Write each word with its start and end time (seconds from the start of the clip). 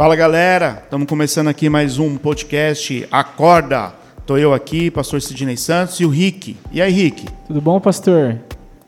Fala 0.00 0.16
galera, 0.16 0.80
estamos 0.82 1.06
começando 1.06 1.48
aqui 1.48 1.68
mais 1.68 1.98
um 1.98 2.16
podcast 2.16 3.06
Acorda. 3.12 3.92
Tô 4.24 4.38
eu 4.38 4.54
aqui, 4.54 4.90
pastor 4.90 5.20
Sidney 5.20 5.58
Santos 5.58 6.00
e 6.00 6.06
o 6.06 6.08
Rick. 6.08 6.56
E 6.72 6.80
aí, 6.80 6.90
Rick? 6.90 7.26
Tudo 7.46 7.60
bom, 7.60 7.78
pastor? 7.78 8.38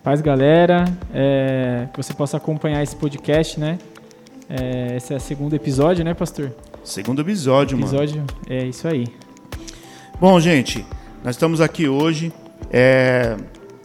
Paz, 0.02 0.22
galera. 0.22 0.86
É, 1.12 1.86
que 1.92 2.02
você 2.02 2.14
possa 2.14 2.38
acompanhar 2.38 2.82
esse 2.82 2.96
podcast, 2.96 3.60
né? 3.60 3.78
É, 4.48 4.96
esse 4.96 5.12
é 5.12 5.16
o 5.18 5.20
segundo 5.20 5.54
episódio, 5.54 6.02
né, 6.02 6.14
pastor? 6.14 6.50
Segundo 6.82 7.20
episódio, 7.20 7.78
episódio 7.78 8.16
mano. 8.16 8.28
É 8.48 8.64
isso 8.64 8.88
aí. 8.88 9.06
Bom, 10.18 10.40
gente, 10.40 10.82
nós 11.22 11.34
estamos 11.34 11.60
aqui 11.60 11.86
hoje. 11.86 12.32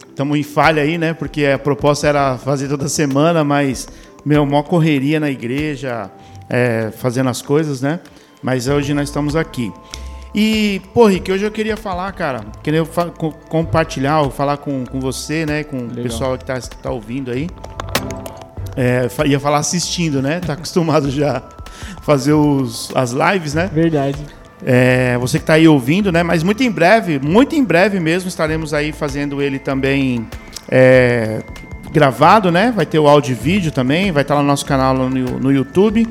Estamos 0.08 0.34
é, 0.34 0.40
em 0.40 0.42
falha 0.42 0.82
aí, 0.82 0.96
né? 0.96 1.12
Porque 1.12 1.44
a 1.44 1.58
proposta 1.58 2.06
era 2.06 2.38
fazer 2.38 2.68
toda 2.68 2.88
semana, 2.88 3.44
mas, 3.44 3.86
meu, 4.24 4.44
uma 4.44 4.62
correria 4.62 5.20
na 5.20 5.30
igreja 5.30 6.10
é, 6.48 6.90
fazendo 6.90 7.30
as 7.30 7.42
coisas, 7.42 7.80
né? 7.80 8.00
Mas 8.42 8.68
hoje 8.68 8.94
nós 8.94 9.08
estamos 9.08 9.36
aqui. 9.36 9.72
E, 10.34 10.80
pô, 10.92 11.06
Rick, 11.06 11.30
hoje 11.32 11.44
eu 11.44 11.50
queria 11.50 11.76
falar, 11.76 12.12
cara, 12.12 12.44
queria 12.62 12.84
compartilhar, 13.48 14.28
falar 14.30 14.58
com, 14.58 14.84
com 14.84 15.00
você, 15.00 15.46
né? 15.46 15.64
Com 15.64 15.78
Legal. 15.78 15.98
o 15.98 16.02
pessoal 16.02 16.38
que 16.38 16.44
está 16.50 16.60
tá 16.82 16.90
ouvindo 16.90 17.30
aí. 17.30 17.48
É, 18.76 19.08
ia 19.26 19.40
falar 19.40 19.58
assistindo, 19.58 20.22
né? 20.22 20.40
Tá 20.40 20.52
acostumado 20.54 21.10
já 21.10 21.38
a 21.38 22.02
fazer 22.02 22.34
os, 22.34 22.90
as 22.94 23.12
lives, 23.12 23.54
né? 23.54 23.68
Verdade. 23.72 24.18
É, 24.64 25.16
você 25.18 25.38
que 25.38 25.44
está 25.44 25.54
aí 25.54 25.66
ouvindo, 25.66 26.12
né? 26.12 26.22
Mas 26.22 26.42
muito 26.42 26.62
em 26.62 26.70
breve, 26.70 27.18
muito 27.18 27.54
em 27.54 27.64
breve 27.64 27.98
mesmo, 27.98 28.28
estaremos 28.28 28.74
aí 28.74 28.92
fazendo 28.92 29.40
ele 29.40 29.58
também 29.58 30.26
é, 30.68 31.42
gravado, 31.92 32.50
né? 32.50 32.72
Vai 32.74 32.84
ter 32.84 32.98
o 32.98 33.08
áudio 33.08 33.32
e 33.32 33.34
vídeo 33.34 33.72
também, 33.72 34.12
vai 34.12 34.22
estar 34.22 34.34
lá 34.34 34.42
no 34.42 34.48
nosso 34.48 34.66
canal 34.66 34.94
no, 34.94 35.08
no 35.08 35.52
YouTube. 35.52 36.06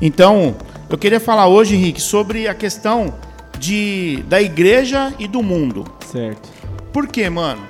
Então, 0.00 0.56
eu 0.88 0.96
queria 0.96 1.20
falar 1.20 1.46
hoje, 1.46 1.74
Henrique, 1.74 2.00
sobre 2.00 2.48
a 2.48 2.54
questão 2.54 3.14
de, 3.58 4.24
da 4.26 4.40
igreja 4.40 5.12
e 5.18 5.28
do 5.28 5.42
mundo. 5.42 5.84
Certo. 6.10 6.48
Por 6.92 7.06
quê, 7.06 7.28
mano? 7.28 7.62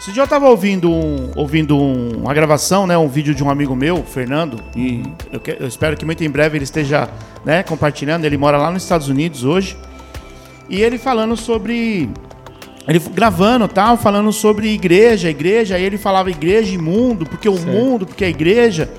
Esse 0.00 0.12
dia 0.12 0.22
eu 0.22 0.24
estava 0.24 0.48
ouvindo, 0.48 0.90
um, 0.90 1.32
ouvindo 1.34 1.76
um, 1.76 2.18
uma 2.18 2.32
gravação, 2.32 2.86
né, 2.86 2.96
um 2.96 3.08
vídeo 3.08 3.34
de 3.34 3.42
um 3.42 3.50
amigo 3.50 3.74
meu, 3.74 4.04
Fernando, 4.04 4.62
e 4.76 5.02
eu, 5.32 5.40
que, 5.40 5.56
eu, 5.58 5.66
espero 5.66 5.96
que 5.96 6.04
muito 6.04 6.22
em 6.22 6.30
breve 6.30 6.56
ele 6.56 6.64
esteja 6.64 7.08
né, 7.44 7.62
compartilhando. 7.62 8.24
Ele 8.24 8.36
mora 8.36 8.56
lá 8.56 8.70
nos 8.70 8.82
Estados 8.82 9.08
Unidos 9.08 9.44
hoje. 9.44 9.76
E 10.68 10.82
ele 10.82 10.98
falando 10.98 11.36
sobre. 11.36 12.10
Ele 12.88 12.98
gravando 12.98 13.66
tal, 13.66 13.96
falando 13.96 14.32
sobre 14.32 14.68
igreja, 14.68 15.28
igreja. 15.28 15.76
Aí 15.76 15.82
ele 15.82 15.98
falava 15.98 16.30
igreja 16.30 16.74
e 16.74 16.78
mundo, 16.78 17.26
porque 17.26 17.48
o 17.48 17.56
certo. 17.56 17.68
mundo, 17.68 18.06
porque 18.06 18.24
a 18.24 18.28
igreja. 18.28 18.90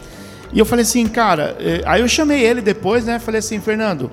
E 0.52 0.60
eu 0.60 0.66
falei 0.66 0.84
assim, 0.84 1.08
cara, 1.08 1.56
eh, 1.60 1.82
aí 1.86 2.02
eu 2.02 2.08
chamei 2.08 2.44
ele 2.44 2.62
depois, 2.62 3.06
né? 3.06 3.20
Falei 3.20 3.40
assim, 3.40 3.60
Fernando, 3.60 4.10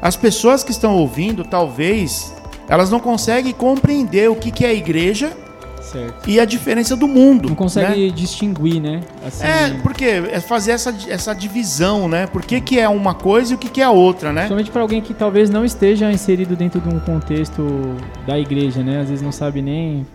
as 0.00 0.16
pessoas 0.16 0.64
que 0.64 0.70
estão 0.70 0.94
ouvindo, 0.94 1.44
talvez, 1.44 2.34
elas 2.68 2.90
não 2.90 3.00
conseguem 3.00 3.52
compreender 3.52 4.30
o 4.30 4.36
que, 4.36 4.50
que 4.50 4.64
é 4.64 4.68
a 4.68 4.74
igreja 4.74 5.32
certo. 5.80 6.28
e 6.28 6.38
a 6.38 6.44
diferença 6.44 6.96
do 6.96 7.06
mundo. 7.06 7.48
Não 7.48 7.56
consegue 7.56 8.06
né? 8.06 8.12
distinguir, 8.14 8.80
né? 8.80 9.00
Assim... 9.24 9.44
É, 9.44 9.70
porque 9.82 10.04
é 10.04 10.40
fazer 10.40 10.72
essa, 10.72 10.94
essa 11.08 11.34
divisão, 11.34 12.08
né? 12.08 12.26
Por 12.26 12.42
que, 12.42 12.60
que 12.60 12.78
é 12.78 12.88
uma 12.88 13.14
coisa 13.14 13.52
e 13.52 13.54
o 13.54 13.58
que, 13.58 13.68
que 13.68 13.80
é 13.80 13.84
a 13.84 13.90
outra, 13.90 14.32
né? 14.32 14.48
Somente 14.48 14.70
para 14.70 14.82
alguém 14.82 15.00
que 15.00 15.14
talvez 15.14 15.48
não 15.48 15.64
esteja 15.64 16.10
inserido 16.10 16.56
dentro 16.56 16.80
de 16.80 16.88
um 16.88 16.98
contexto 16.98 17.96
da 18.26 18.38
igreja, 18.38 18.82
né? 18.82 19.00
Às 19.00 19.08
vezes 19.08 19.22
não 19.22 19.32
sabe 19.32 19.62
nem 19.62 20.06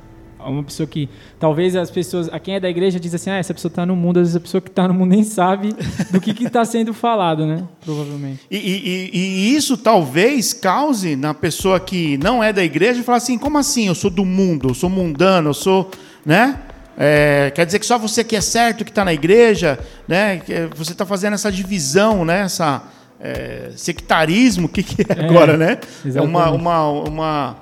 uma 0.50 0.64
pessoa 0.64 0.88
que 0.88 1.10
talvez 1.40 1.76
as 1.76 1.92
pessoas, 1.92 2.30
a 2.32 2.40
quem 2.40 2.56
é 2.56 2.60
da 2.60 2.70
igreja 2.70 3.00
diz 3.00 3.14
assim, 3.14 3.30
ah, 3.30 3.38
essa 3.38 3.54
pessoa 3.54 3.70
está 3.70 3.86
no 3.86 3.96
mundo, 3.96 4.18
às 4.18 4.24
vezes 4.24 4.36
a 4.36 4.40
pessoa 4.40 4.62
que 4.62 4.70
está 4.70 4.88
no 4.88 4.94
mundo 4.94 5.10
nem 5.10 5.24
sabe 5.24 5.76
do 6.12 6.20
que 6.20 6.32
está 6.44 6.64
sendo 6.66 6.94
falado, 6.94 7.46
né? 7.46 7.64
Provavelmente. 7.84 8.42
E, 8.50 8.58
e, 8.58 9.10
e, 9.14 9.56
isso 9.56 9.78
talvez 9.78 10.54
cause 10.54 11.16
na 11.16 11.34
pessoa 11.34 11.80
que 11.80 12.18
não 12.18 12.44
é 12.44 12.52
da 12.52 12.64
igreja 12.64 13.04
falar 13.04 13.18
assim, 13.18 13.38
como 13.38 13.58
assim? 13.58 13.88
Eu 13.88 13.96
sou 13.96 14.10
do 14.10 14.26
mundo, 14.26 14.70
eu 14.70 14.74
sou 14.74 14.90
mundano, 14.90 15.50
eu 15.50 15.54
sou, 15.54 15.90
né? 16.26 16.60
É, 16.98 17.52
quer 17.56 17.66
dizer 17.66 17.80
que 17.80 17.86
só 17.86 17.98
você 17.98 18.24
que 18.24 18.36
é 18.36 18.42
certo 18.42 18.84
que 18.84 18.92
está 18.92 19.06
na 19.06 19.14
igreja, 19.14 19.80
né? 20.08 20.42
Você 20.76 20.92
está 20.92 21.06
fazendo 21.06 21.34
essa 21.34 21.52
divisão, 21.52 22.26
né? 22.26 22.42
Essa 22.42 22.84
é, 23.20 23.72
sectarismo, 23.76 24.66
o 24.66 24.70
que, 24.70 24.84
que 24.84 25.02
é, 25.02 25.22
é 25.22 25.26
agora, 25.26 25.56
né? 25.56 25.78
Exatamente. 26.06 26.18
É 26.18 26.22
uma, 26.22 26.52
uma, 26.52 26.90
uma 26.90 27.58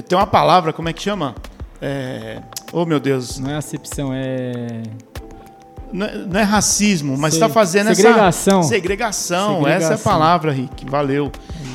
tem 0.00 0.16
uma 0.16 0.26
palavra, 0.26 0.72
como 0.72 0.88
é 0.88 0.92
que 0.92 1.02
chama? 1.02 1.34
É... 1.82 2.38
Oh, 2.72 2.86
meu 2.86 3.00
Deus. 3.00 3.40
Não 3.40 3.50
é 3.50 3.56
acepção, 3.56 4.10
é. 4.14 4.82
Não 5.92 6.06
é, 6.06 6.16
não 6.16 6.40
é 6.40 6.42
racismo, 6.44 7.18
mas 7.18 7.34
está 7.34 7.48
fazendo 7.48 7.92
segregação. 7.94 8.60
essa. 8.60 8.68
Segregação. 8.68 9.56
Segregação. 9.56 9.68
Essa 9.68 9.92
é 9.92 9.96
a 9.96 9.98
palavra, 9.98 10.52
Rick. 10.52 10.88
Valeu. 10.88 11.30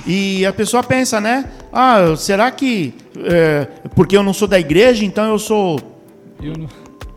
E 0.07 0.45
a 0.45 0.53
pessoa 0.53 0.81
pensa, 0.81 1.19
né? 1.19 1.45
Ah, 1.71 2.15
será 2.15 2.49
que. 2.49 2.95
É, 3.17 3.67
porque 3.93 4.15
eu 4.15 4.23
não 4.23 4.33
sou 4.33 4.47
da 4.47 4.57
igreja, 4.57 5.03
então 5.03 5.25
eu 5.25 5.37
sou. 5.37 5.77
Eu 6.41 6.53
não. 6.57 6.67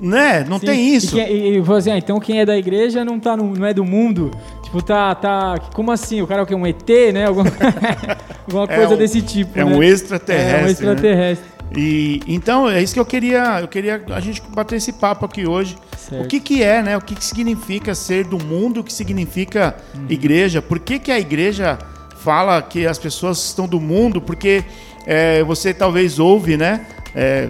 Né? 0.03 0.45
Não 0.49 0.59
Sim. 0.59 0.67
tem 0.67 0.95
isso. 0.95 1.17
E, 1.17 1.21
e, 1.21 1.59
e 1.59 1.73
assim, 1.77 1.91
ah, 1.91 1.99
então 1.99 2.19
quem 2.19 2.41
é 2.41 2.47
da 2.47 2.57
igreja 2.57 3.05
não, 3.05 3.21
tá 3.21 3.37
no, 3.37 3.55
não 3.55 3.67
é 3.67 3.73
do 3.73 3.85
mundo. 3.85 4.31
Tipo, 4.65 4.83
tá, 4.83 5.15
tá. 5.15 5.59
Como 5.75 5.93
assim? 5.93 6.23
O 6.23 6.27
cara 6.27 6.41
é 6.41 6.43
o 6.45 6.47
quê? 6.47 6.55
Um 6.55 6.67
ET, 6.67 6.89
né? 7.13 7.27
Alguma, 7.27 7.51
alguma 8.47 8.65
é 8.65 8.77
coisa 8.77 8.95
um, 8.95 8.99
desse 8.99 9.23
tipo. 9.23 9.59
É 9.59 9.65
né? 9.65 9.77
um 9.77 9.83
extraterrestre. 9.83 10.61
É 10.61 10.65
um 10.65 10.67
extraterrestre. 10.69 11.47
Né? 11.47 11.60
E 11.77 12.21
então 12.27 12.69
é 12.69 12.83
isso 12.83 12.95
que 12.95 13.01
eu 13.01 13.07
queria, 13.07 13.61
eu 13.61 13.69
queria 13.69 14.03
a 14.11 14.21
gente 14.21 14.43
bater 14.55 14.77
esse 14.77 14.93
papo 14.93 15.25
aqui 15.25 15.47
hoje. 15.47 15.77
Certo. 15.97 16.25
O 16.25 16.29
que 16.29 16.41
que 16.41 16.63
é, 16.63 16.83
né? 16.83 16.97
O 16.97 17.01
que 17.01 17.15
que 17.15 17.25
significa 17.25 17.95
ser 17.95 18.25
do 18.25 18.39
mundo? 18.39 18.81
O 18.81 18.85
que 18.85 18.93
significa 18.93 19.77
uhum. 19.95 20.07
igreja? 20.09 20.61
Por 20.61 20.81
que 20.81 20.99
que 20.99 21.13
a 21.13 21.19
igreja 21.19 21.79
fala 22.17 22.61
que 22.61 22.87
as 22.87 22.99
pessoas 22.99 23.39
estão 23.45 23.69
do 23.69 23.81
mundo? 23.81 24.21
Porque 24.21 24.65
é, 25.07 25.45
você 25.45 25.73
talvez 25.73 26.19
ouve, 26.19 26.57
né? 26.57 26.87
É, 27.15 27.49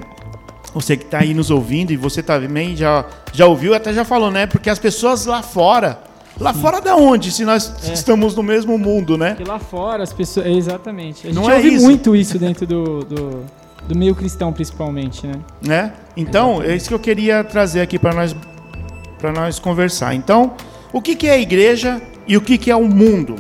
você 0.75 0.97
que 0.97 1.04
está 1.04 1.20
aí 1.20 1.32
nos 1.32 1.50
ouvindo 1.50 1.91
e 1.91 1.97
você 1.97 2.22
também 2.22 2.76
já 2.76 3.06
já 3.32 3.47
ouviu, 3.47 3.75
até 3.75 3.92
já 3.92 4.04
falou, 4.04 4.30
né? 4.30 4.47
Porque 4.47 4.69
as 4.69 4.78
pessoas 4.78 5.25
lá 5.25 5.42
fora 5.42 6.10
Lá 6.41 6.54
Sim. 6.54 6.60
fora 6.62 6.80
da 6.80 6.97
onde, 6.97 7.30
se 7.30 7.44
nós 7.44 7.70
é. 7.86 7.92
estamos 7.92 8.34
no 8.34 8.42
mesmo 8.42 8.78
mundo, 8.78 9.19
né? 9.19 9.34
Porque 9.34 9.48
lá 9.48 9.59
fora 9.59 10.03
as 10.03 10.12
pessoas. 10.12 10.47
Exatamente. 10.47 11.26
A 11.26 11.30
gente 11.30 11.34
Não 11.34 11.50
é 11.50 11.56
ouve 11.56 11.75
isso. 11.75 11.84
muito 11.84 12.16
isso 12.16 12.38
dentro 12.38 12.66
do, 12.66 13.00
do, 13.04 13.44
do 13.86 13.96
meio 13.96 14.14
cristão, 14.14 14.52
principalmente, 14.52 15.26
né? 15.26 15.34
né? 15.60 15.92
Então, 16.16 16.50
Exatamente. 16.52 16.72
é 16.72 16.76
isso 16.76 16.88
que 16.88 16.94
eu 16.94 16.98
queria 17.00 17.44
trazer 17.44 17.80
aqui 17.80 17.98
para 17.98 18.14
nós, 18.14 18.36
para 19.18 19.32
nós 19.32 19.58
conversar. 19.58 20.14
Então, 20.14 20.54
o 20.92 21.00
que, 21.00 21.14
que 21.14 21.26
é 21.26 21.32
a 21.32 21.38
igreja 21.38 22.00
e 22.26 22.36
o 22.36 22.41
que, 22.41 22.58
que 22.58 22.70
é 22.70 22.76
o 22.76 22.88
mundo? 22.88 23.36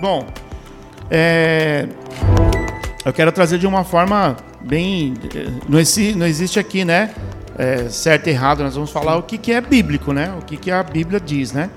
Bom, 0.00 0.26
é, 1.10 1.86
eu 3.04 3.12
quero 3.12 3.30
trazer 3.32 3.58
de 3.58 3.66
uma 3.66 3.84
forma 3.84 4.36
bem. 4.60 5.14
Não 5.68 5.78
existe, 5.78 6.18
não 6.18 6.26
existe 6.26 6.58
aqui, 6.58 6.84
né? 6.84 7.14
É, 7.58 7.88
certo 7.88 8.26
e 8.26 8.30
errado, 8.30 8.62
nós 8.62 8.74
vamos 8.74 8.90
falar 8.90 9.16
o 9.16 9.22
que, 9.22 9.38
que 9.38 9.52
é 9.52 9.60
bíblico, 9.60 10.12
né? 10.12 10.34
O 10.38 10.44
que, 10.44 10.56
que 10.56 10.70
a 10.70 10.82
Bíblia 10.82 11.18
diz, 11.18 11.52
né? 11.52 11.70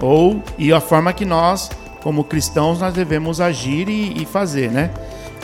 Ou 0.00 0.42
e 0.58 0.72
a 0.72 0.80
forma 0.80 1.12
que 1.12 1.24
nós, 1.24 1.70
como 2.02 2.24
cristãos, 2.24 2.80
nós 2.80 2.94
devemos 2.94 3.40
agir 3.40 3.88
e, 3.88 4.22
e 4.22 4.26
fazer, 4.26 4.70
né? 4.70 4.90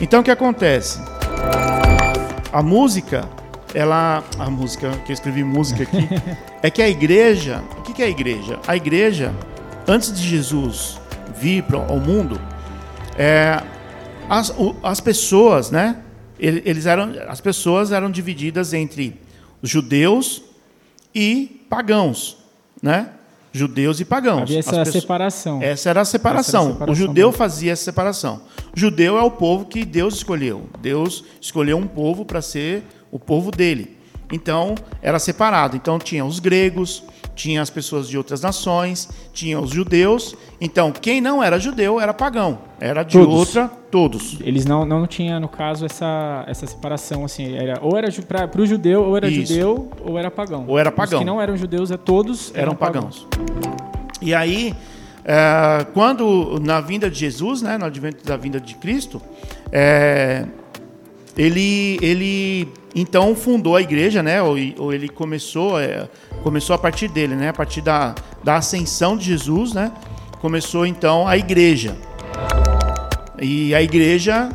Então 0.01 0.21
o 0.21 0.25
que 0.25 0.31
acontece? 0.31 0.99
A 2.57 2.63
música, 2.63 3.29
ela. 3.75 4.25
A 4.39 4.49
música, 4.49 4.91
que 5.05 5.13
eu 5.13 5.15
escrevi 5.15 5.45
música 5.45 5.83
aqui, 5.83 6.09
é 6.63 6.71
que 6.71 6.81
a 6.81 6.89
igreja. 6.89 7.63
O 7.77 7.83
que 7.83 8.03
é 8.03 8.07
a 8.07 8.09
igreja? 8.09 8.59
A 8.67 8.75
igreja, 8.75 9.35
antes 9.87 10.11
de 10.11 10.27
Jesus 10.27 10.99
vir 11.37 11.63
para 11.65 11.77
o 11.93 12.01
mundo, 12.01 12.41
é, 13.19 13.63
as, 14.27 14.55
as 14.83 15.01
pessoas, 15.03 15.71
né? 15.71 15.99
Eles 16.39 16.87
eram, 16.87 17.13
as 17.29 17.43
pessoas 17.43 17.93
eram 17.93 18.11
divididas 18.11 18.73
entre 18.73 19.21
os 19.61 19.69
judeus 19.69 20.43
e 21.15 21.67
pagãos, 21.69 22.39
né? 22.83 23.11
Judeus 23.57 24.01
e 24.01 24.05
pagãos. 24.05 24.43
Havia 24.43 24.59
essa 24.59 24.71
pessoas, 24.71 24.89
separação. 24.89 25.63
Essa 25.63 25.91
era 25.91 26.01
a 26.01 26.05
separação. 26.05 26.73
separação 26.73 26.93
o 26.93 26.95
judeu 26.95 27.29
mesmo. 27.29 27.39
fazia 27.39 27.73
essa 27.73 27.85
separação. 27.85 28.43
O 28.77 28.79
judeu 28.79 29.17
é 29.17 29.23
o 29.23 29.31
povo 29.31 29.65
que 29.65 29.85
Deus 29.85 30.17
escolheu. 30.17 30.69
Deus 30.81 31.25
escolheu 31.41 31.77
um 31.77 31.87
povo 31.87 32.25
para 32.25 32.43
ser 32.43 32.85
o 33.11 33.19
povo 33.19 33.51
dele. 33.51 33.97
Então, 34.33 34.75
era 35.01 35.19
separado. 35.19 35.77
Então, 35.77 35.99
tinha 35.99 36.25
os 36.25 36.39
gregos, 36.41 37.03
tinha 37.37 37.61
as 37.61 37.71
pessoas 37.71 38.09
de 38.09 38.17
outras 38.17 38.41
nações, 38.41 39.09
tinha 39.33 39.61
os 39.61 39.71
judeus. 39.71 40.35
Então, 40.61 40.91
quem 40.91 41.21
não 41.21 41.43
era 41.43 41.61
judeu 41.61 42.01
era 42.01 42.13
pagão. 42.13 42.59
Era 42.81 43.03
de 43.03 43.13
todos. 43.13 43.35
outra, 43.35 43.71
todos. 43.91 44.39
Eles 44.41 44.65
não, 44.65 44.85
não 44.85 45.07
tinham, 45.07 45.39
no 45.39 45.49
caso, 45.49 45.85
essa, 45.85 46.45
essa 46.49 46.67
separação. 46.67 47.25
assim 47.25 47.55
Era, 47.55 47.79
ou 47.83 47.97
era 47.97 48.09
para 48.27 48.61
o 48.61 48.67
judeu, 48.67 49.05
ou 49.05 49.17
era 49.17 49.29
Isso. 49.29 49.53
judeu, 49.53 49.91
ou 50.05 50.19
era 50.19 50.31
pagão. 50.31 50.65
Ou 50.67 50.79
era 50.79 50.91
pagão. 50.91 51.19
Os 51.19 51.25
que 51.25 51.27
não 51.27 51.41
eram 51.41 51.57
judeus, 51.57 51.91
é 51.91 51.97
todos 51.97 52.51
eram, 52.51 52.63
eram 52.63 52.75
pagãos. 52.75 53.27
pagãos. 53.31 53.77
E 54.23 54.35
aí, 54.35 54.75
é, 55.25 55.87
quando, 55.93 56.59
na 56.61 56.81
vinda 56.81 57.11
de 57.11 57.19
Jesus, 57.19 57.61
né, 57.61 57.77
no 57.77 57.85
advento 57.85 58.25
da 58.25 58.37
vinda 58.37 58.59
de 58.59 58.75
Cristo, 58.77 59.21
é, 59.71 60.47
ele, 61.37 61.99
ele 62.01 62.69
então 62.95 63.35
fundou 63.35 63.77
a 63.77 63.83
igreja, 63.83 64.23
né? 64.23 64.41
Ou, 64.43 64.57
ou 64.79 64.93
ele 64.93 65.09
começou, 65.09 65.79
é, 65.79 66.09
começou 66.43 66.75
a 66.75 66.79
partir 66.79 67.09
dele, 67.09 67.37
né? 67.37 67.51
A 67.51 67.53
partir 67.53 67.83
da, 67.83 68.15
da 68.43 68.57
ascensão 68.57 69.17
de 69.17 69.25
Jesus, 69.25 69.75
né? 69.75 69.93
Começou 70.41 70.87
então 70.87 71.29
a 71.29 71.37
igreja. 71.37 71.97
E 73.41 73.75
a 73.75 73.83
igreja. 73.83 74.51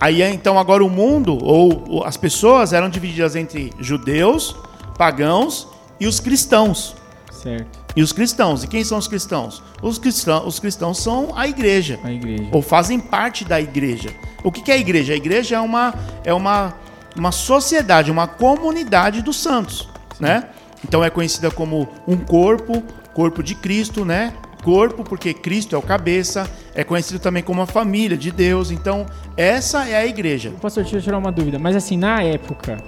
Aí 0.00 0.22
então 0.22 0.58
agora 0.58 0.84
o 0.84 0.90
mundo, 0.90 1.38
ou 1.42 2.04
as 2.04 2.16
pessoas 2.16 2.72
eram 2.72 2.88
divididas 2.88 3.36
entre 3.36 3.72
judeus, 3.78 4.56
pagãos 4.98 5.68
e 6.00 6.06
os 6.06 6.20
cristãos. 6.20 6.96
Certo. 7.30 7.83
E 7.96 8.02
os 8.02 8.12
cristãos. 8.12 8.64
E 8.64 8.66
quem 8.66 8.82
são 8.82 8.98
os 8.98 9.06
cristãos? 9.06 9.62
Os 9.80 9.98
cristãos, 9.98 10.46
os 10.46 10.58
cristãos 10.58 10.98
são 10.98 11.32
a 11.36 11.46
igreja. 11.46 11.98
A 12.02 12.12
igreja. 12.12 12.48
Ou 12.50 12.60
fazem 12.60 12.98
parte 12.98 13.44
da 13.44 13.60
igreja. 13.60 14.10
O 14.42 14.50
que, 14.50 14.60
que 14.60 14.70
é 14.70 14.74
a 14.74 14.78
igreja? 14.78 15.12
A 15.12 15.16
igreja 15.16 15.56
é 15.56 15.60
uma, 15.60 15.94
é 16.24 16.34
uma, 16.34 16.74
uma 17.16 17.32
sociedade, 17.32 18.10
uma 18.10 18.26
comunidade 18.26 19.22
dos 19.22 19.36
santos. 19.36 19.88
Né? 20.18 20.48
Então 20.86 21.02
é 21.02 21.10
conhecida 21.10 21.50
como 21.50 21.88
um 22.06 22.16
corpo, 22.16 22.82
corpo 23.12 23.42
de 23.42 23.54
Cristo, 23.54 24.04
né? 24.04 24.34
Corpo, 24.62 25.04
porque 25.04 25.34
Cristo 25.34 25.76
é 25.76 25.78
o 25.78 25.82
cabeça, 25.82 26.50
é 26.74 26.82
conhecido 26.82 27.18
também 27.18 27.42
como 27.42 27.60
a 27.60 27.66
família 27.66 28.16
de 28.16 28.30
Deus. 28.30 28.70
Então, 28.70 29.04
essa 29.36 29.86
é 29.86 29.96
a 29.96 30.06
igreja. 30.06 30.52
Pastor, 30.60 30.82
deixa 30.84 30.96
eu 30.96 31.02
tirar 31.02 31.18
uma 31.18 31.30
dúvida. 31.30 31.58
Mas 31.58 31.76
assim, 31.76 31.98
na 31.98 32.22
época, 32.22 32.78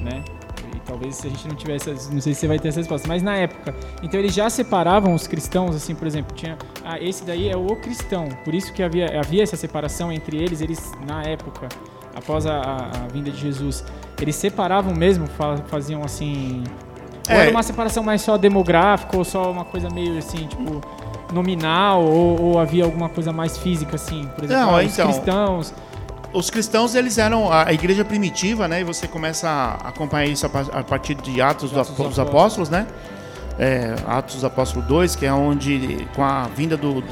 né? 0.00 0.22
Talvez 0.94 1.16
se 1.16 1.26
a 1.26 1.30
gente 1.30 1.48
não 1.48 1.56
tivesse, 1.56 1.90
não 1.90 2.20
sei 2.20 2.34
se 2.34 2.40
você 2.40 2.46
vai 2.46 2.56
ter 2.56 2.68
essa 2.68 2.78
resposta, 2.78 3.08
mas 3.08 3.20
na 3.20 3.34
época, 3.34 3.74
então 4.00 4.20
eles 4.20 4.32
já 4.32 4.48
separavam 4.48 5.12
os 5.12 5.26
cristãos, 5.26 5.74
assim, 5.74 5.92
por 5.92 6.06
exemplo, 6.06 6.36
tinha, 6.36 6.56
ah, 6.84 7.00
esse 7.00 7.24
daí 7.24 7.48
é 7.48 7.56
o 7.56 7.66
cristão, 7.74 8.28
por 8.44 8.54
isso 8.54 8.72
que 8.72 8.80
havia, 8.80 9.18
havia 9.18 9.42
essa 9.42 9.56
separação 9.56 10.12
entre 10.12 10.36
eles, 10.36 10.60
eles 10.60 10.92
na 11.04 11.24
época, 11.24 11.68
após 12.14 12.46
a, 12.46 12.60
a, 12.60 12.76
a 12.86 13.08
vinda 13.12 13.28
de 13.28 13.38
Jesus, 13.38 13.84
eles 14.22 14.36
separavam 14.36 14.94
mesmo, 14.94 15.26
faziam 15.66 16.04
assim, 16.04 16.62
é. 17.28 17.34
ou 17.34 17.40
era 17.40 17.50
uma 17.50 17.64
separação 17.64 18.04
mais 18.04 18.22
só 18.22 18.38
demográfica 18.38 19.16
ou 19.16 19.24
só 19.24 19.50
uma 19.50 19.64
coisa 19.64 19.90
meio 19.90 20.16
assim, 20.16 20.46
tipo 20.46 20.80
nominal 21.32 22.04
ou, 22.04 22.40
ou 22.40 22.58
havia 22.60 22.84
alguma 22.84 23.08
coisa 23.08 23.32
mais 23.32 23.58
física 23.58 23.96
assim, 23.96 24.30
por 24.36 24.44
exemplo, 24.44 24.62
não, 24.62 24.76
ah, 24.76 24.84
os 24.84 24.92
então, 24.92 25.06
cristãos 25.06 25.74
os 26.34 26.50
cristãos 26.50 26.94
eles 26.96 27.16
eram 27.16 27.50
a, 27.50 27.72
igreja 27.72 28.04
primitiva, 28.04 28.66
né? 28.66 28.80
E 28.80 28.84
você 28.84 29.06
começa 29.06 29.48
a 29.48 29.88
acompanhar 29.88 30.26
isso 30.26 30.44
a, 30.44 30.82
partir 30.82 31.14
de 31.14 31.40
Atos, 31.40 31.74
Atos 31.76 31.96
dos, 31.96 32.18
Apóstolos, 32.18 32.68
né? 32.68 32.86
É, 33.56 33.94
Atos 34.04 34.34
dos 34.34 34.44
Apóstolos 34.44 34.86
2, 34.88 35.14
que 35.14 35.24
é 35.24 35.32
onde 35.32 36.04
com 36.14 36.24
a 36.24 36.48
vinda 36.48 36.76
do, 36.76 37.04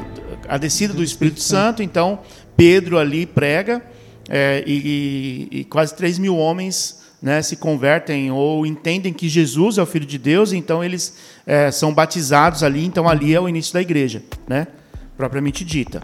a 0.48 0.58
descida 0.58 0.92
do, 0.92 1.04
Espírito, 1.04 1.40
Santo, 1.40 1.84
então 1.84 2.18
Pedro 2.56 2.98
ali 2.98 3.24
prega 3.24 3.80
é, 4.28 4.64
e, 4.66 5.48
e, 5.52 5.60
e, 5.60 5.64
quase 5.64 5.94
3 5.94 6.18
mil 6.18 6.36
homens 6.36 7.00
né, 7.22 7.40
se 7.42 7.54
convertem 7.54 8.32
ou 8.32 8.66
entendem 8.66 9.12
que 9.12 9.28
Jesus 9.28 9.78
é 9.78 9.82
o 9.82 9.86
Filho 9.86 10.04
de 10.04 10.18
Deus, 10.18 10.52
então 10.52 10.82
eles 10.82 11.16
é, 11.46 11.70
são 11.70 11.94
batizados 11.94 12.64
ali, 12.64 12.84
então 12.84 13.08
ali 13.08 13.32
é 13.32 13.40
o 13.40 13.48
início 13.48 13.72
da 13.72 13.80
igreja, 13.80 14.20
né, 14.48 14.66
propriamente 15.16 15.64
dita. 15.64 16.02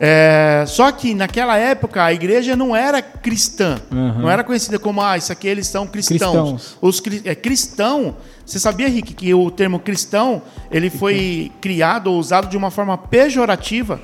É, 0.00 0.64
só 0.66 0.92
que 0.92 1.12
naquela 1.12 1.56
época 1.56 2.04
a 2.04 2.12
igreja 2.12 2.54
não 2.54 2.74
era 2.74 3.02
cristã, 3.02 3.80
uhum. 3.90 4.20
não 4.20 4.30
era 4.30 4.44
conhecida 4.44 4.78
como 4.78 5.02
ah, 5.02 5.16
isso 5.18 5.32
aqui 5.32 5.48
eles 5.48 5.66
são 5.66 5.88
cristãos. 5.88 6.18
cristãos. 6.20 6.78
Os 6.80 7.02
é, 7.24 7.34
cristão, 7.34 8.16
você 8.46 8.60
sabia, 8.60 8.88
Rick, 8.88 9.12
que 9.12 9.34
o 9.34 9.50
termo 9.50 9.80
cristão 9.80 10.40
ele 10.70 10.88
foi 10.88 11.50
criado 11.60 12.12
ou 12.12 12.18
usado 12.18 12.48
de 12.48 12.56
uma 12.56 12.70
forma 12.70 12.96
pejorativa? 12.96 14.00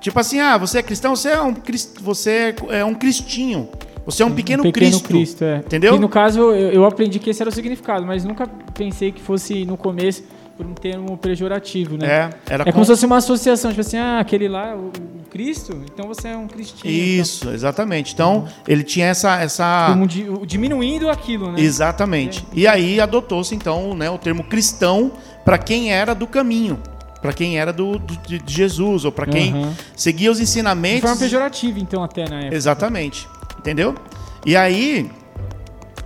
Tipo 0.00 0.20
assim, 0.20 0.38
ah, 0.38 0.56
você 0.56 0.78
é 0.78 0.82
cristão, 0.82 1.16
você 1.16 1.30
é 1.30 1.42
um, 1.42 1.54
você 2.00 2.54
é 2.70 2.84
um 2.84 2.94
cristinho. 2.94 3.68
Você 4.06 4.22
é 4.22 4.26
um 4.26 4.32
pequeno, 4.32 4.62
um 4.62 4.72
pequeno 4.72 4.92
Cristo, 4.92 5.08
Cristo 5.08 5.44
é. 5.44 5.58
entendeu? 5.58 5.94
E 5.94 5.98
no 5.98 6.08
caso 6.08 6.40
eu, 6.40 6.70
eu 6.72 6.84
aprendi 6.86 7.18
que 7.18 7.28
esse 7.28 7.42
era 7.42 7.50
o 7.50 7.52
significado, 7.52 8.06
mas 8.06 8.24
nunca 8.24 8.46
pensei 8.72 9.12
que 9.12 9.20
fosse 9.20 9.66
no 9.66 9.76
começo 9.76 10.22
por 10.58 10.66
um 10.66 10.74
termo 10.74 11.16
pejorativo, 11.16 11.96
né? 11.96 12.06
É, 12.06 12.54
era 12.54 12.68
é 12.68 12.72
como, 12.72 12.84
se 12.84 12.90
fosse 12.90 13.06
uma 13.06 13.18
associação, 13.18 13.70
tipo 13.70 13.80
assim, 13.80 13.96
ah, 13.96 14.18
aquele 14.18 14.48
lá, 14.48 14.74
o, 14.74 14.88
o 14.88 15.30
Cristo, 15.30 15.80
então 15.84 16.08
você 16.08 16.28
é 16.28 16.36
um 16.36 16.48
cristão. 16.48 16.90
Isso, 16.90 17.44
então. 17.44 17.54
exatamente. 17.54 18.12
Então, 18.12 18.38
uhum. 18.38 18.48
ele 18.66 18.82
tinha 18.82 19.06
essa... 19.06 19.40
essa... 19.40 19.96
Diminuindo 20.44 21.08
aquilo, 21.08 21.52
né? 21.52 21.60
Exatamente. 21.60 22.44
É. 22.52 22.58
E 22.58 22.66
aí 22.66 23.00
adotou-se, 23.00 23.54
então, 23.54 23.94
né, 23.94 24.10
o 24.10 24.18
termo 24.18 24.42
cristão 24.42 25.12
para 25.44 25.56
quem 25.56 25.92
era 25.92 26.12
do 26.12 26.26
caminho 26.26 26.78
para 27.20 27.32
quem 27.32 27.58
era 27.58 27.72
do, 27.72 27.98
do, 27.98 28.16
de 28.16 28.40
Jesus 28.46 29.04
ou 29.04 29.10
para 29.10 29.26
quem 29.26 29.52
uhum. 29.52 29.74
seguia 29.96 30.30
os 30.30 30.38
ensinamentos. 30.38 31.00
De 31.00 31.06
forma 31.08 31.16
pejorativa, 31.16 31.80
então, 31.80 32.00
até 32.04 32.28
na 32.28 32.42
época. 32.42 32.54
Exatamente. 32.54 33.28
Entendeu? 33.58 33.92
E 34.46 34.54
aí, 34.54 35.10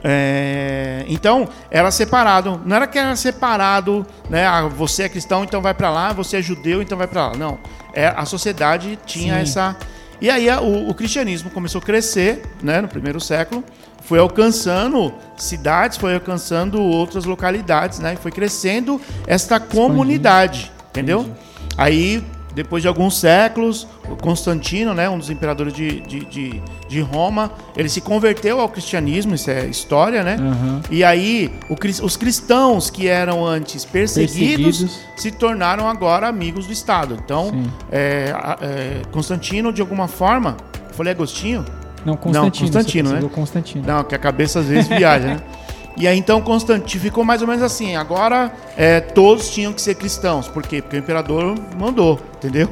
é, 0.05 1.05
então, 1.09 1.49
era 1.71 1.91
separado. 1.91 2.61
Não 2.65 2.77
era 2.77 2.87
que 2.87 2.99
era 2.99 3.15
separado, 3.15 4.05
né? 4.29 4.47
Ah, 4.47 4.63
você 4.67 5.05
é 5.05 5.09
cristão, 5.09 5.45
então 5.45 5.63
vai 5.63 5.75
para 5.75 5.91
lá. 5.91 6.13
Você 6.13 6.39
é 6.39 6.43
judeu, 6.43 6.83
então 6.83 6.99
vai 6.99 7.07
para 7.07 7.29
lá. 7.29 7.37
Não. 7.37 7.59
É, 7.95 8.07
a 8.09 8.25
sociedade 8.25 8.99
tinha 9.07 9.35
Sim. 9.35 9.41
essa. 9.41 9.77
E 10.21 10.31
aí 10.31 10.49
o, 10.51 10.89
o, 10.89 10.95
cristianismo 10.95 11.51
começou 11.51 11.81
a 11.81 11.85
crescer, 11.85 12.43
né? 12.63 12.81
No 12.81 12.89
primeiro 12.89 13.21
século, 13.21 13.63
foi 14.03 14.19
alcançando 14.19 15.13
cidades, 15.37 15.99
foi 15.99 16.15
alcançando 16.15 16.81
outras 16.81 17.25
localidades, 17.25 17.99
né? 17.99 18.17
Foi 18.17 18.31
crescendo 18.31 19.01
esta 19.27 19.61
comunidade, 19.61 20.71
entendeu? 20.91 21.21
Entendi. 21.21 21.37
Aí 21.77 22.25
depois 22.55 22.83
de 22.83 22.89
alguns 22.89 23.19
séculos, 23.19 23.87
Constantino, 24.21 24.93
né, 24.95 25.09
um 25.09 25.19
dos 25.19 25.31
imperadores 25.31 25.73
de, 25.73 26.01
de, 26.01 26.25
de, 26.27 26.63
de 26.89 27.01
Roma, 27.01 27.53
ele 27.77 27.89
se 27.89 28.01
converteu 28.01 28.61
ao 28.61 28.69
cristianismo, 28.69 29.35
isso 29.35 29.51
é 29.51 29.67
história, 29.67 30.23
né? 30.23 30.37
Uhum. 30.39 30.81
E 30.91 31.03
aí 31.03 31.51
o, 31.69 32.05
os 32.05 32.17
cristãos 32.17 32.91
que 32.91 33.09
eram 33.09 33.45
antes 33.47 33.85
perseguidos, 33.85 34.81
perseguidos, 34.81 35.01
se 35.17 35.31
tornaram 35.31 35.89
agora 35.89 36.29
amigos 36.29 36.67
do 36.67 36.73
Estado. 36.73 37.19
Então, 37.25 37.53
é, 37.91 38.35
é, 38.61 39.03
Constantino, 39.11 39.73
de 39.73 39.81
alguma 39.81 40.09
forma, 40.09 40.57
eu 40.89 40.95
falei 40.95 41.13
Agostinho? 41.13 41.65
Não, 42.05 42.17
Constantino. 42.17 42.67
Não, 42.67 42.73
Constantino, 42.73 43.13
né? 43.13 43.31
Constantino. 43.33 43.87
Não, 43.87 44.05
que 44.05 44.15
a 44.15 44.19
cabeça 44.19 44.61
às 44.61 44.67
vezes 44.67 44.89
viaja, 44.89 45.27
né? 45.27 45.41
E 45.97 46.09
aí 46.09 46.19
então 46.19 46.41
Constantino 46.41 47.03
ficou 47.03 47.25
mais 47.25 47.43
ou 47.43 47.49
menos 47.49 47.63
assim. 47.63 47.97
Agora 47.97 48.53
é, 48.77 49.01
todos 49.01 49.51
tinham 49.51 49.73
que 49.73 49.81
ser 49.81 49.95
cristãos. 49.95 50.49
Por 50.49 50.63
quê? 50.63 50.81
Porque 50.81 50.97
o 50.97 50.99
imperador 50.99 51.55
mandou, 51.79 52.21
entendeu? 52.37 52.69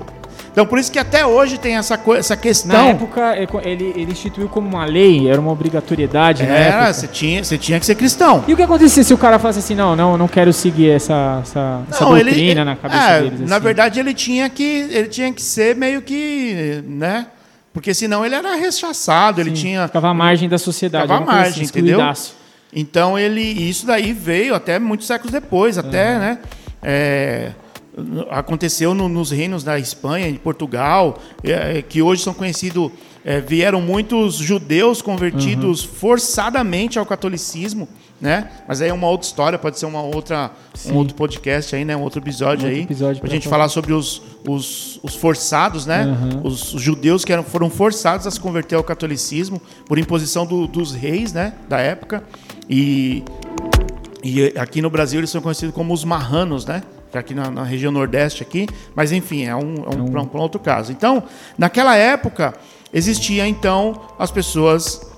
Então 0.52 0.66
por 0.66 0.78
isso 0.78 0.90
que 0.90 0.98
até 0.98 1.24
hoje 1.24 1.58
tem 1.58 1.76
essa, 1.76 1.98
essa 2.16 2.36
questão. 2.36 2.86
Na 2.86 2.90
época 2.90 3.36
é, 3.36 3.46
ele, 3.64 3.92
ele 3.94 4.12
instituiu 4.12 4.48
como 4.48 4.68
uma 4.68 4.84
lei, 4.84 5.28
era 5.28 5.40
uma 5.40 5.52
obrigatoriedade. 5.52 6.42
Era, 6.42 6.92
você 6.92 7.06
tinha, 7.06 7.44
você 7.44 7.56
tinha 7.56 7.78
que 7.78 7.86
ser 7.86 7.94
cristão. 7.94 8.44
E 8.48 8.52
o 8.52 8.56
que 8.56 8.62
acontecia 8.62 9.04
se 9.04 9.14
o 9.14 9.18
cara 9.18 9.38
falasse 9.38 9.60
assim, 9.60 9.74
não, 9.74 9.94
não, 9.94 10.18
não 10.18 10.26
quero 10.26 10.52
seguir 10.52 10.90
essa, 10.90 11.40
essa, 11.42 11.82
essa 11.88 12.04
não, 12.04 12.14
doutrina 12.14 12.36
ele, 12.36 12.64
na 12.64 12.76
cabeça 12.76 13.02
é, 13.02 13.22
deles? 13.22 13.40
Na 13.48 13.56
assim. 13.56 13.64
verdade 13.64 14.00
ele 14.00 14.14
tinha 14.14 14.48
que 14.48 14.88
ele 14.90 15.08
tinha 15.08 15.32
que 15.32 15.42
ser 15.42 15.76
meio 15.76 16.02
que, 16.02 16.82
né? 16.86 17.26
Porque 17.72 17.94
senão 17.94 18.26
ele 18.26 18.34
era 18.34 18.56
rechaçado, 18.56 19.36
Sim, 19.36 19.48
ele 19.48 19.56
tinha. 19.56 19.86
Ficava 19.86 20.08
à 20.08 20.14
margem 20.14 20.48
da 20.48 20.58
sociedade. 20.58 21.04
Ficava 21.04 21.22
à 21.22 21.26
margem, 21.26 21.62
assim, 21.62 21.70
entendeu? 21.70 22.00
Então 22.72 23.18
ele, 23.18 23.40
isso 23.40 23.86
daí 23.86 24.12
veio 24.12 24.54
até 24.54 24.78
muitos 24.78 25.06
séculos 25.06 25.32
depois, 25.32 25.76
até, 25.76 26.14
uhum. 26.14 26.18
né? 26.20 26.38
É, 26.82 27.52
aconteceu 28.30 28.94
no, 28.94 29.08
nos 29.08 29.30
reinos 29.30 29.64
da 29.64 29.78
Espanha, 29.78 30.30
de 30.30 30.38
Portugal, 30.38 31.18
é, 31.42 31.82
que 31.82 32.00
hoje 32.00 32.22
são 32.22 32.34
conhecidos. 32.34 32.90
É, 33.22 33.38
vieram 33.38 33.82
muitos 33.82 34.36
judeus 34.36 35.02
convertidos 35.02 35.84
uhum. 35.84 35.90
forçadamente 35.92 36.98
ao 36.98 37.04
catolicismo, 37.04 37.86
né? 38.18 38.50
Mas 38.66 38.80
aí 38.80 38.88
é 38.88 38.94
uma 38.94 39.08
outra 39.08 39.26
história, 39.26 39.58
pode 39.58 39.78
ser 39.78 39.84
uma 39.84 40.00
outra, 40.00 40.50
um 40.86 40.94
outro 40.94 41.14
podcast 41.14 41.76
aí, 41.76 41.84
né? 41.84 41.94
Um 41.94 42.00
outro 42.00 42.18
episódio 42.18 42.64
um 42.64 42.68
outro 42.68 42.78
aí, 42.78 42.84
episódio 42.84 43.20
pra, 43.20 43.28
gente 43.28 43.46
falar 43.46 43.68
sobre 43.68 43.92
os, 43.92 44.22
os, 44.48 44.98
os 45.02 45.14
forçados, 45.16 45.84
né? 45.84 46.06
Uhum. 46.06 46.46
Os, 46.46 46.72
os, 46.72 46.80
judeus 46.80 47.22
que 47.22 47.30
eram, 47.30 47.42
foram 47.42 47.68
forçados 47.68 48.26
a 48.26 48.30
se 48.30 48.40
converter 48.40 48.76
ao 48.76 48.82
catolicismo 48.82 49.60
por 49.84 49.98
imposição 49.98 50.46
do, 50.46 50.66
dos 50.66 50.94
reis, 50.94 51.34
né? 51.34 51.52
Da 51.68 51.78
época. 51.78 52.24
E, 52.70 53.24
e 54.22 54.52
aqui 54.56 54.80
no 54.80 54.88
Brasil 54.88 55.18
eles 55.18 55.30
são 55.30 55.42
conhecidos 55.42 55.74
como 55.74 55.92
os 55.92 56.04
marranos, 56.04 56.64
né? 56.64 56.82
É 57.12 57.18
aqui 57.18 57.34
na, 57.34 57.50
na, 57.50 57.64
região 57.64 57.90
nordeste 57.90 58.40
aqui, 58.40 58.68
mas 58.94 59.10
enfim, 59.10 59.44
é 59.44 59.56
um, 59.56 59.74
é 59.74 59.96
um, 59.96 60.16
um, 60.16 60.30
um 60.32 60.40
outro 60.40 60.60
caso. 60.60 60.92
Então, 60.92 61.24
naquela 61.58 61.96
época, 61.96 62.54
existia 62.94 63.48
então 63.48 64.00
as 64.16 64.30
pessoas, 64.30 65.10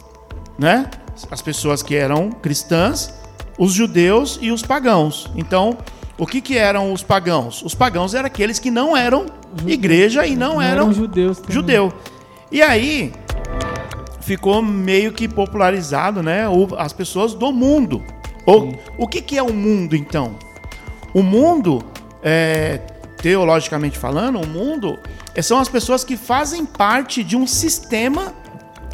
né? 0.59 0.91
As 1.31 1.43
pessoas 1.43 1.83
que 1.83 1.95
eram 1.95 2.31
cristãs, 2.31 3.13
os 3.59 3.75
judeus 3.75 4.39
e 4.41 4.51
os 4.51 4.63
pagãos. 4.63 5.31
Então, 5.37 5.77
o 6.17 6.27
que, 6.27 6.41
que 6.41 6.57
eram 6.57 6.95
os 6.95 7.03
pagãos? 7.03 7.63
Os 7.63 7.75
pagãos 7.75 8.15
eram 8.15 8.27
aqueles 8.27 8.59
que 8.59 8.71
não 8.71 8.97
eram 8.97 9.27
igreja 9.67 10.27
e 10.27 10.35
não, 10.35 10.55
não 10.55 10.63
eram, 10.63 10.85
eram 10.85 10.93
judeus. 10.95 11.39
Também. 11.39 11.55
Judeu. 11.55 11.93
E 12.51 12.63
aí, 12.63 13.13
ficou 14.33 14.63
meio 14.63 15.13
que 15.13 15.29
popularizado, 15.29 16.23
né? 16.23 16.45
As 16.79 16.93
pessoas 16.93 17.35
do 17.35 17.53
mundo. 17.53 18.03
O, 18.47 19.05
o 19.05 19.07
que, 19.07 19.21
que 19.21 19.37
é 19.37 19.43
o 19.43 19.53
mundo, 19.53 19.95
então? 19.95 20.37
O 21.13 21.23
mundo, 21.23 21.85
é, 22.23 22.79
teologicamente 23.19 23.99
falando, 23.99 24.41
o 24.41 24.47
mundo 24.47 24.99
é, 25.35 25.43
são 25.43 25.59
as 25.59 25.69
pessoas 25.69 26.03
que 26.03 26.17
fazem 26.17 26.65
parte 26.65 27.23
de 27.23 27.37
um 27.37 27.47
sistema 27.47 28.33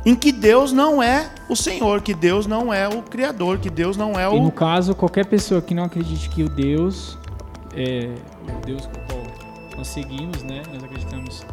em 0.04 0.16
que 0.16 0.32
Deus 0.32 0.72
não 0.72 1.00
é 1.00 1.30
o 1.48 1.54
Senhor, 1.54 2.02
que 2.02 2.14
Deus 2.14 2.44
não 2.44 2.74
é 2.74 2.88
o 2.88 3.00
Criador, 3.00 3.58
que 3.58 3.70
Deus 3.70 3.96
não 3.96 4.18
é 4.18 4.28
o. 4.28 4.34
E 4.34 4.40
no 4.40 4.50
caso, 4.50 4.92
qualquer 4.92 5.26
pessoa 5.26 5.62
que 5.62 5.72
não 5.72 5.84
acredite 5.84 6.28
que 6.28 6.42
o 6.42 6.48
Deus 6.48 7.16
é 7.76 8.12
o 8.42 8.66
Deus 8.66 8.86
com 8.86 8.98
o 8.98 9.06
qual 9.06 9.22
nós 9.76 9.86
seguimos, 9.86 10.42
né? 10.42 10.62
Nós 10.72 10.82
acreditamos 10.82 11.44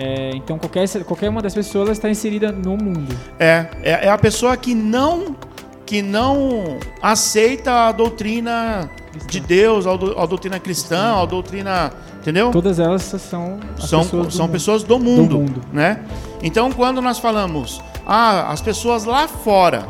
É, 0.00 0.30
então 0.34 0.58
qualquer, 0.58 0.88
qualquer 1.04 1.28
uma 1.28 1.42
das 1.42 1.52
pessoas 1.52 1.90
está 1.90 2.08
inserida 2.08 2.50
no 2.50 2.74
mundo. 2.74 3.14
É, 3.38 3.66
é, 3.82 3.90
é, 4.06 4.08
a 4.08 4.16
pessoa 4.16 4.56
que 4.56 4.74
não 4.74 5.36
que 5.84 6.00
não 6.00 6.78
aceita 7.02 7.88
a 7.88 7.92
doutrina 7.92 8.88
cristã. 9.10 9.28
de 9.28 9.40
Deus, 9.40 9.86
a, 9.86 9.90
a, 9.90 10.26
doutrina 10.26 10.60
cristã, 10.60 11.20
a 11.20 11.24
doutrina, 11.26 11.92
entendeu? 12.20 12.50
Todas 12.50 12.78
elas 12.78 13.02
são 13.02 13.58
são 13.76 14.02
pessoas 14.02 14.26
do 14.26 14.32
são 14.32 14.46
mundo. 14.46 14.52
pessoas 14.52 14.82
do 14.84 14.98
mundo, 14.98 15.28
do 15.28 15.38
mundo, 15.38 15.60
né? 15.70 16.02
Então 16.42 16.72
quando 16.72 17.02
nós 17.02 17.18
falamos, 17.18 17.82
ah, 18.06 18.50
as 18.50 18.62
pessoas 18.62 19.04
lá 19.04 19.28
fora, 19.28 19.84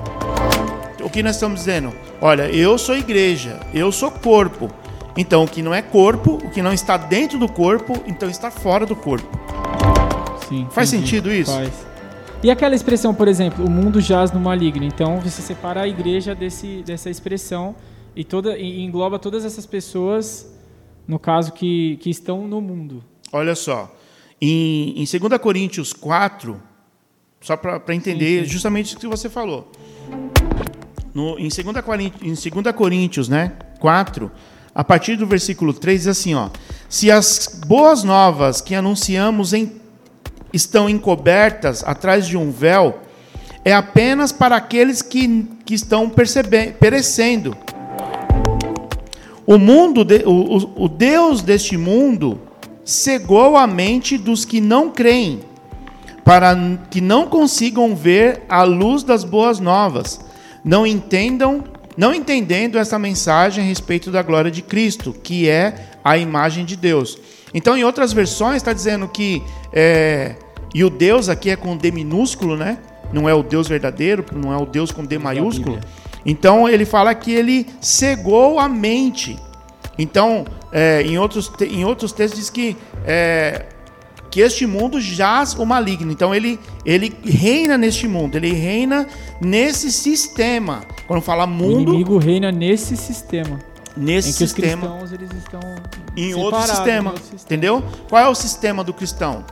o 1.04 1.08
que 1.08 1.22
nós 1.22 1.36
estamos 1.36 1.60
dizendo? 1.60 1.92
Olha, 2.20 2.50
eu 2.50 2.76
sou 2.78 2.96
igreja, 2.96 3.60
eu 3.72 3.92
sou 3.92 4.10
corpo. 4.10 4.68
Então, 5.16 5.44
o 5.44 5.48
que 5.48 5.60
não 5.60 5.74
é 5.74 5.82
corpo, 5.82 6.34
o 6.34 6.50
que 6.50 6.62
não 6.62 6.72
está 6.72 6.96
dentro 6.96 7.36
do 7.36 7.48
corpo, 7.48 7.94
então 8.06 8.30
está 8.30 8.50
fora 8.50 8.86
do 8.86 8.94
corpo. 8.94 9.39
Sim. 10.50 10.66
Faz 10.68 10.92
entendi. 10.92 11.08
sentido 11.08 11.32
isso? 11.32 11.52
Faz. 11.52 11.86
E 12.42 12.50
aquela 12.50 12.74
expressão, 12.74 13.14
por 13.14 13.28
exemplo, 13.28 13.64
o 13.64 13.70
mundo 13.70 14.00
jaz 14.00 14.32
no 14.32 14.40
maligno. 14.40 14.84
Então, 14.84 15.20
você 15.20 15.40
separa 15.40 15.82
a 15.82 15.88
igreja 15.88 16.34
desse, 16.34 16.82
dessa 16.84 17.08
expressão 17.08 17.76
e, 18.16 18.24
toda, 18.24 18.58
e 18.58 18.82
engloba 18.82 19.18
todas 19.18 19.44
essas 19.44 19.64
pessoas, 19.64 20.52
no 21.06 21.18
caso, 21.18 21.52
que, 21.52 21.98
que 22.00 22.10
estão 22.10 22.48
no 22.48 22.60
mundo. 22.60 23.04
Olha 23.32 23.54
só, 23.54 23.94
em, 24.40 25.00
em 25.00 25.04
2 25.04 25.40
Coríntios 25.40 25.92
4, 25.92 26.60
só 27.40 27.56
para 27.56 27.94
entender 27.94 28.40
sim, 28.40 28.44
sim. 28.46 28.52
justamente 28.52 28.96
o 28.96 28.98
que 28.98 29.06
você 29.06 29.28
falou. 29.28 29.70
No, 31.14 31.38
em 31.38 31.48
2 31.48 31.84
Coríntios, 31.84 32.46
em 32.46 32.50
2 32.50 32.74
Coríntios 32.74 33.28
né, 33.28 33.52
4, 33.78 34.32
a 34.74 34.82
partir 34.82 35.16
do 35.16 35.26
versículo 35.26 35.72
3, 35.72 36.00
diz 36.00 36.06
assim: 36.08 36.34
ó, 36.34 36.48
Se 36.88 37.10
as 37.10 37.60
boas 37.66 38.02
novas 38.02 38.60
que 38.60 38.74
anunciamos 38.74 39.52
em, 39.52 39.79
estão 40.52 40.88
encobertas 40.88 41.82
atrás 41.84 42.26
de 42.26 42.36
um 42.36 42.50
véu, 42.50 43.00
é 43.64 43.72
apenas 43.72 44.32
para 44.32 44.56
aqueles 44.56 45.02
que, 45.02 45.46
que 45.64 45.74
estão 45.74 46.10
perecendo. 46.10 47.56
O 49.46 49.58
mundo, 49.58 50.04
de, 50.04 50.22
o, 50.24 50.84
o 50.84 50.88
Deus 50.88 51.42
deste 51.42 51.76
mundo 51.76 52.40
cegou 52.84 53.56
a 53.56 53.66
mente 53.66 54.16
dos 54.16 54.44
que 54.44 54.60
não 54.60 54.90
creem, 54.90 55.40
para 56.24 56.56
que 56.90 57.00
não 57.00 57.26
consigam 57.26 57.94
ver 57.94 58.42
a 58.48 58.62
luz 58.62 59.02
das 59.02 59.24
boas 59.24 59.58
novas, 59.58 60.20
não 60.64 60.86
entendam 60.86 61.64
não 61.96 62.14
entendendo 62.14 62.78
essa 62.78 62.98
mensagem 62.98 63.62
a 63.62 63.66
respeito 63.66 64.10
da 64.10 64.22
glória 64.22 64.50
de 64.50 64.62
Cristo, 64.62 65.12
que 65.12 65.48
é 65.48 65.74
a 66.02 66.16
imagem 66.16 66.64
de 66.64 66.74
Deus. 66.74 67.18
Então, 67.52 67.76
em 67.76 67.84
outras 67.84 68.12
versões, 68.12 68.56
está 68.56 68.72
dizendo 68.72 69.08
que. 69.08 69.42
É, 69.72 70.36
e 70.74 70.84
o 70.84 70.90
Deus 70.90 71.28
aqui 71.28 71.50
é 71.50 71.56
com 71.56 71.76
D 71.76 71.90
minúsculo, 71.90 72.56
né? 72.56 72.78
Não 73.12 73.28
é 73.28 73.34
o 73.34 73.42
Deus 73.42 73.66
verdadeiro, 73.66 74.24
não 74.32 74.52
é 74.52 74.56
o 74.56 74.64
Deus 74.64 74.92
com 74.92 75.04
D 75.04 75.18
maiúsculo. 75.18 75.80
Então, 76.24 76.68
ele 76.68 76.84
fala 76.84 77.14
que 77.14 77.32
ele 77.32 77.66
cegou 77.80 78.60
a 78.60 78.68
mente. 78.68 79.36
Então, 79.98 80.44
é, 80.72 81.02
em, 81.02 81.18
outros, 81.18 81.50
em 81.60 81.84
outros 81.84 82.12
textos, 82.12 82.38
diz 82.38 82.50
que. 82.50 82.76
É, 83.04 83.66
que 84.30 84.40
este 84.40 84.64
mundo 84.64 85.00
jaz 85.00 85.54
o 85.54 85.66
maligno. 85.66 86.12
Então 86.12 86.34
ele, 86.34 86.58
ele 86.86 87.12
reina 87.24 87.76
neste 87.76 88.06
mundo, 88.06 88.36
ele 88.36 88.52
reina 88.52 89.06
nesse 89.40 89.90
sistema. 89.90 90.82
Quando 91.06 91.20
fala 91.20 91.46
mundo. 91.46 91.90
O 91.90 91.94
inimigo 91.94 92.18
reina 92.18 92.52
nesse 92.52 92.96
sistema. 92.96 93.58
Nesse 94.00 94.32
sistema. 94.32 94.86
Os 94.86 95.10
cristãos, 95.10 95.12
eles 95.12 95.30
estão 95.32 95.60
em 96.16 96.34
outro 96.34 96.60
sistema, 96.62 97.10
outro 97.10 97.24
sistema. 97.24 97.44
Entendeu? 97.44 97.84
Qual 98.08 98.22
é 98.22 98.28
o 98.28 98.34
sistema 98.34 98.82
do 98.82 98.94
cristão? 98.94 99.44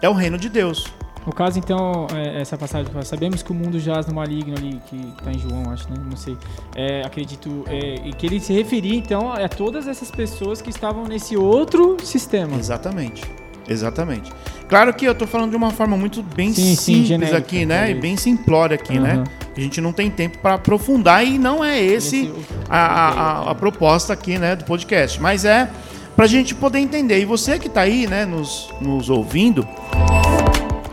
É 0.00 0.08
o 0.08 0.12
reino 0.12 0.38
de 0.38 0.48
Deus. 0.48 0.86
No 1.26 1.32
caso, 1.32 1.58
então, 1.58 2.06
é, 2.14 2.40
essa 2.40 2.56
passagem, 2.56 2.90
sabemos 3.02 3.42
que 3.42 3.52
o 3.52 3.54
mundo 3.54 3.78
jaz 3.78 4.06
no 4.06 4.14
maligno 4.14 4.56
ali, 4.56 4.80
que 4.86 4.96
está 5.18 5.30
em 5.30 5.38
João, 5.38 5.70
acho, 5.70 5.90
né? 5.90 5.96
Não 6.02 6.16
sei. 6.16 6.38
É, 6.74 7.02
acredito. 7.04 7.64
É, 7.66 7.96
e 8.08 8.12
que 8.14 8.24
ele 8.24 8.40
se 8.40 8.52
referia, 8.52 8.94
então, 8.94 9.30
a 9.30 9.46
todas 9.46 9.86
essas 9.86 10.10
pessoas 10.10 10.62
que 10.62 10.70
estavam 10.70 11.04
nesse 11.04 11.36
outro 11.36 11.98
sistema. 12.02 12.56
Exatamente. 12.56 13.22
Exatamente. 13.68 14.32
Claro 14.68 14.92
que 14.92 15.06
eu 15.06 15.12
estou 15.12 15.26
falando 15.26 15.50
de 15.50 15.56
uma 15.56 15.70
forma 15.70 15.96
muito 15.96 16.22
bem 16.22 16.52
sim, 16.52 16.74
simples 16.76 17.30
sim, 17.30 17.36
aqui, 17.36 17.66
né? 17.66 17.90
E 17.90 17.94
bem 17.94 18.16
simplória 18.16 18.74
aqui, 18.74 18.98
uhum. 18.98 19.02
né? 19.02 19.24
A 19.56 19.60
gente 19.60 19.80
não 19.80 19.92
tem 19.92 20.10
tempo 20.10 20.38
para 20.38 20.54
aprofundar 20.54 21.24
e 21.24 21.38
não 21.38 21.64
é 21.64 21.80
esse 21.82 22.32
a, 22.68 22.78
a, 22.78 23.50
a, 23.50 23.54
proposta 23.54 24.12
aqui, 24.12 24.38
né, 24.38 24.54
do 24.54 24.64
podcast. 24.64 25.20
Mas 25.20 25.44
é 25.44 25.68
para 26.14 26.26
a 26.26 26.28
gente 26.28 26.54
poder 26.54 26.78
entender. 26.78 27.18
E 27.20 27.24
você 27.24 27.58
que 27.58 27.66
está 27.66 27.80
aí, 27.80 28.06
né, 28.06 28.24
nos, 28.24 28.68
nos 28.80 29.08
ouvindo, 29.08 29.66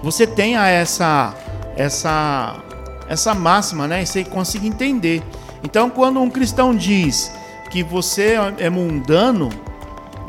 você 0.01 0.25
tenha 0.25 0.67
essa 0.67 1.33
essa 1.75 2.55
essa 3.07 3.33
máxima, 3.35 3.87
né? 3.87 4.03
E 4.03 4.05
você 4.05 4.23
consiga 4.23 4.65
entender. 4.65 5.21
Então, 5.63 5.89
quando 5.89 6.21
um 6.21 6.29
cristão 6.29 6.75
diz 6.75 7.31
que 7.69 7.83
você 7.83 8.35
é 8.57 8.69
mundano, 8.69 9.49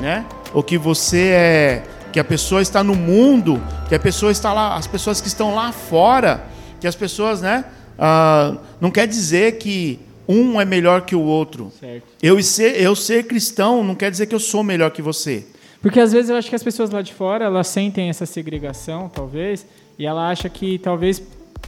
né? 0.00 0.24
Ou 0.52 0.62
que 0.62 0.76
você 0.76 1.28
é 1.28 1.82
que 2.16 2.20
a 2.20 2.24
pessoa 2.24 2.62
está 2.62 2.82
no 2.82 2.94
mundo, 2.94 3.62
que 3.90 3.94
a 3.94 3.98
pessoa 3.98 4.32
está 4.32 4.50
lá, 4.50 4.74
as 4.74 4.86
pessoas 4.86 5.20
que 5.20 5.28
estão 5.28 5.54
lá 5.54 5.70
fora, 5.70 6.46
que 6.80 6.86
as 6.86 6.94
pessoas, 6.94 7.42
né? 7.42 7.66
Uh, 7.98 8.58
não 8.80 8.90
quer 8.90 9.06
dizer 9.06 9.58
que 9.58 10.00
um 10.26 10.58
é 10.58 10.64
melhor 10.64 11.02
que 11.02 11.14
o 11.14 11.20
outro. 11.20 11.70
Certo. 11.78 12.06
Eu 12.22 12.42
ser, 12.42 12.80
eu 12.80 12.96
ser 12.96 13.26
cristão 13.26 13.84
não 13.84 13.94
quer 13.94 14.10
dizer 14.10 14.24
que 14.24 14.34
eu 14.34 14.40
sou 14.40 14.64
melhor 14.64 14.92
que 14.92 15.02
você. 15.02 15.46
Porque 15.82 16.00
às 16.00 16.10
vezes 16.10 16.30
eu 16.30 16.36
acho 16.36 16.48
que 16.48 16.56
as 16.56 16.62
pessoas 16.62 16.88
lá 16.88 17.02
de 17.02 17.12
fora, 17.12 17.44
elas 17.44 17.68
sentem 17.68 18.08
essa 18.08 18.24
segregação, 18.24 19.10
talvez, 19.14 19.66
e 19.98 20.06
ela 20.06 20.30
acha 20.30 20.48
que 20.48 20.78
talvez 20.78 21.22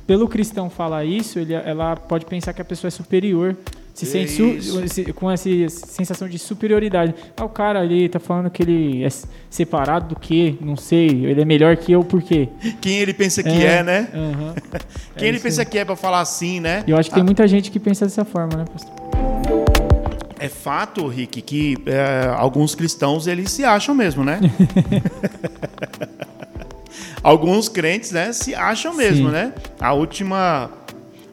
pelo 0.06 0.26
cristão 0.26 0.70
falar 0.70 1.04
isso, 1.04 1.38
ele, 1.38 1.52
ela 1.52 1.94
pode 1.94 2.24
pensar 2.24 2.54
que 2.54 2.62
a 2.62 2.64
pessoa 2.64 2.88
é 2.88 2.90
superior 2.90 3.54
se 3.98 4.06
sente 4.06 4.62
su, 4.62 5.12
com 5.14 5.28
essa 5.28 5.48
sensação 5.68 6.28
de 6.28 6.38
superioridade. 6.38 7.12
Ah, 7.36 7.44
o 7.44 7.48
cara 7.48 7.80
ali 7.80 8.08
tá 8.08 8.20
falando 8.20 8.48
que 8.48 8.62
ele 8.62 9.04
é 9.04 9.08
separado 9.50 10.14
do 10.14 10.20
que? 10.20 10.56
Não 10.60 10.76
sei. 10.76 11.08
Ele 11.08 11.40
é 11.40 11.44
melhor 11.44 11.76
que 11.76 11.90
eu 11.90 12.04
por 12.04 12.22
quê? 12.22 12.48
Quem 12.80 12.98
ele 12.98 13.12
pensa 13.12 13.42
que 13.42 13.48
é, 13.48 13.78
é 13.78 13.82
né? 13.82 14.08
Uhum. 14.14 14.54
Quem 15.18 15.26
é 15.26 15.28
ele 15.28 15.40
pensa 15.40 15.64
que 15.64 15.78
é 15.78 15.84
para 15.84 15.96
falar 15.96 16.20
assim, 16.20 16.60
né? 16.60 16.84
Eu 16.86 16.96
acho 16.96 17.10
que 17.10 17.14
ah. 17.14 17.16
tem 17.16 17.24
muita 17.24 17.48
gente 17.48 17.72
que 17.72 17.80
pensa 17.80 18.04
dessa 18.04 18.24
forma, 18.24 18.58
né, 18.58 18.64
pastor? 18.72 18.94
É 20.38 20.48
fato, 20.48 21.08
Rick, 21.08 21.42
que 21.42 21.76
é, 21.86 22.32
alguns 22.36 22.76
cristãos 22.76 23.26
eles 23.26 23.50
se 23.50 23.64
acham 23.64 23.96
mesmo, 23.96 24.22
né? 24.22 24.38
alguns 27.20 27.68
crentes, 27.68 28.12
né, 28.12 28.32
se 28.32 28.54
acham 28.54 28.94
mesmo, 28.94 29.26
Sim. 29.26 29.32
né? 29.32 29.52
A 29.80 29.92
última 29.92 30.70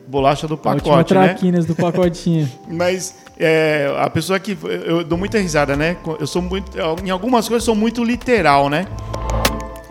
bolacha 0.08 0.48
do 0.48 0.58
pacote, 0.58 1.14
a 1.14 1.22
né? 1.22 1.28
traquinas 1.28 1.66
do 1.66 1.76
pacotinho. 1.76 2.50
Mas 2.70 3.16
é, 3.40 3.94
a 4.00 4.10
pessoa 4.10 4.40
que 4.40 4.58
eu 4.64 5.04
dou 5.04 5.18
muita 5.18 5.40
risada, 5.40 5.76
né? 5.76 5.98
Eu 6.20 6.28
sou 6.28 6.42
muito, 6.42 6.72
em 7.04 7.10
algumas 7.10 7.48
coisas 7.48 7.64
sou 7.64 7.76
muito 7.76 8.04
literal, 8.04 8.70
né? 8.70 8.86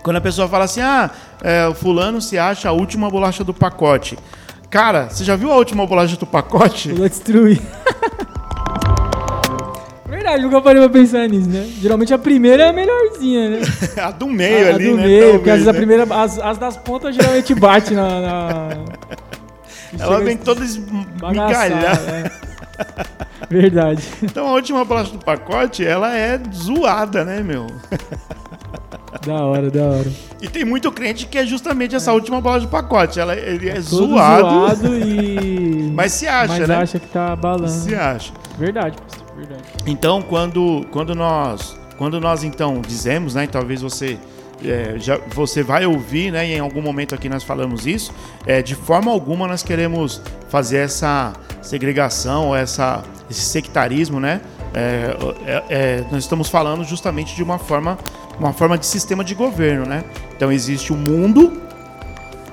Quando 0.03 0.17
a 0.17 0.21
pessoa 0.21 0.47
fala 0.49 0.65
assim, 0.65 0.81
ah, 0.81 1.11
é, 1.43 1.67
o 1.67 1.75
fulano 1.75 2.21
se 2.21 2.39
acha 2.39 2.69
a 2.69 2.73
última 2.73 3.09
bolacha 3.11 3.43
do 3.43 3.55
pacote. 3.55 4.19
Cara, 4.69 5.09
você 5.09 5.25
já 5.25 5.37
viu 5.37 5.53
a 5.53 5.57
última 5.57 5.87
bolacha 5.87 6.17
do 6.17 6.27
pacote? 6.27 6.93
Vou 6.93 7.09
destruir. 7.09 7.61
Verdade, 10.07 10.43
nunca 10.43 10.61
parei 10.61 10.81
pra 10.81 10.91
pensar 10.91 11.29
nisso, 11.29 11.49
né? 11.49 11.67
Geralmente 11.81 12.13
a 12.15 12.19
primeira 12.19 12.65
é 12.65 12.69
a 12.69 12.73
melhorzinha, 12.73 13.51
né? 13.51 13.61
a 14.03 14.11
do 14.11 14.27
meio 14.27 14.67
a, 14.67 14.75
ali, 14.75 14.89
a 14.89 14.91
do 14.91 14.97
né? 14.97 15.07
meio, 15.07 15.21
Talvez, 15.21 15.37
porque 15.37 15.51
às 15.51 15.57
vezes 15.57 15.67
né? 15.67 15.71
a 15.71 15.75
primeira, 15.75 16.03
as, 16.23 16.39
as 16.39 16.59
das 16.59 16.77
pontas 16.77 17.15
geralmente 17.15 17.55
bate 17.55 17.95
na... 17.95 18.21
na... 18.21 18.69
Ela 19.99 20.21
vem 20.21 20.37
toda 20.37 20.65
esmigalhada. 20.65 21.75
É. 22.11 22.45
Verdade. 23.49 24.03
Então 24.23 24.49
a 24.49 24.53
última 24.53 24.85
bolacha 24.85 25.13
do 25.13 25.19
pacote, 25.19 25.85
ela 25.85 26.17
é 26.17 26.41
zoada, 26.53 27.25
né, 27.25 27.43
meu? 27.43 27.67
Da 29.25 29.45
hora, 29.45 29.71
da 29.71 29.85
hora. 29.85 30.13
E 30.41 30.49
tem 30.49 30.65
muito 30.65 30.91
crente 30.91 31.27
que 31.27 31.39
é 31.39 31.47
justamente 31.47 31.95
essa 31.95 32.11
é. 32.11 32.15
última 32.15 32.41
bolacha 32.41 32.67
do 32.67 32.71
pacote. 32.71 33.21
Ela, 33.21 33.37
ele 33.37 33.69
é 33.69 33.81
zoado. 33.81 34.49
zoado 34.49 34.99
e. 34.99 35.91
Mas 35.95 36.13
se 36.13 36.27
acha, 36.27 36.59
Mas 36.59 36.69
né? 36.69 36.77
acha 36.77 36.99
que 36.99 37.09
tá 37.09 37.37
balando. 37.37 37.69
Se 37.69 37.95
acha. 37.95 38.33
Verdade, 38.59 38.97
pastor. 39.01 39.37
Verdade. 39.37 39.63
Então, 39.87 40.21
quando, 40.23 40.87
quando 40.91 41.15
nós. 41.15 41.79
Quando 41.97 42.21
nós 42.21 42.43
então 42.43 42.81
dizemos, 42.81 43.35
né? 43.35 43.47
Talvez 43.47 43.81
você 43.81 44.19
é, 44.65 44.95
já, 44.99 45.19
você 45.29 45.63
vai 45.63 45.87
ouvir, 45.87 46.31
né? 46.31 46.47
E 46.47 46.55
em 46.55 46.61
algum 46.61 46.83
momento 46.83 47.15
aqui 47.15 47.29
nós 47.29 47.43
falamos 47.43 47.87
isso. 47.87 48.13
É, 48.47 48.63
de 48.63 48.75
forma 48.75 49.11
alguma 49.11 49.47
nós 49.47 49.63
queremos 49.63 50.21
fazer 50.49 50.79
essa 50.79 51.33
segregação, 51.63 52.55
essa, 52.55 53.03
esse 53.31 53.43
sectarismo, 53.43 54.21
né? 54.21 54.41
É, 54.75 55.17
é, 55.47 55.65
é, 55.69 56.05
nós 56.11 56.25
estamos 56.25 56.49
falando 56.49 56.85
justamente 56.85 57.35
de 57.35 57.43
uma 57.43 57.59
forma, 57.59 57.97
uma 58.39 58.53
forma 58.53 58.77
de 58.77 58.87
sistema 58.87 59.23
de 59.23 59.35
governo, 59.35 59.87
né? 59.87 60.05
Então 60.37 60.51
existe 60.51 60.93
o 60.93 60.97
mundo 60.97 61.63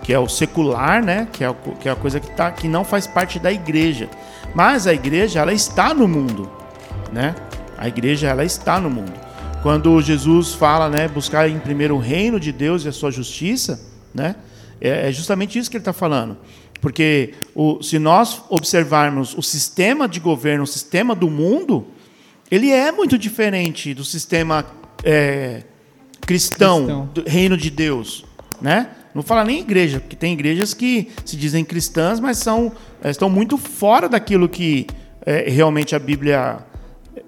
que 0.03 0.13
é 0.13 0.19
o 0.19 0.27
secular, 0.27 1.03
né? 1.03 1.27
Que 1.31 1.43
é, 1.43 1.55
que 1.79 1.89
é 1.89 1.91
a 1.91 1.95
coisa 1.95 2.19
que, 2.19 2.29
tá, 2.31 2.51
que 2.51 2.67
não 2.67 2.83
faz 2.83 3.07
parte 3.07 3.39
da 3.39 3.51
igreja. 3.51 4.09
Mas 4.53 4.87
a 4.87 4.93
igreja 4.93 5.39
ela 5.39 5.53
está 5.53 5.93
no 5.93 6.07
mundo, 6.07 6.49
né? 7.11 7.35
A 7.77 7.87
igreja 7.87 8.27
ela 8.27 8.43
está 8.43 8.79
no 8.79 8.89
mundo. 8.89 9.13
Quando 9.61 10.01
Jesus 10.01 10.53
fala, 10.53 10.89
né, 10.89 11.07
buscar 11.07 11.47
em 11.47 11.59
primeiro 11.59 11.95
o 11.95 11.99
reino 11.99 12.39
de 12.39 12.51
Deus 12.51 12.83
e 12.83 12.87
a 12.87 12.91
sua 12.91 13.11
justiça, 13.11 13.79
né, 14.13 14.35
é, 14.79 15.09
é 15.09 15.11
justamente 15.11 15.57
isso 15.57 15.69
que 15.69 15.77
ele 15.77 15.81
está 15.81 15.93
falando. 15.93 16.37
Porque 16.81 17.35
o, 17.53 17.81
se 17.83 17.99
nós 17.99 18.41
observarmos 18.49 19.37
o 19.37 19.41
sistema 19.41 20.07
de 20.07 20.19
governo, 20.19 20.63
o 20.63 20.67
sistema 20.67 21.13
do 21.13 21.29
mundo, 21.29 21.85
ele 22.49 22.71
é 22.71 22.91
muito 22.91 23.17
diferente 23.19 23.93
do 23.93 24.03
sistema 24.03 24.65
é, 25.03 25.63
cristão, 26.21 26.77
cristão, 26.79 27.09
do 27.13 27.29
reino 27.29 27.55
de 27.55 27.69
Deus, 27.69 28.25
né? 28.59 28.89
Não 29.13 29.21
fala 29.21 29.43
nem 29.43 29.59
igreja, 29.59 29.99
porque 29.99 30.15
tem 30.15 30.33
igrejas 30.33 30.73
que 30.73 31.09
se 31.25 31.35
dizem 31.35 31.63
cristãs, 31.63 32.19
mas 32.19 32.37
são 32.37 32.71
é, 33.03 33.11
estão 33.11 33.29
muito 33.29 33.57
fora 33.57 34.09
daquilo 34.09 34.49
que 34.49 34.87
é, 35.25 35.49
realmente 35.49 35.95
a 35.95 35.99
Bíblia 35.99 36.65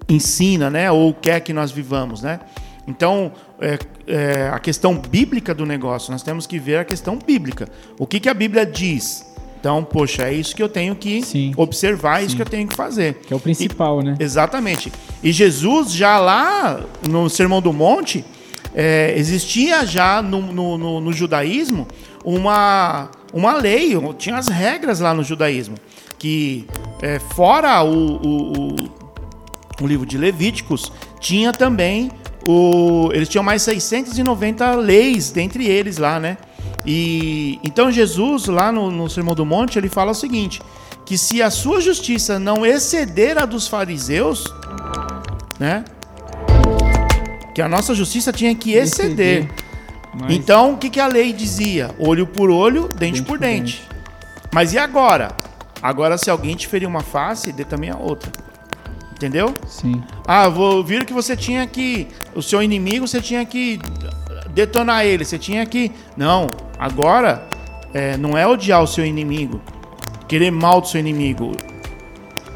ensina, 0.08 0.70
né? 0.70 0.90
Ou 0.90 1.12
quer 1.14 1.40
que 1.40 1.52
nós 1.52 1.70
vivamos, 1.70 2.22
né? 2.22 2.40
Então, 2.86 3.32
é, 3.60 3.78
é, 4.06 4.50
a 4.52 4.58
questão 4.58 4.96
bíblica 4.96 5.54
do 5.54 5.64
negócio, 5.64 6.12
nós 6.12 6.22
temos 6.22 6.46
que 6.46 6.58
ver 6.58 6.78
a 6.78 6.84
questão 6.84 7.18
bíblica. 7.18 7.68
O 7.98 8.06
que, 8.06 8.20
que 8.20 8.28
a 8.28 8.34
Bíblia 8.34 8.66
diz? 8.66 9.32
Então, 9.58 9.82
poxa, 9.82 10.24
é 10.24 10.34
isso 10.34 10.54
que 10.54 10.62
eu 10.62 10.68
tenho 10.68 10.94
que 10.94 11.22
Sim. 11.22 11.54
observar, 11.56 12.20
é 12.20 12.24
isso 12.24 12.32
Sim. 12.32 12.36
que 12.36 12.42
eu 12.42 12.46
tenho 12.46 12.68
que 12.68 12.76
fazer. 12.76 13.14
Que 13.26 13.32
é 13.32 13.36
o 13.36 13.40
principal, 13.40 14.02
e, 14.02 14.04
né? 14.04 14.16
Exatamente. 14.20 14.92
E 15.22 15.32
Jesus, 15.32 15.90
já 15.92 16.18
lá 16.18 16.82
no 17.08 17.30
Sermão 17.30 17.62
do 17.62 17.72
Monte, 17.72 18.22
é, 18.74 19.14
existia 19.16 19.86
já 19.86 20.20
no, 20.20 20.42
no, 20.42 20.76
no, 20.76 21.00
no, 21.00 21.12
judaísmo 21.14 21.88
uma, 22.22 23.10
uma 23.32 23.54
lei, 23.54 23.94
tinha 24.18 24.36
as 24.36 24.48
regras 24.48 25.00
lá 25.00 25.14
no 25.14 25.24
judaísmo, 25.24 25.76
que 26.18 26.66
é, 27.00 27.18
fora 27.18 27.82
o, 27.82 28.16
o, 28.16 28.52
o, 28.52 28.74
o 29.80 29.86
livro 29.86 30.06
de 30.06 30.16
Levíticos, 30.16 30.92
tinha 31.20 31.52
também 31.52 32.10
o, 32.46 33.10
eles 33.12 33.28
tinham 33.28 33.42
mais 33.42 33.62
690 33.62 34.74
leis 34.76 35.30
dentre 35.30 35.66
eles 35.66 35.96
lá, 35.96 36.20
né? 36.20 36.36
E 36.86 37.58
então 37.64 37.90
Jesus 37.90 38.46
lá 38.46 38.70
no, 38.70 38.90
no 38.90 39.08
Sermão 39.08 39.34
do 39.34 39.46
Monte 39.46 39.78
ele 39.78 39.88
fala 39.88 40.10
o 40.10 40.14
seguinte: 40.14 40.60
que 41.06 41.16
se 41.16 41.42
a 41.42 41.50
sua 41.50 41.80
justiça 41.80 42.38
não 42.38 42.64
exceder 42.64 43.38
a 43.38 43.46
dos 43.46 43.66
fariseus, 43.66 44.44
né? 45.58 45.84
Que 47.54 47.62
a 47.62 47.68
nossa 47.68 47.94
justiça 47.94 48.32
tinha 48.32 48.54
que 48.54 48.72
exceder. 48.72 49.48
Mas... 50.12 50.34
Então 50.34 50.74
o 50.74 50.76
que, 50.76 50.90
que 50.90 51.00
a 51.00 51.06
lei 51.06 51.32
dizia? 51.32 51.94
Olho 51.98 52.26
por 52.26 52.50
olho, 52.50 52.88
dente, 52.88 52.98
dente 52.98 53.22
por 53.22 53.38
dente. 53.38 53.82
dente. 53.82 53.88
Mas 54.52 54.72
e 54.74 54.78
agora? 54.78 55.32
Agora 55.82 56.18
se 56.18 56.30
alguém 56.30 56.54
te 56.54 56.68
ferir 56.68 56.86
uma 56.86 57.00
face, 57.00 57.52
dê 57.52 57.64
também 57.64 57.90
a 57.90 57.96
outra. 57.96 58.43
Entendeu? 59.14 59.54
Sim. 59.66 60.02
Ah, 60.26 60.48
vou 60.48 60.82
vir 60.82 61.04
que 61.04 61.12
você 61.12 61.36
tinha 61.36 61.66
que. 61.66 62.08
O 62.34 62.42
seu 62.42 62.62
inimigo, 62.62 63.06
você 63.06 63.20
tinha 63.20 63.44
que 63.44 63.78
detonar 64.50 65.04
ele. 65.04 65.24
Você 65.24 65.38
tinha 65.38 65.64
que. 65.64 65.92
Não, 66.16 66.52
agora 66.78 67.48
é, 67.92 68.16
não 68.16 68.36
é 68.36 68.46
odiar 68.46 68.82
o 68.82 68.86
seu 68.86 69.06
inimigo, 69.06 69.60
querer 70.26 70.50
mal 70.50 70.80
do 70.80 70.88
seu 70.88 70.98
inimigo. 70.98 71.52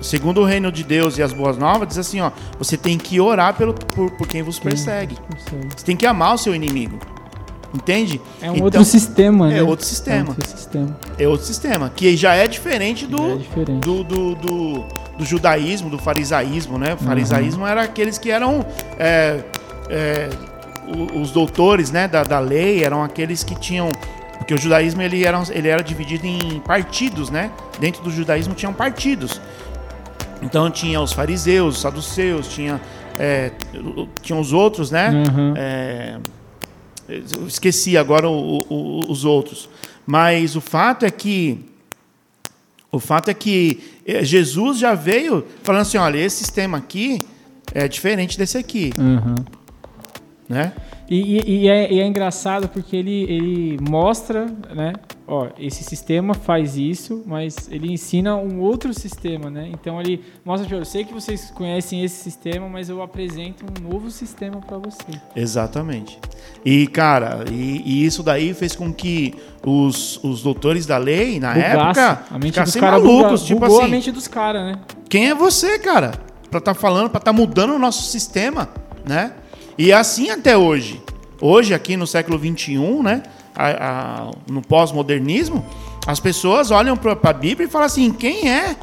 Segundo 0.02 0.40
o 0.40 0.44
reino 0.44 0.70
de 0.70 0.84
Deus 0.84 1.18
e 1.18 1.22
as 1.22 1.32
boas 1.32 1.56
novas, 1.56 1.88
diz 1.88 1.98
assim: 1.98 2.20
ó, 2.20 2.30
você 2.58 2.76
tem 2.76 2.98
que 2.98 3.20
orar 3.20 3.54
pelo, 3.54 3.72
por, 3.74 4.10
por 4.12 4.26
quem 4.26 4.42
vos 4.42 4.58
persegue. 4.58 5.16
Você 5.76 5.84
tem 5.84 5.96
que 5.96 6.06
amar 6.06 6.34
o 6.34 6.38
seu 6.38 6.54
inimigo. 6.54 6.98
Entende? 7.74 8.20
É 8.40 8.50
um 8.50 8.54
então, 8.54 8.64
outro 8.64 8.84
sistema, 8.84 9.48
né? 9.48 9.58
É 9.58 9.62
outro 9.62 9.84
sistema. 9.84 10.26
É 10.26 10.28
outro 10.28 10.48
sistema. 10.48 11.00
É 11.18 11.28
outro 11.28 11.46
sistema. 11.46 11.90
Que 11.94 12.16
já 12.16 12.34
é 12.34 12.46
diferente 12.46 13.06
do, 13.06 13.32
é 13.32 13.36
diferente. 13.36 13.80
do, 13.80 14.04
do, 14.04 14.34
do 14.36 14.84
do 15.18 15.24
judaísmo, 15.24 15.90
do 15.90 15.98
farisaísmo, 15.98 16.78
né? 16.78 16.94
O 16.94 16.98
farisaísmo 16.98 17.62
uhum. 17.62 17.68
era 17.68 17.82
aqueles 17.82 18.16
que 18.16 18.30
eram 18.30 18.64
é, 18.98 19.42
é, 19.90 20.28
os 21.20 21.32
doutores, 21.32 21.90
né, 21.90 22.08
da, 22.08 22.22
da 22.22 22.38
lei, 22.38 22.82
eram 22.82 23.02
aqueles 23.02 23.44
que 23.44 23.54
tinham 23.58 23.90
porque 24.38 24.54
o 24.54 24.58
judaísmo 24.58 25.02
ele 25.02 25.24
era, 25.24 25.42
ele 25.50 25.68
era 25.68 25.82
dividido 25.82 26.26
em 26.26 26.60
partidos, 26.60 27.28
né? 27.28 27.50
Dentro 27.78 28.02
do 28.02 28.10
judaísmo 28.10 28.54
tinham 28.54 28.72
partidos. 28.72 29.40
Então 30.40 30.70
tinha 30.70 31.00
os 31.00 31.12
fariseus, 31.12 31.74
os 31.74 31.80
saduceus, 31.82 32.48
tinha, 32.48 32.80
é, 33.18 33.50
tinha 34.22 34.38
os 34.38 34.52
outros, 34.52 34.90
né? 34.90 35.10
Uhum. 35.10 35.54
É, 35.54 36.16
esqueci 37.46 37.98
agora 37.98 38.28
o, 38.28 38.60
o, 38.70 39.10
os 39.10 39.24
outros. 39.24 39.68
Mas 40.06 40.56
o 40.56 40.60
fato 40.60 41.04
é 41.04 41.10
que 41.10 41.66
o 42.90 42.98
fato 42.98 43.28
é 43.28 43.34
que 43.34 43.97
Jesus 44.22 44.78
já 44.78 44.94
veio 44.94 45.44
falando 45.62 45.82
assim, 45.82 45.98
olha, 45.98 46.18
esse 46.18 46.36
sistema 46.36 46.78
aqui 46.78 47.20
é 47.74 47.86
diferente 47.86 48.38
desse 48.38 48.56
aqui. 48.56 48.92
Uhum. 48.98 49.34
Né? 50.48 50.72
E, 51.10 51.16
e, 51.16 51.64
e, 51.64 51.68
é, 51.68 51.92
e, 51.92 52.00
é, 52.00 52.06
engraçado 52.06 52.68
porque 52.68 52.96
ele, 52.96 53.22
ele 53.24 53.78
mostra, 53.80 54.46
né? 54.74 54.92
Ó, 55.30 55.48
esse 55.58 55.84
sistema 55.84 56.32
faz 56.32 56.78
isso, 56.78 57.22
mas 57.26 57.68
ele 57.70 57.92
ensina 57.92 58.34
um 58.34 58.60
outro 58.60 58.94
sistema, 58.94 59.50
né? 59.50 59.68
Então 59.70 60.00
ele 60.00 60.24
mostra, 60.42 60.66
tipo, 60.66 60.80
eu 60.80 60.86
sei 60.86 61.04
que 61.04 61.12
vocês 61.12 61.50
conhecem 61.50 62.02
esse 62.02 62.22
sistema, 62.22 62.66
mas 62.66 62.88
eu 62.88 63.02
apresento 63.02 63.62
um 63.62 63.90
novo 63.90 64.10
sistema 64.10 64.58
para 64.58 64.78
você. 64.78 65.20
Exatamente. 65.36 66.18
E, 66.64 66.86
cara, 66.86 67.44
e, 67.52 67.82
e, 67.84 68.06
isso 68.06 68.22
daí 68.22 68.54
fez 68.54 68.74
com 68.74 68.90
que 68.90 69.34
os, 69.62 70.18
os 70.24 70.42
doutores 70.42 70.86
da 70.86 70.96
lei, 70.96 71.38
na 71.38 71.52
Bugasse. 71.52 72.00
época, 72.00 72.24
a 72.30 72.38
mente 72.38 72.54
ficassem 72.54 72.80
dos 72.80 72.90
malucos. 72.90 73.42
Buga, 73.42 73.44
tipo 73.44 73.64
assim, 73.66 73.84
a 73.84 73.88
mente 73.88 74.10
dos 74.10 74.26
caras, 74.26 74.62
né? 74.64 74.80
Quem 75.10 75.28
é 75.28 75.34
você, 75.34 75.78
cara? 75.78 76.12
Pra 76.50 76.58
estar 76.58 76.72
tá 76.72 76.74
falando, 76.74 77.10
pra 77.10 77.18
estar 77.18 77.32
tá 77.32 77.38
mudando 77.38 77.74
o 77.74 77.78
nosso 77.78 78.04
sistema, 78.04 78.70
né? 79.06 79.34
E 79.76 79.90
é 79.90 79.94
assim 79.94 80.30
até 80.30 80.56
hoje. 80.56 81.02
Hoje, 81.38 81.74
aqui 81.74 81.98
no 81.98 82.06
século 82.06 82.38
XXI, 82.38 82.78
né, 83.02 83.22
a, 83.58 84.28
a, 84.28 84.30
no 84.48 84.62
pós-modernismo, 84.62 85.64
as 86.06 86.20
pessoas 86.20 86.70
olham 86.70 86.96
para 86.96 87.18
a 87.20 87.32
Bíblia 87.32 87.66
e 87.66 87.70
falam 87.70 87.86
assim: 87.86 88.12
quem 88.12 88.48
é? 88.48 88.76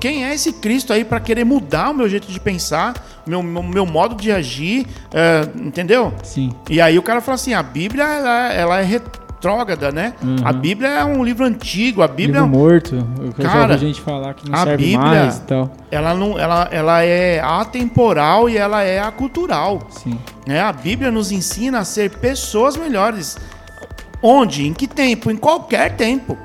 Quem 0.00 0.24
é 0.24 0.32
esse 0.32 0.52
Cristo 0.52 0.92
aí 0.92 1.04
para 1.04 1.20
querer 1.20 1.44
mudar 1.44 1.90
o 1.90 1.94
meu 1.94 2.08
jeito 2.08 2.30
de 2.30 2.38
pensar, 2.38 2.94
meu, 3.26 3.42
meu, 3.42 3.62
meu, 3.62 3.84
modo 3.84 4.14
de 4.14 4.30
agir, 4.30 4.86
é, 5.12 5.48
entendeu? 5.56 6.12
Sim. 6.22 6.52
E 6.70 6.80
aí 6.80 6.98
o 6.98 7.02
cara 7.02 7.20
fala 7.20 7.34
assim: 7.34 7.52
a 7.52 7.62
Bíblia 7.62 8.04
ela, 8.04 8.52
ela 8.52 8.80
é 8.80 8.84
retrógrada, 8.84 9.90
né? 9.90 10.14
Uhum. 10.22 10.36
A 10.44 10.52
Bíblia 10.52 10.88
é 10.88 11.04
um 11.04 11.22
livro 11.22 11.44
antigo, 11.44 12.00
a 12.00 12.08
Bíblia 12.08 12.42
livro 12.42 12.58
morto. 12.58 12.94
Eu 13.20 13.32
cara, 13.44 13.72
ouvi 13.74 13.86
gente 13.86 14.00
falar 14.00 14.34
que 14.34 14.48
não 14.48 14.58
a 14.58 14.64
serve 14.64 14.84
Bíblia, 14.84 15.08
mais 15.08 15.38
e 15.38 15.42
tal. 15.42 15.70
Ela 15.90 16.14
não, 16.14 16.38
ela, 16.38 16.68
ela 16.70 17.04
é 17.04 17.40
atemporal 17.40 18.48
e 18.48 18.56
ela 18.56 18.82
é 18.82 19.00
acultural. 19.00 19.80
Sim. 19.90 20.16
É, 20.46 20.60
a 20.60 20.72
Bíblia 20.72 21.10
nos 21.10 21.32
ensina 21.32 21.80
a 21.80 21.84
ser 21.84 22.10
pessoas 22.10 22.76
melhores. 22.76 23.36
Onde? 24.22 24.66
Em 24.66 24.72
que 24.72 24.86
tempo? 24.86 25.30
Em 25.30 25.36
qualquer 25.36 25.96
tempo. 25.96 26.38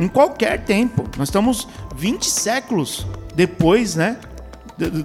Em 0.00 0.08
qualquer 0.08 0.64
tempo. 0.64 1.04
Nós 1.16 1.28
estamos 1.28 1.68
20 1.94 2.28
séculos 2.28 3.06
depois, 3.34 3.94
né? 3.94 4.18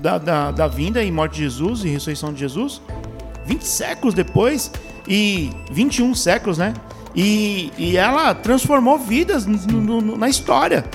Da, 0.02 0.18
da, 0.18 0.52
da 0.52 0.68
vinda 0.68 1.04
e 1.04 1.12
morte 1.12 1.36
de 1.36 1.44
Jesus 1.44 1.84
e 1.84 1.90
ressurreição 1.90 2.34
de 2.34 2.40
Jesus. 2.40 2.82
20 3.46 3.66
séculos 3.66 4.14
depois 4.16 4.72
e 5.08 5.52
21 5.72 6.16
séculos, 6.16 6.58
né? 6.58 6.74
E, 7.16 7.72
e 7.78 7.98
ela 7.98 8.34
transformou 8.34 8.98
vidas 8.98 9.46
no, 9.46 10.02
no, 10.02 10.18
na 10.18 10.30
história, 10.30 10.86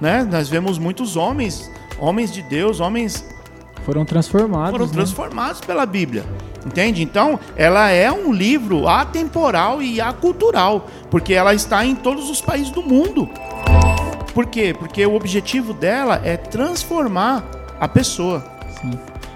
né? 0.00 0.22
Nós 0.30 0.48
vemos 0.48 0.78
muitos 0.78 1.16
homens, 1.16 1.70
homens 1.98 2.32
de 2.32 2.42
Deus, 2.42 2.80
homens 2.80 3.24
foram 3.88 4.04
transformados. 4.04 4.70
Foram 4.70 4.86
né? 4.86 4.92
transformados 4.92 5.60
pela 5.62 5.86
Bíblia. 5.86 6.22
Entende? 6.66 7.02
Então, 7.02 7.38
ela 7.56 7.90
é 7.90 8.10
um 8.10 8.32
livro 8.32 8.88
atemporal 8.88 9.80
e 9.80 10.00
acultural, 10.00 10.86
porque 11.10 11.32
ela 11.32 11.54
está 11.54 11.84
em 11.84 11.94
todos 11.94 12.28
os 12.28 12.40
países 12.40 12.70
do 12.70 12.82
mundo. 12.82 13.28
Por 14.34 14.46
quê? 14.46 14.74
Porque 14.78 15.04
o 15.04 15.14
objetivo 15.14 15.72
dela 15.72 16.20
é 16.24 16.36
transformar 16.36 17.44
a 17.80 17.88
pessoa. 17.88 18.44
Sim. 18.80 18.90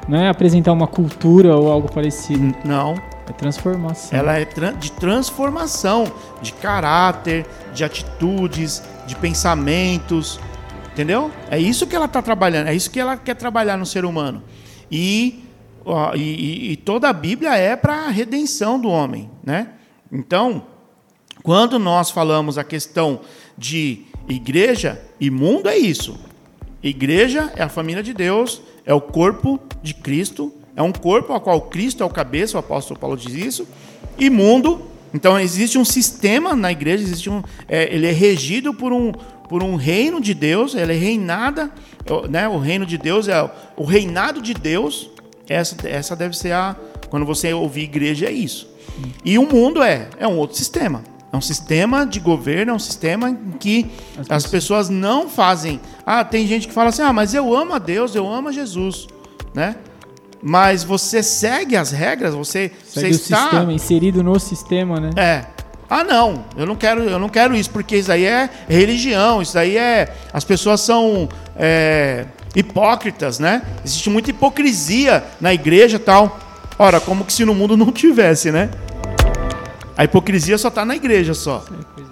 Não 0.08 0.18
é 0.18 0.28
apresentar 0.28 0.72
uma 0.72 0.86
cultura 0.86 1.56
ou 1.56 1.70
algo 1.70 1.90
parecido. 1.90 2.54
Não. 2.64 2.94
É 3.28 3.32
transformação. 3.32 4.18
Ela 4.18 4.38
é 4.38 4.44
de 4.44 4.92
transformação 4.92 6.12
de 6.40 6.52
caráter, 6.52 7.46
de 7.72 7.84
atitudes, 7.84 8.82
de 9.06 9.14
pensamentos. 9.16 10.40
Entendeu? 10.92 11.30
É 11.50 11.58
isso 11.58 11.86
que 11.86 11.96
ela 11.96 12.04
está 12.04 12.20
trabalhando, 12.20 12.68
é 12.68 12.74
isso 12.74 12.90
que 12.90 13.00
ela 13.00 13.16
quer 13.16 13.34
trabalhar 13.34 13.78
no 13.78 13.86
ser 13.86 14.04
humano. 14.04 14.42
E, 14.90 15.41
e, 16.16 16.72
e 16.72 16.76
toda 16.76 17.08
a 17.08 17.12
Bíblia 17.12 17.56
é 17.56 17.76
para 17.76 18.06
a 18.06 18.08
redenção 18.08 18.80
do 18.80 18.88
homem. 18.88 19.30
Né? 19.42 19.68
Então, 20.10 20.66
quando 21.42 21.78
nós 21.78 22.10
falamos 22.10 22.58
a 22.58 22.64
questão 22.64 23.20
de 23.56 24.02
igreja 24.28 25.00
e 25.20 25.30
mundo, 25.30 25.68
é 25.68 25.76
isso. 25.76 26.18
Igreja 26.82 27.52
é 27.56 27.62
a 27.62 27.68
família 27.68 28.02
de 28.02 28.12
Deus, 28.12 28.62
é 28.84 28.92
o 28.92 29.00
corpo 29.00 29.60
de 29.82 29.94
Cristo, 29.94 30.52
é 30.74 30.82
um 30.82 30.92
corpo 30.92 31.32
ao 31.32 31.40
qual 31.40 31.60
Cristo 31.62 32.02
é 32.02 32.06
o 32.06 32.10
cabeça, 32.10 32.56
o 32.56 32.60
apóstolo 32.60 32.98
Paulo 32.98 33.16
diz 33.16 33.34
isso, 33.34 33.68
e 34.18 34.28
mundo. 34.30 34.82
Então 35.14 35.38
existe 35.38 35.78
um 35.78 35.84
sistema 35.84 36.56
na 36.56 36.72
igreja, 36.72 37.04
existe 37.04 37.28
um, 37.28 37.42
é, 37.68 37.94
ele 37.94 38.06
é 38.06 38.12
regido 38.12 38.72
por 38.72 38.92
um, 38.92 39.12
por 39.48 39.62
um 39.62 39.76
reino 39.76 40.20
de 40.20 40.32
Deus, 40.32 40.74
ela 40.74 40.92
é 40.92 40.96
reinada, 40.96 41.70
né? 42.30 42.48
O 42.48 42.58
reino 42.58 42.86
de 42.86 42.96
Deus 42.96 43.28
é 43.28 43.50
o 43.76 43.84
reinado 43.84 44.40
de 44.40 44.54
Deus, 44.54 45.10
Essa, 45.48 45.76
essa 45.88 46.16
deve 46.16 46.36
ser 46.36 46.52
a. 46.52 46.76
Quando 47.10 47.26
você 47.26 47.52
ouvir 47.52 47.82
igreja, 47.82 48.26
é 48.26 48.32
isso. 48.32 48.68
E 49.24 49.38
o 49.38 49.46
mundo 49.46 49.82
é, 49.82 50.08
é 50.18 50.26
um 50.26 50.36
outro 50.38 50.56
sistema. 50.56 51.02
É 51.32 51.36
um 51.36 51.40
sistema 51.40 52.04
de 52.04 52.20
governo, 52.20 52.72
é 52.72 52.74
um 52.74 52.78
sistema 52.78 53.30
em 53.30 53.52
que 53.58 53.90
as 54.28 54.46
pessoas 54.46 54.90
não 54.90 55.30
fazem. 55.30 55.80
Ah, 56.04 56.22
tem 56.24 56.46
gente 56.46 56.68
que 56.68 56.74
fala 56.74 56.90
assim: 56.90 57.02
ah, 57.02 57.12
mas 57.12 57.32
eu 57.32 57.54
amo 57.54 57.72
a 57.74 57.78
Deus, 57.78 58.14
eu 58.14 58.30
amo 58.30 58.50
a 58.50 58.52
Jesus, 58.52 59.06
né? 59.54 59.76
Mas 60.42 60.84
você 60.84 61.22
segue 61.22 61.76
as 61.76 61.90
regras, 61.90 62.34
você, 62.34 62.72
você 62.84 63.00
Segue 63.00 63.14
o 63.14 63.16
está 63.16 63.42
sistema, 63.42 63.72
inserido 63.72 64.22
no 64.22 64.38
sistema, 64.38 65.00
né? 65.00 65.10
é. 65.16 65.62
Ah, 65.88 66.02
não, 66.02 66.46
eu 66.56 66.64
não 66.64 66.74
quero, 66.74 67.02
eu 67.02 67.18
não 67.18 67.28
quero 67.28 67.54
isso, 67.54 67.68
porque 67.70 67.98
isso 67.98 68.10
aí 68.10 68.24
é 68.24 68.48
religião, 68.66 69.42
isso 69.42 69.58
aí 69.58 69.76
é. 69.76 70.14
As 70.32 70.42
pessoas 70.42 70.80
são 70.80 71.28
é, 71.54 72.24
hipócritas, 72.54 73.38
né? 73.38 73.62
Existe 73.84 74.10
muita 74.10 74.30
hipocrisia 74.30 75.24
na 75.40 75.52
igreja 75.52 75.96
e 75.96 76.00
tal. 76.00 76.38
Ora, 76.78 77.00
como 77.00 77.24
que 77.24 77.32
se 77.32 77.44
no 77.44 77.54
mundo 77.54 77.76
não 77.78 77.92
tivesse, 77.92 78.50
né? 78.50 78.70
A 79.96 80.04
hipocrisia 80.04 80.56
só 80.58 80.68
está 80.68 80.84
na 80.84 80.96
igreja 80.96 81.34
só. 81.34 81.64
É. 81.98 82.02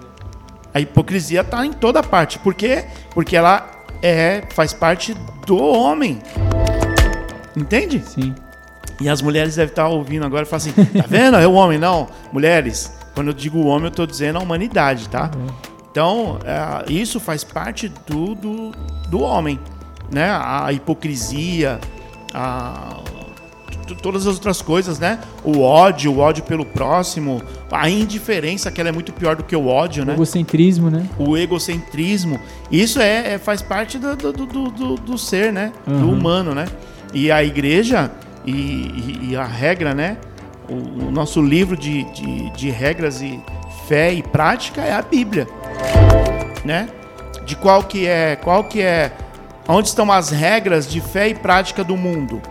A 0.73 0.79
hipocrisia 0.79 1.41
está 1.41 1.65
em 1.65 1.73
toda 1.73 2.01
parte. 2.01 2.39
Por 2.39 2.53
quê? 2.53 2.85
Porque 3.13 3.35
ela 3.35 3.69
é, 4.01 4.43
faz 4.53 4.73
parte 4.73 5.15
do 5.45 5.57
homem. 5.57 6.19
Entende? 7.55 8.01
Sim. 8.05 8.33
E 9.01 9.09
as 9.09 9.21
mulheres 9.21 9.55
devem 9.55 9.71
estar 9.71 9.87
ouvindo 9.87 10.25
agora 10.25 10.43
e 10.43 10.45
falar 10.45 10.57
assim: 10.57 10.71
tá 10.71 11.05
vendo? 11.07 11.37
É 11.37 11.47
o 11.47 11.53
homem, 11.53 11.77
não. 11.77 12.07
Mulheres, 12.31 12.93
quando 13.13 13.27
eu 13.27 13.33
digo 13.33 13.59
homem, 13.65 13.85
eu 13.85 13.89
estou 13.89 14.05
dizendo 14.05 14.37
a 14.37 14.41
humanidade, 14.41 15.09
tá? 15.09 15.29
Então, 15.91 16.39
é, 16.45 16.91
isso 16.91 17.19
faz 17.19 17.43
parte 17.43 17.91
do, 18.07 18.33
do, 18.35 18.71
do 19.09 19.21
homem, 19.21 19.59
né? 20.11 20.29
A 20.29 20.71
hipocrisia, 20.73 21.79
a, 22.33 22.97
todas 24.01 24.25
as 24.27 24.33
outras 24.35 24.61
coisas, 24.61 24.99
né? 24.99 25.19
O 25.43 25.61
ódio, 25.61 26.11
o 26.13 26.19
ódio 26.19 26.43
pelo 26.43 26.65
próximo, 26.65 27.41
a 27.71 27.89
indiferença, 27.89 28.71
que 28.71 28.79
ela 28.79 28.89
é 28.89 28.91
muito 28.91 29.11
pior 29.13 29.35
do 29.35 29.43
que 29.43 29.55
o 29.55 29.67
ódio, 29.67 30.05
né? 30.05 30.13
Egocentrismo, 30.13 30.89
né? 30.89 31.05
o 31.17 31.37
egocentrismo. 31.37 32.39
Isso 32.71 32.99
é, 33.01 33.33
é- 33.33 33.37
faz 33.37 33.61
parte 33.61 33.97
do, 33.97 34.15
do, 34.15 34.31
do, 34.33 34.45
do- 34.71 34.95
do 34.95 35.17
ser, 35.17 35.51
né? 35.51 35.71
Do 35.85 35.93
Uhum. 35.93 36.13
humano, 36.13 36.53
né? 36.55 36.65
E 37.13 37.29
a 37.31 37.43
igreja 37.43 38.09
e, 38.45 38.51
e- 38.51 39.19
e 39.31 39.35
a 39.35 39.45
regra, 39.45 39.93
né? 39.93 40.17
O, 40.69 41.07
o 41.07 41.11
nosso 41.11 41.41
livro 41.41 41.75
de, 41.75 42.03
de, 42.13 42.49
de 42.51 42.69
regras 42.69 43.21
e 43.21 43.41
fé 43.87 44.13
e 44.13 44.23
prática 44.23 44.81
é 44.81 44.93
a 44.93 45.01
Bíblia, 45.01 45.47
né? 46.63 46.87
De 47.45 47.55
qual 47.57 47.83
que 47.83 48.07
é, 48.07 48.37
qual 48.37 48.63
que 48.63 48.79
é, 48.81 49.11
onde 49.71 49.87
estão 49.87 50.11
as 50.11 50.29
regras 50.29 50.87
de 50.87 50.99
fé 50.99 51.29
e 51.29 51.35
prática 51.35 51.83
do 51.83 51.95
mundo? 51.95 52.41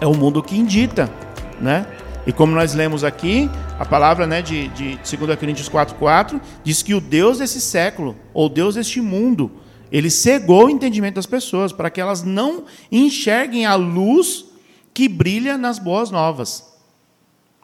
É 0.00 0.06
o 0.06 0.14
mundo 0.14 0.42
que 0.42 0.56
indita, 0.56 1.10
né? 1.60 1.86
E 2.26 2.32
como 2.32 2.54
nós 2.54 2.72
lemos 2.72 3.02
aqui, 3.02 3.50
a 3.78 3.84
palavra 3.84 4.26
né, 4.26 4.40
de, 4.40 4.68
de 4.68 4.96
2 5.16 5.36
Coríntios 5.38 5.68
4,4 5.68 6.40
diz 6.62 6.82
que 6.82 6.94
o 6.94 7.00
Deus 7.00 7.38
desse 7.38 7.60
século, 7.60 8.16
ou 8.32 8.48
Deus 8.48 8.76
deste 8.76 9.00
mundo, 9.00 9.50
ele 9.90 10.08
cegou 10.08 10.66
o 10.66 10.70
entendimento 10.70 11.16
das 11.16 11.26
pessoas 11.26 11.72
para 11.72 11.90
que 11.90 12.00
elas 12.00 12.22
não 12.22 12.64
enxerguem 12.90 13.66
a 13.66 13.74
luz 13.74 14.44
que 14.94 15.08
brilha 15.08 15.58
nas 15.58 15.80
boas 15.80 16.10
novas. 16.10 16.72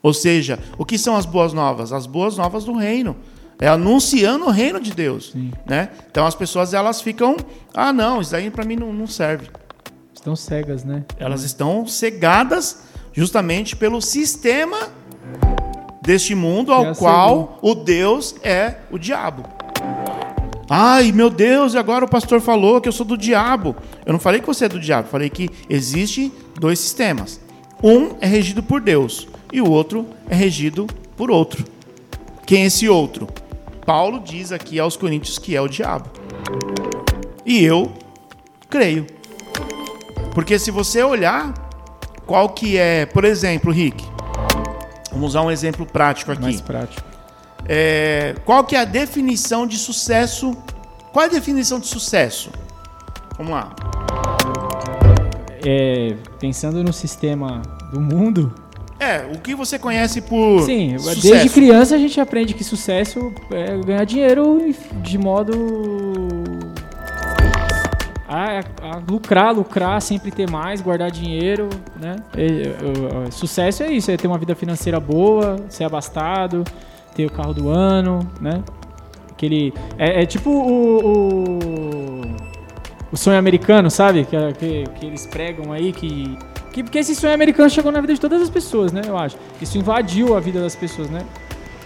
Ou 0.03 0.13
seja, 0.13 0.59
o 0.77 0.85
que 0.85 0.99
são 0.99 1.15
as 1.15 1.25
boas 1.25 1.53
novas? 1.53 1.93
As 1.93 2.07
boas 2.07 2.37
novas 2.37 2.65
do 2.65 2.73
reino. 2.73 3.17
É 3.61 3.69
anunciando 3.69 4.47
o 4.47 4.51
reino 4.51 4.81
de 4.81 4.93
Deus. 4.93 5.35
Né? 5.67 5.91
Então 6.11 6.27
as 6.27 6.35
pessoas 6.35 6.73
elas 6.73 7.01
ficam, 7.01 7.37
ah 7.75 7.93
não, 7.93 8.21
isso 8.21 8.35
aí 8.35 8.51
para 8.51 8.65
mim 8.65 8.77
não, 8.77 8.93
não 8.93 9.07
serve. 9.07 9.49
Estão 10.15 10.37
cegas, 10.37 10.85
né? 10.85 11.05
Elas 11.19 11.43
estão 11.43 11.87
cegadas 11.87 12.83
justamente 13.13 13.75
pelo 13.75 14.01
sistema 14.01 14.89
deste 16.03 16.35
mundo 16.35 16.73
ao 16.73 16.87
é 16.87 16.95
qual 16.95 17.59
o 17.63 17.75
Deus 17.75 18.35
é 18.43 18.77
o 18.91 18.99
diabo. 18.99 19.45
Ai, 20.71 21.13
meu 21.13 21.31
Deus, 21.31 21.75
e 21.75 21.79
agora 21.79 22.05
o 22.05 22.09
pastor 22.09 22.41
falou 22.41 22.81
que 22.81 22.89
eu 22.89 22.93
sou 22.93 23.07
do 23.07 23.17
diabo. 23.17 23.75
Eu 24.05 24.13
não 24.13 24.21
falei 24.21 24.41
que 24.41 24.47
você 24.47 24.67
é 24.67 24.69
do 24.69 24.79
diabo, 24.79 25.09
falei 25.09 25.31
que 25.31 25.49
existe 25.69 26.33
dois 26.59 26.79
sistemas. 26.79 27.41
Um 27.83 28.17
é 28.21 28.27
regido 28.27 28.63
por 28.63 28.81
Deus 28.81 29.27
e 29.53 29.61
o 29.61 29.71
outro 29.71 30.07
é 30.29 30.35
regido 30.35 30.87
por 31.17 31.31
outro. 31.31 31.65
Quem 32.45 32.65
é 32.65 32.67
esse 32.67 32.89
outro? 32.89 33.29
Paulo 33.89 34.21
diz 34.21 34.53
aqui 34.53 34.79
aos 34.79 34.99
Coríntios 34.99 35.39
que 35.39 35.57
é 35.57 35.63
o 35.63 35.67
diabo. 35.67 36.11
E 37.43 37.65
eu 37.65 37.91
creio. 38.69 39.07
Porque 40.35 40.59
se 40.59 40.71
você 40.71 41.03
olhar 41.03 41.55
qual 42.27 42.51
que 42.51 42.77
é, 42.77 43.07
por 43.07 43.25
exemplo, 43.25 43.73
Rick, 43.73 44.05
vamos 45.11 45.29
usar 45.29 45.41
um 45.41 45.51
exemplo 45.51 45.87
prático 45.87 46.31
aqui. 46.31 46.43
Mais 46.43 46.61
prático. 46.61 47.03
É, 47.67 48.35
qual 48.45 48.63
que 48.63 48.77
é 48.77 48.81
a 48.81 48.85
definição 48.85 49.67
de 49.67 49.79
sucesso? 49.79 50.55
Qual 51.11 51.25
é 51.25 51.29
a 51.29 51.33
definição 51.33 51.81
de 51.81 51.87
sucesso? 51.87 52.51
Vamos 53.39 53.53
lá. 53.53 53.75
É, 55.65 56.15
pensando 56.39 56.85
no 56.85 56.93
sistema 56.93 57.63
do 57.91 58.03
mundo, 58.03 58.55
É, 59.01 59.27
o 59.33 59.39
que 59.39 59.55
você 59.55 59.79
conhece 59.79 60.21
por 60.21 60.63
sim, 60.63 60.99
sucesso? 60.99 61.23
desde 61.23 61.49
criança 61.51 61.95
a 61.95 61.99
gente 61.99 62.21
aprende 62.21 62.53
que 62.53 62.65
sucesso 62.65 63.33
é 63.51 63.77
ganhar 63.79 64.05
dinheiro 64.05 64.75
de 65.03 65.17
modo 65.17 65.55
a, 68.29 68.61
a 68.83 69.03
lucrar, 69.09 69.55
lucrar, 69.55 70.03
sempre 70.03 70.31
ter 70.31 70.51
mais, 70.51 70.83
guardar 70.83 71.11
dinheiro, 71.11 71.69
né? 71.99 72.17
É, 72.37 72.45
é, 72.45 73.27
é, 73.27 73.31
sucesso 73.31 73.83
é 73.83 73.91
isso, 73.91 74.11
é 74.11 74.17
ter 74.17 74.27
uma 74.27 74.37
vida 74.37 74.55
financeira 74.55 75.01
boa, 75.01 75.57
ser 75.71 75.85
abastado, 75.85 76.63
ter 77.15 77.25
o 77.25 77.31
carro 77.31 77.55
do 77.55 77.71
ano, 77.71 78.29
né? 78.41 78.63
Aquele, 79.31 79.73
é, 79.97 80.23
é 80.23 80.27
tipo 80.27 80.51
o, 80.51 80.99
o, 81.07 82.37
o 83.11 83.17
sonho 83.17 83.39
americano, 83.39 83.91
sabe? 83.91 84.27
Que, 84.27 84.37
que, 84.55 84.85
que 84.99 85.07
eles 85.07 85.25
pregam 85.25 85.73
aí, 85.73 85.93
que, 85.93 86.37
que. 86.69 86.83
Porque 86.83 86.99
esse 86.99 87.15
sonho 87.15 87.35
americano 87.35 87.69
chegou 87.71 87.91
na 87.91 88.01
vida 88.01 88.15
de 88.15 88.21
todas 88.21 88.43
as 88.43 88.51
pessoas, 88.51 88.93
né? 88.93 89.03
Eu 89.07 89.17
acho. 89.17 89.37
Isso 89.61 89.79
invadiu 89.79 90.37
a 90.37 90.41
vida 90.41 90.61
das 90.61 90.77
pessoas, 90.77 91.11
né? 91.11 91.21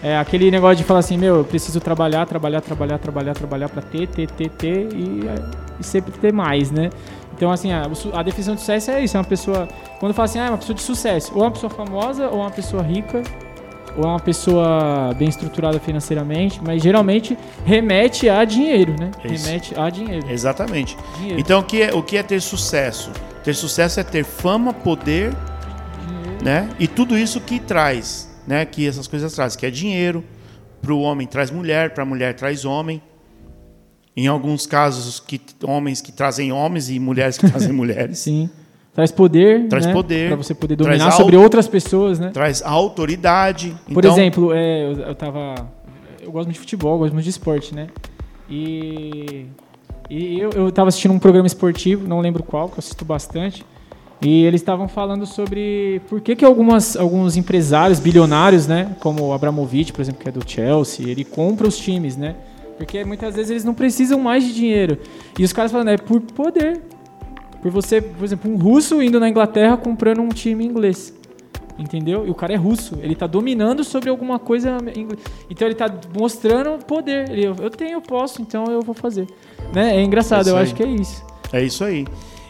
É 0.03 0.18
aquele 0.18 0.51
negócio 0.51 0.77
de 0.77 0.85
falar 0.85 0.99
assim, 0.99 1.16
meu, 1.16 1.37
eu 1.37 1.45
preciso 1.45 1.81
trabalhar, 1.81 2.27
trabalhar, 2.27 2.61
trabalhar, 2.61 2.99
trabalhar, 2.99 3.35
trabalhar 3.35 3.68
pra 3.68 3.81
ter, 3.81 4.09
ter, 4.09 4.29
ter, 4.29 4.51
ter 4.51 4.88
e, 4.92 5.23
e 5.79 5.85
sempre 5.85 6.11
ter 6.18 6.33
mais, 6.33 6.73
né? 6.73 6.90
Então, 7.35 7.53
assim, 7.53 7.71
a, 7.71 7.88
a 8.12 8.23
definição 8.23 8.55
de 8.55 8.61
sucesso 8.61 8.90
é 8.90 9.05
isso, 9.05 9.16
é 9.16 9.21
uma 9.21 9.27
pessoa... 9.27 9.68
Quando 10.01 10.12
fala 10.12 10.25
assim, 10.25 10.40
ah, 10.40 10.47
é 10.47 10.49
uma 10.49 10.59
pessoa 10.59 10.75
de 10.75 10.83
sucesso, 10.83 11.33
ou 11.35 11.42
é 11.42 11.45
uma 11.45 11.53
pessoa 11.53 11.71
famosa, 11.71 12.29
ou 12.29 12.38
é 12.40 12.42
uma 12.42 12.51
pessoa 12.51 12.83
rica, 12.83 13.23
ou 13.97 14.03
é 14.03 14.07
uma 14.07 14.21
pessoa 14.21 15.14
bem 15.16 15.29
estruturada 15.29 15.79
financeiramente, 15.79 16.61
mas 16.64 16.83
geralmente 16.83 17.38
remete 17.64 18.29
a 18.29 18.45
dinheiro, 18.45 18.97
né? 18.99 19.12
Isso. 19.25 19.47
Remete 19.47 19.79
a 19.79 19.88
dinheiro. 19.88 20.29
Exatamente. 20.29 20.97
dinheiro. 21.18 21.38
Então, 21.40 21.61
o 21.61 21.62
que, 21.62 21.81
é, 21.81 21.95
o 21.95 22.03
que 22.03 22.16
é 22.16 22.23
ter 22.25 22.40
sucesso? 22.40 23.12
Ter 23.42 23.55
sucesso 23.55 23.98
é 24.00 24.05
ter 24.05 24.24
fama, 24.24 24.72
poder, 24.72 25.33
né? 26.42 26.68
E 26.78 26.87
tudo 26.87 27.16
isso 27.16 27.40
que 27.40 27.59
traz, 27.59 28.31
né? 28.46 28.64
Que 28.64 28.87
essas 28.87 29.07
coisas 29.07 29.33
trazem, 29.33 29.59
que 29.59 29.66
é 29.66 29.70
dinheiro. 29.70 30.24
Para 30.81 30.92
o 30.92 31.00
homem 31.00 31.26
traz 31.26 31.50
mulher, 31.50 31.94
para 31.94 32.02
a 32.02 32.07
mulher 32.07 32.35
traz 32.35 32.64
homem. 32.64 33.00
Em 34.16 34.26
alguns 34.26 34.66
casos, 34.66 35.20
que 35.20 35.40
homens 35.64 36.00
que 36.02 36.12
trazem 36.12 36.52
homens 36.52 36.90
e 36.90 36.98
mulheres 36.98 37.38
que 37.38 37.48
trazem 37.48 37.72
mulheres. 37.72 38.18
Sim. 38.18 38.50
Traz 38.94 39.11
poder, 39.11 39.68
Traz 39.68 39.87
né? 39.87 39.92
poder, 39.92 40.28
Pra 40.28 40.37
você 40.37 40.55
poder 40.55 40.76
dominar 40.76 41.12
sobre 41.12 41.35
outras 41.35 41.66
pessoas, 41.66 42.18
né? 42.18 42.28
Traz 42.28 42.61
autoridade. 42.62 43.74
Por 43.87 44.05
Então, 44.05 44.12
exemplo, 44.12 44.52
é, 44.52 44.85
eu, 44.85 44.92
eu 44.98 45.14
tava. 45.14 45.55
Eu 46.20 46.31
gosto 46.31 46.46
muito 46.46 46.55
de 46.55 46.61
futebol, 46.61 46.98
gosto 46.98 47.14
muito 47.14 47.24
de 47.24 47.31
esporte, 47.31 47.74
né? 47.74 47.87
E. 48.50 49.46
E 50.10 50.38
eu, 50.38 50.50
eu 50.50 50.72
tava 50.72 50.88
assistindo 50.88 51.12
um 51.12 51.18
programa 51.18 51.46
esportivo, 51.46 52.06
não 52.06 52.20
lembro 52.20 52.42
qual, 52.42 52.68
que 52.68 52.74
eu 52.74 52.78
assisto 52.78 53.04
bastante. 53.04 53.64
E 54.20 54.44
eles 54.44 54.60
estavam 54.60 54.86
falando 54.86 55.26
sobre 55.26 56.00
por 56.08 56.20
que, 56.20 56.36
que 56.36 56.44
algumas, 56.44 56.96
alguns 56.96 57.36
empresários 57.36 57.98
bilionários, 57.98 58.66
né? 58.68 58.94
Como 59.00 59.24
o 59.28 59.32
Abramovich, 59.32 59.92
por 59.92 60.00
exemplo, 60.00 60.22
que 60.22 60.28
é 60.28 60.32
do 60.32 60.48
Chelsea, 60.48 61.08
ele 61.08 61.24
compra 61.24 61.66
os 61.66 61.76
times, 61.76 62.16
né? 62.16 62.36
Porque 62.76 63.04
muitas 63.04 63.34
vezes 63.34 63.50
eles 63.50 63.64
não 63.64 63.74
precisam 63.74 64.20
mais 64.20 64.44
de 64.44 64.54
dinheiro. 64.54 64.98
E 65.38 65.42
os 65.42 65.52
caras 65.52 65.72
falando, 65.72 65.88
é 65.88 65.96
por 65.96 66.20
poder. 66.20 66.80
Por 67.60 67.70
você, 67.70 68.00
por 68.00 68.24
exemplo, 68.24 68.50
um 68.50 68.56
russo 68.56 69.02
indo 69.02 69.18
na 69.18 69.28
Inglaterra 69.28 69.76
comprando 69.76 70.20
um 70.20 70.28
time 70.28 70.64
inglês. 70.64 71.12
Entendeu? 71.78 72.24
E 72.26 72.30
o 72.30 72.34
cara 72.34 72.52
é 72.52 72.56
russo. 72.56 72.98
Ele 73.02 73.14
tá 73.16 73.26
dominando 73.26 73.82
sobre 73.82 74.08
alguma 74.10 74.38
coisa. 74.38 74.76
ingl- 74.96 75.16
Então 75.50 75.66
ele 75.66 75.74
tá 75.74 75.92
mostrando 76.16 76.84
poder. 76.84 77.28
Ele, 77.30 77.46
eu 77.46 77.70
tenho, 77.70 77.92
eu 77.94 78.00
posso, 78.00 78.40
então 78.42 78.64
eu 78.66 78.82
vou 78.82 78.94
fazer. 78.94 79.26
Né? 79.72 79.96
É 79.96 80.02
engraçado, 80.02 80.48
É 80.48 80.52
eu 80.52 80.56
aí. 80.56 80.62
acho 80.64 80.74
que 80.74 80.82
é 80.82 80.87
isso. 80.87 81.24
É 81.52 81.62
isso 81.62 81.85
aí. 81.85 82.06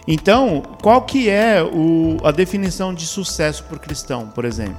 Então, 0.06 0.62
qual 0.82 1.02
que 1.02 1.28
é 1.30 1.62
o- 1.62 2.16
a 2.24 2.30
definição 2.32 2.92
de 2.92 3.06
sucesso 3.06 3.62
para 3.64 3.76
o 3.76 3.80
cristão, 3.80 4.26
por 4.28 4.44
exemplo? 4.44 4.76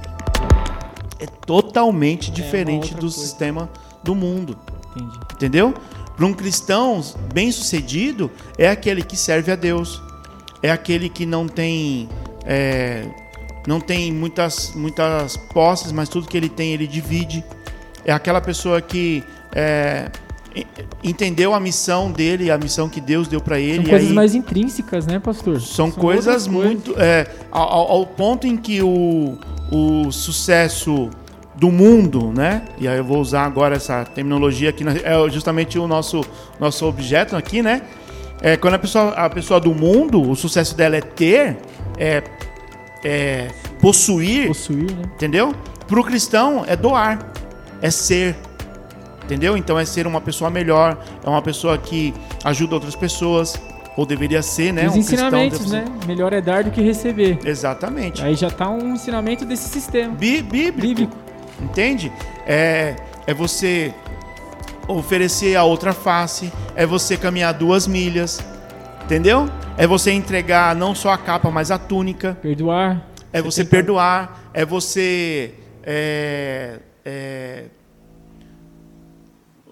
É 1.18 1.26
totalmente 1.46 2.30
diferente 2.30 2.88
outra 2.92 2.94
do 2.96 3.00
coisa. 3.02 3.16
sistema 3.18 3.70
do 4.02 4.14
mundo, 4.14 4.56
Entendi. 4.94 5.18
entendeu? 5.32 5.74
Para 6.16 6.26
um 6.26 6.32
cristão 6.34 7.00
bem-sucedido, 7.32 8.30
é 8.58 8.68
aquele 8.68 9.02
que 9.02 9.16
serve 9.16 9.50
a 9.52 9.56
Deus. 9.56 10.02
é 10.62 10.70
aquele 10.70 11.10
que 11.10 11.26
não 11.26 11.46
tem 11.46 12.08
é, 12.46 13.04
não 13.66 13.78
tem 13.80 14.10
muitas 14.10 14.72
muitas 14.74 15.36
posses, 15.36 15.92
mas 15.92 16.08
tudo 16.08 16.26
que 16.26 16.36
ele 16.38 16.48
tem 16.48 16.72
ele 16.72 16.86
divide. 16.86 17.44
É 18.02 18.10
aquela 18.12 18.40
pessoa 18.40 18.80
que 18.80 19.22
é, 19.54 20.10
entendeu 21.02 21.54
a 21.54 21.60
missão 21.60 22.10
dele, 22.10 22.50
a 22.50 22.58
missão 22.58 22.88
que 22.88 23.00
Deus 23.00 23.28
deu 23.28 23.40
para 23.40 23.58
ele. 23.58 23.82
São 23.82 23.90
coisas 23.90 24.08
aí, 24.08 24.14
mais 24.14 24.34
intrínsecas, 24.34 25.06
né, 25.06 25.18
pastor? 25.18 25.60
São, 25.60 25.90
são 25.90 25.90
coisas 25.90 26.46
muito. 26.46 26.94
É, 26.98 27.26
ao, 27.50 27.92
ao, 27.92 28.06
ponto 28.06 28.46
em 28.46 28.56
que 28.56 28.82
o, 28.82 29.36
o 29.70 30.12
sucesso 30.12 31.10
do 31.54 31.70
mundo, 31.70 32.32
né? 32.32 32.62
E 32.78 32.88
aí 32.88 32.98
eu 32.98 33.04
vou 33.04 33.20
usar 33.20 33.44
agora 33.44 33.76
essa 33.76 34.04
terminologia 34.04 34.72
que 34.72 34.84
é 34.84 35.30
justamente 35.30 35.78
o 35.78 35.86
nosso, 35.86 36.22
nosso 36.58 36.86
objeto 36.86 37.36
aqui, 37.36 37.62
né? 37.62 37.82
É, 38.42 38.56
quando 38.56 38.74
a 38.74 38.78
pessoa, 38.78 39.10
a 39.10 39.30
pessoa 39.30 39.60
do 39.60 39.74
mundo, 39.74 40.20
o 40.20 40.34
sucesso 40.34 40.76
dela 40.76 40.96
é 40.96 41.00
ter, 41.00 41.56
é, 41.96 42.22
é 43.04 43.48
possuir, 43.80 44.48
possuir 44.48 44.92
né? 44.92 45.02
entendeu? 45.14 45.54
Para 45.86 46.00
o 46.00 46.04
cristão 46.04 46.64
é 46.66 46.76
doar, 46.76 47.32
é 47.80 47.90
ser, 47.90 48.36
entendeu? 49.24 49.56
Então 49.56 49.78
é 49.78 49.84
ser 49.84 50.06
uma 50.06 50.20
pessoa 50.20 50.50
melhor, 50.50 50.96
é 51.24 51.28
uma 51.28 51.42
pessoa 51.42 51.76
que 51.76 52.14
ajuda 52.44 52.74
outras 52.74 52.94
pessoas, 52.94 53.60
ou 53.96 54.04
deveria 54.04 54.42
ser, 54.42 54.72
né? 54.72 54.86
Os 54.86 54.94
um 54.94 54.98
ensinamentos, 54.98 55.70
né? 55.70 55.84
Melhor 56.06 56.32
é 56.32 56.40
dar 56.40 56.64
do 56.64 56.70
que 56.70 56.82
receber. 56.82 57.38
Exatamente. 57.44 58.22
Aí 58.22 58.34
já 58.34 58.48
está 58.48 58.68
um 58.68 58.94
ensinamento 58.94 59.44
desse 59.44 59.68
sistema. 59.68 60.14
Bí 60.14 60.42
bíblico. 60.42 60.80
bíblico. 60.80 61.16
Entende? 61.62 62.12
É, 62.46 62.96
é 63.26 63.32
você 63.34 63.94
oferecer 64.88 65.56
a 65.56 65.64
outra 65.64 65.92
face, 65.92 66.52
é 66.74 66.84
você 66.84 67.16
caminhar 67.16 67.54
duas 67.54 67.86
milhas, 67.86 68.44
entendeu? 69.04 69.48
É 69.76 69.86
você 69.86 70.12
entregar 70.12 70.74
não 70.74 70.94
só 70.94 71.10
a 71.10 71.18
capa, 71.18 71.50
mas 71.50 71.70
a 71.70 71.78
túnica. 71.78 72.36
Perdoar. 72.42 73.02
É 73.32 73.40
você, 73.40 73.62
você 73.62 73.64
perdoar, 73.64 74.50
é 74.52 74.64
você. 74.64 75.54
É, 75.82 76.78
é, 77.04 77.64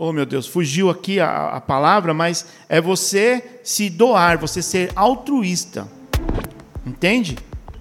oh 0.04 0.12
meu 0.12 0.26
Deus, 0.26 0.48
fugiu 0.48 0.90
aqui 0.90 1.20
a, 1.20 1.50
a 1.50 1.60
palavra, 1.60 2.12
mas 2.12 2.44
é 2.68 2.80
você 2.80 3.60
se 3.62 3.88
doar, 3.88 4.36
você 4.36 4.60
ser 4.60 4.90
altruísta. 4.96 5.86
Entende? 6.84 7.36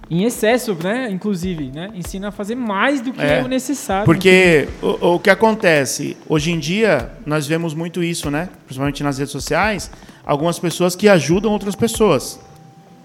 Em 0.08 0.22
excesso, 0.22 0.76
né? 0.80 1.10
Inclusive, 1.10 1.72
né? 1.72 1.90
Ensina 1.96 2.28
a 2.28 2.30
fazer 2.30 2.54
mais 2.54 3.00
do 3.00 3.12
que 3.12 3.20
é, 3.20 3.42
o 3.42 3.48
necessário. 3.48 4.04
Porque 4.04 4.68
o, 4.80 5.14
o, 5.14 5.18
que 5.18 5.30
acontece, 5.30 6.16
hoje 6.28 6.52
em 6.52 6.60
dia, 6.60 7.10
nós 7.26 7.48
vemos 7.48 7.74
muito 7.74 8.04
isso, 8.04 8.30
né? 8.30 8.48
Principalmente 8.66 9.02
nas 9.02 9.18
redes 9.18 9.32
sociais, 9.32 9.90
algumas 10.24 10.60
pessoas 10.60 10.94
que 10.94 11.08
ajudam 11.08 11.50
outras 11.50 11.74
pessoas, 11.74 12.38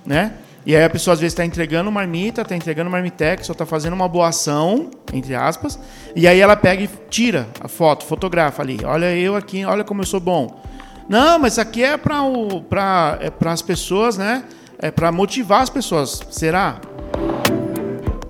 né? 0.06 0.34
E 0.65 0.76
aí 0.76 0.84
a 0.84 0.89
pessoa 0.89 1.13
às 1.13 1.20
vezes 1.20 1.34
está 1.34 1.46
entregando 1.46 1.91
marmita, 1.91 2.41
está 2.41 2.56
entregando 2.56 2.89
marmitex, 2.89 3.48
ou 3.50 3.54
está 3.54 3.65
fazendo 3.65 3.93
uma 3.93 4.08
boa 4.08 4.28
ação, 4.28 4.91
entre 5.13 5.34
aspas, 5.34 5.80
e 6.15 6.28
aí 6.28 6.39
ela 6.39 6.56
pega 6.56 6.84
e 6.84 6.89
tira 7.10 7.48
a 7.62 7.67
foto, 7.67 8.06
fotografa 8.06 8.62
ali. 8.62 8.80
Olha 8.84 9.15
eu 9.15 9.36
aqui, 9.36 9.63
olha 9.63 9.84
como 9.84 10.02
eu 10.02 10.06
sou 10.06 10.20
bom. 10.20 10.62
Não, 11.08 11.39
mas 11.39 11.58
aqui 11.58 11.84
é 11.84 11.98
para 11.98 13.17
é 13.22 13.50
as 13.50 13.62
pessoas, 13.62 14.17
né? 14.17 14.43
É 14.78 14.91
para 14.91 15.12
motivar 15.12 15.62
as 15.62 15.70
pessoas. 15.70 16.22
Será? 16.30 16.82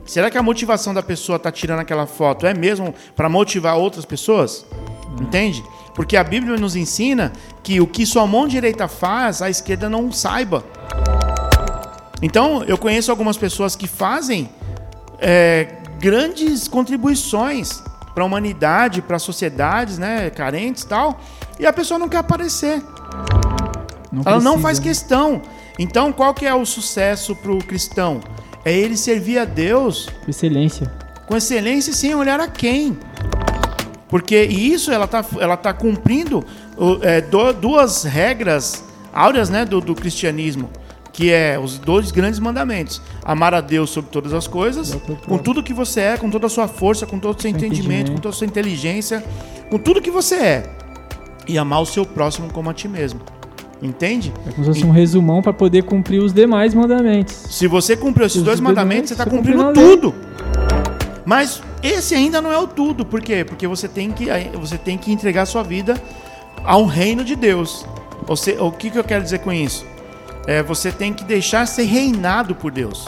Será 0.05 0.29
que 0.31 0.37
a 0.37 0.43
motivação 0.43 0.93
da 0.93 1.03
pessoa 1.03 1.35
está 1.35 1.51
tirando 1.51 1.79
aquela 1.79 2.05
foto 2.05 2.47
é 2.47 2.53
mesmo 2.53 2.93
para 3.15 3.27
motivar 3.27 3.77
outras 3.77 4.05
pessoas? 4.05 4.65
Entende? 5.19 5.63
Porque 5.93 6.15
a 6.15 6.23
Bíblia 6.23 6.55
nos 6.57 6.75
ensina 6.75 7.33
que 7.63 7.81
o 7.81 7.87
que 7.87 8.05
sua 8.05 8.25
mão 8.27 8.47
direita 8.47 8.87
faz, 8.87 9.41
a 9.41 9.49
esquerda 9.49 9.89
não 9.89 10.11
saiba. 10.11 10.63
Então, 12.21 12.63
eu 12.63 12.77
conheço 12.77 13.11
algumas 13.11 13.37
pessoas 13.37 13.75
que 13.75 13.87
fazem 13.87 14.49
é, 15.19 15.75
grandes 15.99 16.67
contribuições 16.67 17.83
para 18.13 18.23
a 18.23 18.25
humanidade, 18.25 19.01
para 19.01 19.19
sociedades 19.19 19.97
né, 19.97 20.29
carentes 20.29 20.83
e 20.83 20.87
tal, 20.87 21.19
e 21.59 21.65
a 21.65 21.73
pessoa 21.73 21.99
não 21.99 22.09
quer 22.09 22.17
aparecer. 22.17 22.81
Não 24.11 24.21
Ela 24.21 24.23
precisa, 24.23 24.43
não 24.43 24.59
faz 24.59 24.79
né? 24.79 24.83
questão. 24.85 25.41
Então, 25.77 26.11
qual 26.11 26.33
que 26.33 26.45
é 26.45 26.53
o 26.53 26.65
sucesso 26.65 27.35
para 27.35 27.51
o 27.51 27.59
cristão? 27.59 28.19
É 28.65 28.73
ele 28.73 28.97
servir 28.97 29.37
a 29.37 29.45
Deus 29.45 30.09
com 30.23 30.31
excelência. 30.31 30.91
Com 31.27 31.37
excelência 31.37 31.93
sem 31.93 32.15
olhar 32.15 32.39
a 32.39 32.47
quem. 32.47 32.97
Porque 34.09 34.41
isso 34.41 34.91
ela 34.91 35.05
está 35.05 35.23
ela 35.39 35.57
tá 35.57 35.73
cumprindo 35.73 36.43
é, 37.01 37.21
duas 37.53 38.03
regras 38.03 38.83
áureas 39.13 39.49
né, 39.49 39.65
do, 39.65 39.81
do 39.81 39.93
cristianismo 39.93 40.69
que 41.17 41.31
é 41.31 41.57
os 41.59 41.79
dois 41.79 42.11
grandes 42.11 42.39
mandamentos: 42.39 43.01
amar 43.25 43.51
a 43.55 43.59
Deus 43.59 43.89
sobre 43.89 44.11
todas 44.11 44.35
as 44.35 44.47
coisas, 44.47 44.95
com 45.25 45.39
tudo 45.39 45.63
que 45.63 45.73
você 45.73 45.99
é, 46.01 46.17
com 46.17 46.29
toda 46.29 46.45
a 46.45 46.49
sua 46.49 46.67
força, 46.67 47.07
com 47.07 47.17
todo 47.17 47.35
o 47.35 47.41
seu 47.41 47.49
entendimento, 47.49 47.81
entendimento, 47.81 48.11
com 48.11 48.17
toda 48.17 48.35
a 48.35 48.37
sua 48.37 48.45
inteligência, 48.45 49.23
com 49.71 49.79
tudo 49.79 49.99
que 49.99 50.11
você 50.11 50.35
é, 50.35 50.69
e 51.47 51.57
amar 51.57 51.81
o 51.81 51.87
seu 51.87 52.05
próximo 52.05 52.53
como 52.53 52.69
a 52.69 52.73
ti 52.73 52.87
mesmo. 52.87 53.19
Entende? 53.81 54.31
É 54.47 54.51
como 54.51 54.65
se 54.65 54.79
fosse 54.79 54.85
um 54.85 54.91
resumão 54.91 55.41
para 55.41 55.53
poder 55.53 55.83
cumprir 55.83 56.21
os 56.21 56.31
demais 56.31 56.75
mandamentos. 56.75 57.33
Se 57.49 57.65
você 57.65 57.97
cumpriu 57.97 58.27
esses 58.27 58.37
os 58.37 58.43
dois 58.43 58.59
mandamentos, 58.59 59.09
você 59.09 59.13
está 59.15 59.25
cumprindo 59.25 59.73
tudo. 59.73 60.13
Mas 61.25 61.63
esse 61.81 62.13
ainda 62.13 62.39
não 62.41 62.51
é 62.51 62.57
o 62.59 62.67
tudo. 62.67 63.03
Por 63.03 63.21
quê? 63.21 63.43
Porque 63.43 63.67
você 63.67 63.87
tem 63.87 64.11
que, 64.11 64.27
você 64.53 64.77
tem 64.77 64.97
que 64.97 65.11
entregar 65.11 65.43
a 65.43 65.45
sua 65.47 65.63
vida 65.63 65.99
ao 66.63 66.85
reino 66.85 67.23
de 67.23 67.35
Deus. 67.35 67.85
Você, 68.27 68.57
o 68.59 68.71
que, 68.71 68.91
que 68.91 68.99
eu 68.99 69.03
quero 69.03 69.23
dizer 69.23 69.39
com 69.39 69.51
isso? 69.51 69.85
É, 70.47 70.63
você 70.63 70.93
tem 70.93 71.13
que 71.13 71.25
deixar 71.25 71.65
ser 71.67 71.83
reinado 71.83 72.55
por 72.55 72.71
Deus. 72.71 73.05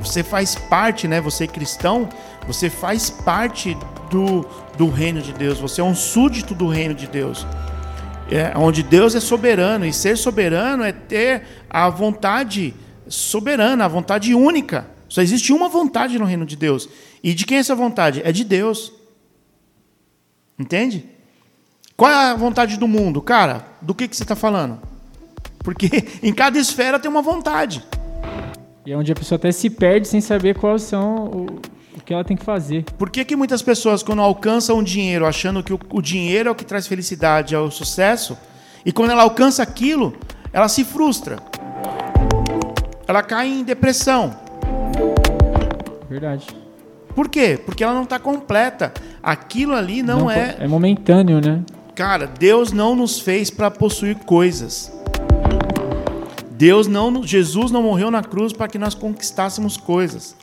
Você 0.00 0.24
faz 0.24 0.56
parte, 0.56 1.06
né? 1.06 1.20
Você 1.20 1.44
é 1.44 1.46
cristão, 1.46 2.08
você 2.48 2.68
faz 2.68 3.08
parte 3.08 3.76
do, 4.10 4.44
do 4.76 4.90
reino 4.90 5.22
de 5.22 5.32
Deus. 5.32 5.60
Você 5.60 5.80
é 5.80 5.84
um 5.84 5.94
súdito 5.94 6.52
do 6.52 6.66
reino 6.66 6.94
de 6.94 7.06
Deus. 7.06 7.46
É, 8.28 8.52
onde 8.58 8.82
Deus 8.82 9.14
é 9.14 9.20
soberano. 9.20 9.86
E 9.86 9.92
ser 9.92 10.18
soberano 10.18 10.82
é 10.82 10.90
ter 10.90 11.44
a 11.70 11.88
vontade 11.88 12.74
soberana, 13.06 13.84
a 13.84 13.88
vontade 13.88 14.34
única. 14.34 14.90
Só 15.08 15.22
existe 15.22 15.52
uma 15.52 15.68
vontade 15.68 16.18
no 16.18 16.24
reino 16.24 16.44
de 16.44 16.56
Deus. 16.56 16.88
E 17.22 17.34
de 17.34 17.46
quem 17.46 17.58
é 17.58 17.60
essa 17.60 17.76
vontade? 17.76 18.20
É 18.24 18.32
de 18.32 18.42
Deus. 18.42 18.92
Entende? 20.58 21.06
Qual 21.96 22.10
é 22.10 22.30
a 22.30 22.34
vontade 22.34 22.76
do 22.76 22.88
mundo? 22.88 23.22
Cara, 23.22 23.64
do 23.80 23.94
que, 23.94 24.08
que 24.08 24.16
você 24.16 24.24
está 24.24 24.34
falando? 24.34 24.91
Porque 25.62 25.88
em 26.22 26.32
cada 26.32 26.58
esfera 26.58 26.98
tem 26.98 27.10
uma 27.10 27.22
vontade. 27.22 27.84
E 28.84 28.92
é 28.92 28.96
onde 28.96 29.12
a 29.12 29.14
pessoa 29.14 29.36
até 29.36 29.52
se 29.52 29.70
perde 29.70 30.08
sem 30.08 30.20
saber 30.20 30.56
quais 30.58 30.82
são 30.82 31.26
o, 31.26 31.46
o 31.96 32.00
que 32.04 32.12
ela 32.12 32.24
tem 32.24 32.36
que 32.36 32.44
fazer. 32.44 32.84
Por 32.98 33.10
que, 33.10 33.24
que 33.24 33.36
muitas 33.36 33.62
pessoas, 33.62 34.02
quando 34.02 34.20
alcançam 34.20 34.78
o 34.78 34.82
dinheiro, 34.82 35.24
achando 35.24 35.62
que 35.62 35.72
o, 35.72 35.78
o 35.90 36.02
dinheiro 36.02 36.48
é 36.48 36.52
o 36.52 36.54
que 36.54 36.64
traz 36.64 36.86
felicidade, 36.86 37.54
é 37.54 37.58
o 37.58 37.70
sucesso, 37.70 38.36
e 38.84 38.90
quando 38.92 39.10
ela 39.10 39.22
alcança 39.22 39.62
aquilo, 39.62 40.14
ela 40.52 40.68
se 40.68 40.84
frustra. 40.84 41.38
Ela 43.06 43.22
cai 43.22 43.48
em 43.48 43.62
depressão. 43.62 44.34
Verdade. 46.08 46.46
Por 47.14 47.28
quê? 47.28 47.60
Porque 47.64 47.84
ela 47.84 47.94
não 47.94 48.02
está 48.02 48.18
completa. 48.18 48.92
Aquilo 49.22 49.74
ali 49.74 50.02
não, 50.02 50.20
não 50.20 50.30
é. 50.30 50.56
É 50.58 50.66
momentâneo, 50.66 51.40
né? 51.40 51.62
Cara, 51.94 52.26
Deus 52.26 52.72
não 52.72 52.96
nos 52.96 53.20
fez 53.20 53.50
para 53.50 53.70
possuir 53.70 54.16
coisas. 54.16 54.90
Deus 56.62 56.86
não, 56.86 57.26
Jesus 57.26 57.72
não 57.72 57.82
morreu 57.82 58.08
na 58.08 58.22
cruz 58.22 58.52
para 58.52 58.68
que 58.68 58.78
nós 58.78 58.94
conquistássemos 58.94 59.76
coisas. 59.76 60.36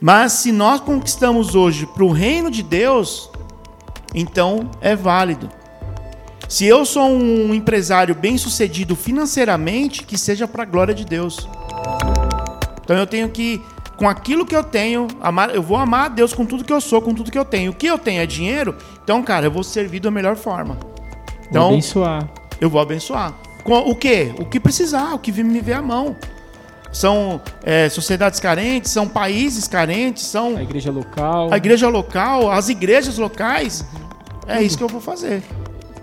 Mas 0.00 0.32
se 0.32 0.50
nós 0.50 0.80
conquistamos 0.80 1.54
hoje 1.54 1.86
para 1.86 2.02
o 2.02 2.10
reino 2.10 2.50
de 2.50 2.60
Deus, 2.60 3.30
então 4.12 4.68
é 4.80 4.96
válido. 4.96 5.48
Se 6.48 6.66
eu 6.66 6.84
sou 6.84 7.08
um 7.08 7.54
empresário 7.54 8.16
bem-sucedido 8.16 8.96
financeiramente, 8.96 10.02
que 10.02 10.18
seja 10.18 10.48
para 10.48 10.64
a 10.64 10.66
glória 10.66 10.92
de 10.92 11.04
Deus. 11.04 11.48
Então 12.82 12.96
eu 12.96 13.06
tenho 13.06 13.28
que, 13.28 13.62
com 13.96 14.08
aquilo 14.08 14.44
que 14.44 14.56
eu 14.56 14.64
tenho, 14.64 15.06
amar, 15.20 15.54
eu 15.54 15.62
vou 15.62 15.76
amar 15.76 16.06
a 16.06 16.08
Deus 16.08 16.34
com 16.34 16.44
tudo 16.44 16.64
que 16.64 16.72
eu 16.72 16.80
sou, 16.80 17.00
com 17.00 17.14
tudo 17.14 17.30
que 17.30 17.38
eu 17.38 17.44
tenho. 17.44 17.70
O 17.70 17.74
que 17.76 17.86
eu 17.86 17.96
tenho 17.96 18.20
é 18.20 18.26
dinheiro, 18.26 18.74
então, 19.04 19.22
cara, 19.22 19.46
eu 19.46 19.52
vou 19.52 19.62
servir 19.62 20.00
da 20.00 20.10
melhor 20.10 20.34
forma. 20.34 20.76
Então, 21.48 21.68
vou 21.68 21.72
abençoar. 21.74 22.28
Eu 22.60 22.68
vou 22.68 22.80
abençoar. 22.80 23.32
O 23.64 23.94
que? 23.94 24.34
O 24.38 24.44
que 24.44 24.60
precisar, 24.60 25.14
o 25.14 25.18
que 25.18 25.32
me 25.42 25.60
ver 25.60 25.74
à 25.74 25.82
mão. 25.82 26.16
São 26.92 27.40
é, 27.64 27.88
sociedades 27.88 28.38
carentes, 28.38 28.92
são 28.92 29.08
países 29.08 29.66
carentes, 29.66 30.24
são. 30.24 30.56
A 30.56 30.62
igreja 30.62 30.92
local. 30.92 31.52
A 31.52 31.56
igreja 31.56 31.88
local, 31.88 32.50
as 32.50 32.68
igrejas 32.68 33.18
locais. 33.18 33.84
É 34.46 34.62
isso 34.62 34.76
que 34.78 34.84
eu 34.84 34.88
vou 34.88 35.00
fazer. 35.00 35.42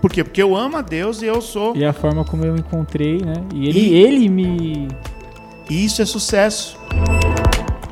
Por 0.02 0.10
quê? 0.10 0.24
Porque 0.24 0.42
eu 0.42 0.56
amo 0.56 0.76
a 0.76 0.82
Deus 0.82 1.22
e 1.22 1.26
eu 1.26 1.40
sou. 1.40 1.76
E 1.76 1.84
a 1.84 1.92
forma 1.92 2.24
como 2.24 2.44
eu 2.44 2.56
encontrei, 2.56 3.18
né? 3.18 3.34
E 3.54 3.68
ele, 3.68 3.78
e... 3.78 3.94
ele 3.94 4.28
me. 4.28 4.88
Isso 5.70 6.02
é 6.02 6.04
sucesso. 6.04 6.76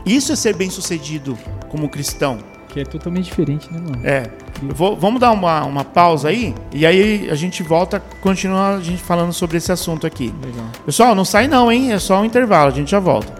Isso 0.04 0.32
é 0.32 0.36
ser 0.36 0.56
bem 0.56 0.68
sucedido 0.68 1.38
como 1.68 1.88
cristão. 1.88 2.38
Que 2.72 2.80
é 2.80 2.84
totalmente 2.84 3.24
diferente, 3.24 3.72
né, 3.72 3.80
mano? 3.80 4.06
É. 4.06 4.30
Vou, 4.62 4.96
vamos 4.96 5.20
dar 5.20 5.32
uma, 5.32 5.64
uma 5.64 5.84
pausa 5.84 6.28
aí 6.28 6.54
e 6.72 6.84
aí 6.86 7.28
a 7.30 7.34
gente 7.34 7.62
volta, 7.62 7.98
continua 8.20 8.76
a 8.76 8.80
gente 8.80 9.02
falando 9.02 9.32
sobre 9.32 9.56
esse 9.56 9.72
assunto 9.72 10.06
aqui. 10.06 10.32
Legal. 10.44 10.66
Pessoal, 10.84 11.14
não 11.14 11.24
sai 11.24 11.48
não, 11.48 11.72
hein? 11.72 11.92
É 11.92 11.98
só 11.98 12.20
um 12.20 12.24
intervalo, 12.24 12.70
a 12.70 12.74
gente 12.74 12.90
já 12.90 13.00
volta. 13.00 13.39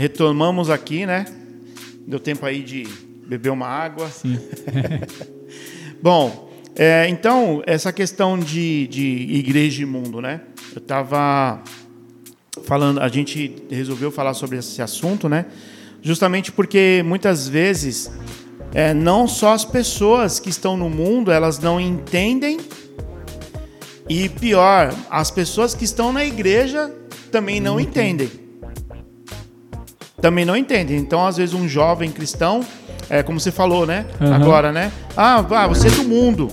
Retomamos 0.00 0.70
aqui, 0.70 1.04
né? 1.04 1.26
Deu 2.06 2.18
tempo 2.18 2.46
aí 2.46 2.62
de 2.62 2.88
beber 3.26 3.50
uma 3.50 3.66
água. 3.66 4.08
Sim. 4.08 4.38
Bom, 6.02 6.50
é, 6.74 7.06
então, 7.06 7.62
essa 7.66 7.92
questão 7.92 8.38
de, 8.38 8.86
de 8.86 9.26
igreja 9.30 9.82
e 9.82 9.84
mundo, 9.84 10.22
né? 10.22 10.40
Eu 10.74 10.78
estava 10.78 11.62
falando, 12.64 12.98
a 12.98 13.08
gente 13.08 13.54
resolveu 13.70 14.10
falar 14.10 14.32
sobre 14.32 14.56
esse 14.56 14.80
assunto, 14.80 15.28
né? 15.28 15.44
Justamente 16.00 16.50
porque 16.50 17.02
muitas 17.04 17.46
vezes 17.46 18.10
é, 18.72 18.94
não 18.94 19.28
só 19.28 19.52
as 19.52 19.66
pessoas 19.66 20.40
que 20.40 20.48
estão 20.48 20.78
no 20.78 20.88
mundo 20.88 21.30
elas 21.30 21.58
não 21.58 21.78
entendem 21.78 22.58
e 24.08 24.30
pior, 24.30 24.94
as 25.10 25.30
pessoas 25.30 25.74
que 25.74 25.84
estão 25.84 26.10
na 26.10 26.24
igreja 26.24 26.90
também 27.30 27.60
não 27.60 27.78
entendem. 27.78 28.49
Também 30.20 30.44
não 30.44 30.56
entendem. 30.56 30.96
Então, 30.98 31.26
às 31.26 31.36
vezes, 31.36 31.54
um 31.54 31.68
jovem 31.68 32.10
cristão, 32.10 32.60
é 33.08 33.22
como 33.22 33.40
você 33.40 33.50
falou, 33.50 33.86
né? 33.86 34.04
Aham. 34.20 34.34
Agora, 34.34 34.72
né? 34.72 34.92
Ah, 35.16 35.44
ah, 35.50 35.66
você 35.66 35.88
é 35.88 35.90
do 35.90 36.04
mundo. 36.04 36.48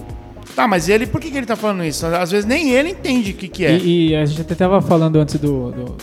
Tá, 0.56 0.67
mas 0.67 0.89
ele, 0.89 1.06
por 1.06 1.21
que, 1.21 1.30
que 1.30 1.38
ele 1.38 1.45
tá 1.45 1.56
falando 1.56 1.84
isso? 1.84 2.06
Às 2.06 2.32
vezes 2.32 2.45
nem 2.45 2.71
ele 2.71 2.89
entende 2.89 3.32
o 3.32 3.34
que, 3.36 3.47
que 3.47 3.63
é. 3.65 3.77
E, 3.77 4.10
e 4.10 4.15
a 4.15 4.25
gente 4.25 4.41
até 4.41 4.53
estava 4.53 4.82
falando 4.82 5.17
antes 5.17 5.36
do, 5.39 5.71
do- 5.71 5.95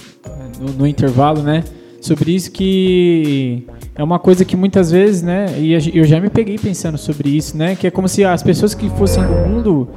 no, 0.61 0.73
no 0.79 0.87
intervalo, 0.87 1.43
né? 1.43 1.65
Sobre 2.01 2.33
isso 2.35 2.53
que 2.53 3.67
é 3.97 4.05
uma 4.05 4.19
coisa 4.19 4.45
que 4.45 4.57
muitas 4.57 4.91
vezes, 4.91 5.23
né? 5.23 5.47
E 5.59 5.73
eu 5.99 6.05
já 6.05 6.21
me 6.21 6.29
peguei 6.31 6.57
pensando 6.59 6.99
sobre 6.99 7.31
isso, 7.31 7.57
né? 7.57 7.75
Que 7.75 7.87
é 7.89 7.91
como 7.91 8.07
se 8.09 8.23
as 8.25 8.43
pessoas 8.43 8.75
que 8.75 8.89
fossem 8.91 9.25
do 9.25 9.33
mundo, 9.33 9.89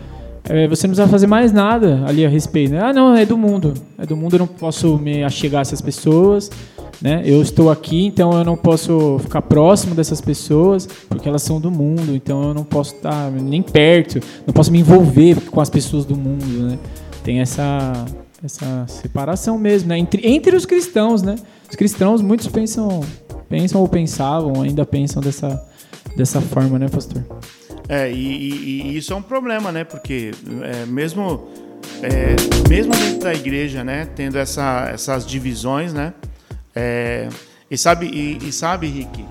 eh, 0.49 0.67
você 0.67 0.87
não 0.87 0.93
precisa 0.93 1.07
fazer 1.07 1.27
mais 1.27 1.51
nada 1.51 2.03
ali 2.05 2.25
a 2.25 2.29
respeito. 2.29 2.71
Né? 2.71 2.81
Ah, 2.81 2.93
não, 2.93 3.15
é 3.15 3.25
do 3.25 3.37
mundo. 3.37 3.73
É 3.97 4.05
do 4.05 4.15
mundo, 4.15 4.35
eu 4.35 4.39
não 4.39 4.47
posso 4.47 4.97
me 4.97 5.23
achegar 5.23 5.59
a 5.59 5.61
essas 5.61 5.81
pessoas. 5.81 6.49
Né? 7.01 7.21
Eu 7.25 7.41
estou 7.41 7.69
aqui, 7.69 8.05
então 8.05 8.31
eu 8.33 8.43
não 8.43 8.57
posso 8.57 9.19
ficar 9.19 9.41
próximo 9.41 9.93
dessas 9.93 10.19
pessoas, 10.19 10.87
porque 11.07 11.29
elas 11.29 11.43
são 11.43 11.61
do 11.61 11.69
mundo, 11.69 12.15
então 12.15 12.41
eu 12.41 12.53
não 12.53 12.63
posso 12.63 12.95
estar 12.95 13.29
nem 13.31 13.61
perto, 13.61 14.19
não 14.47 14.53
posso 14.53 14.71
me 14.71 14.79
envolver 14.79 15.39
com 15.51 15.61
as 15.61 15.69
pessoas 15.69 16.05
do 16.05 16.15
mundo, 16.15 16.45
né? 16.45 16.79
Tem 17.23 17.39
essa, 17.39 18.05
essa 18.43 18.85
separação 18.87 19.59
mesmo, 19.59 19.89
né? 19.89 19.99
Entre, 19.99 20.27
entre 20.27 20.55
os 20.55 20.65
cristãos, 20.65 21.21
né? 21.21 21.35
Os 21.69 21.75
cristãos, 21.75 22.21
muitos 22.21 22.47
pensam, 22.47 23.01
pensam 23.47 23.81
ou 23.81 23.87
pensavam, 23.87 24.63
ainda 24.63 24.83
pensam 24.83 25.21
dessa, 25.21 25.63
dessa 26.15 26.41
forma, 26.41 26.79
né, 26.79 26.87
pastor? 26.89 27.23
É, 27.89 28.11
e, 28.11 28.15
e- 28.15 28.81
e 28.91 28.97
isso 28.97 29.13
é 29.13 29.15
um 29.15 29.21
problema, 29.21 29.71
né? 29.71 29.83
Porque 29.83 30.31
é, 30.61 30.85
mesmo, 30.85 31.47
é, 32.01 32.35
mesmo 32.69 32.93
dentro 32.95 33.19
da 33.19 33.33
igreja, 33.33 33.83
né? 33.83 34.07
Tendo 34.15 34.37
essa, 34.37 34.89
essas 34.93 35.25
divisões, 35.25 35.93
né? 35.93 36.13
É, 36.75 37.29
e 37.71 37.77
sabe, 37.77 38.07
e, 38.07 38.47
e 38.47 38.51
sabe, 38.51 38.87
Rick, 38.87 39.25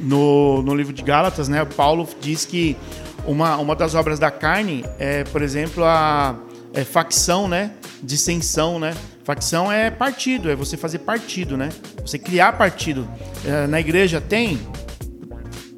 no, 0.00 0.62
no 0.62 0.74
livro 0.74 0.92
de 0.92 1.02
Gálatas, 1.02 1.48
né? 1.48 1.64
Paulo 1.64 2.08
diz 2.20 2.44
que 2.44 2.76
uma, 3.26 3.56
uma 3.56 3.74
das 3.74 3.94
obras 3.94 4.18
da 4.18 4.30
carne 4.30 4.84
é, 4.98 5.24
por 5.24 5.42
exemplo, 5.42 5.84
a 5.84 6.36
é, 6.74 6.84
facção, 6.84 7.48
né? 7.48 7.72
Dissensão, 8.02 8.78
né? 8.78 8.94
Facção 9.24 9.70
é 9.70 9.90
partido, 9.90 10.50
é 10.50 10.56
você 10.56 10.76
fazer 10.76 11.00
partido, 11.00 11.56
né? 11.56 11.68
Você 12.00 12.18
criar 12.18 12.52
partido. 12.52 13.06
É, 13.44 13.66
na 13.66 13.78
igreja 13.80 14.20
tem, 14.20 14.58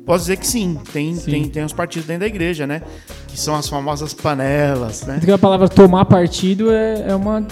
Posso 0.04 0.24
dizer 0.24 0.36
que 0.38 0.46
sim, 0.46 0.78
tem, 0.92 1.14
Sim. 1.14 1.30
Tem, 1.30 1.48
tem 1.48 1.64
uns 1.64 1.72
partidos 1.72 2.06
dentro 2.06 2.20
da 2.20 2.26
igreja, 2.26 2.66
né? 2.66 2.82
Que 3.28 3.38
são 3.38 3.54
as 3.54 3.68
famosas 3.68 4.12
panelas, 4.12 5.02
né? 5.02 5.14
Tanto 5.14 5.26
que 5.26 5.32
a 5.32 5.38
palavra 5.38 5.68
tomar 5.68 6.04
partido 6.04 6.72
é, 6.72 7.10
é 7.10 7.14
uma 7.14 7.46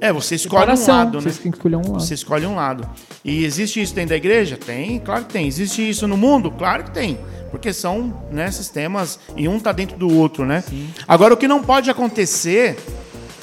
É, 0.00 0.12
você 0.12 0.34
escolhe 0.34 0.70
um 0.72 0.86
lado, 0.86 1.20
né? 1.20 1.30
Que 1.30 1.48
escolher 1.48 1.76
um 1.76 1.92
lado. 1.92 2.00
Você 2.00 2.14
escolhe 2.14 2.46
um 2.46 2.54
lado. 2.54 2.88
E 3.24 3.44
existe 3.44 3.80
isso 3.80 3.94
dentro 3.94 4.10
da 4.10 4.16
igreja? 4.16 4.56
Tem, 4.56 4.98
claro 4.98 5.24
que 5.24 5.32
tem. 5.32 5.46
Existe 5.46 5.88
isso 5.88 6.06
no 6.08 6.16
mundo? 6.16 6.50
Claro 6.50 6.84
que 6.84 6.90
tem. 6.90 7.18
Porque 7.50 7.72
são 7.72 8.22
né, 8.30 8.50
sistemas 8.50 9.18
e 9.36 9.46
um 9.46 9.58
está 9.58 9.72
dentro 9.72 9.96
do 9.96 10.12
outro, 10.12 10.44
né? 10.44 10.64
Agora, 11.06 11.34
o 11.34 11.36
que 11.36 11.46
não 11.46 11.62
pode 11.62 11.90
acontecer, 11.90 12.76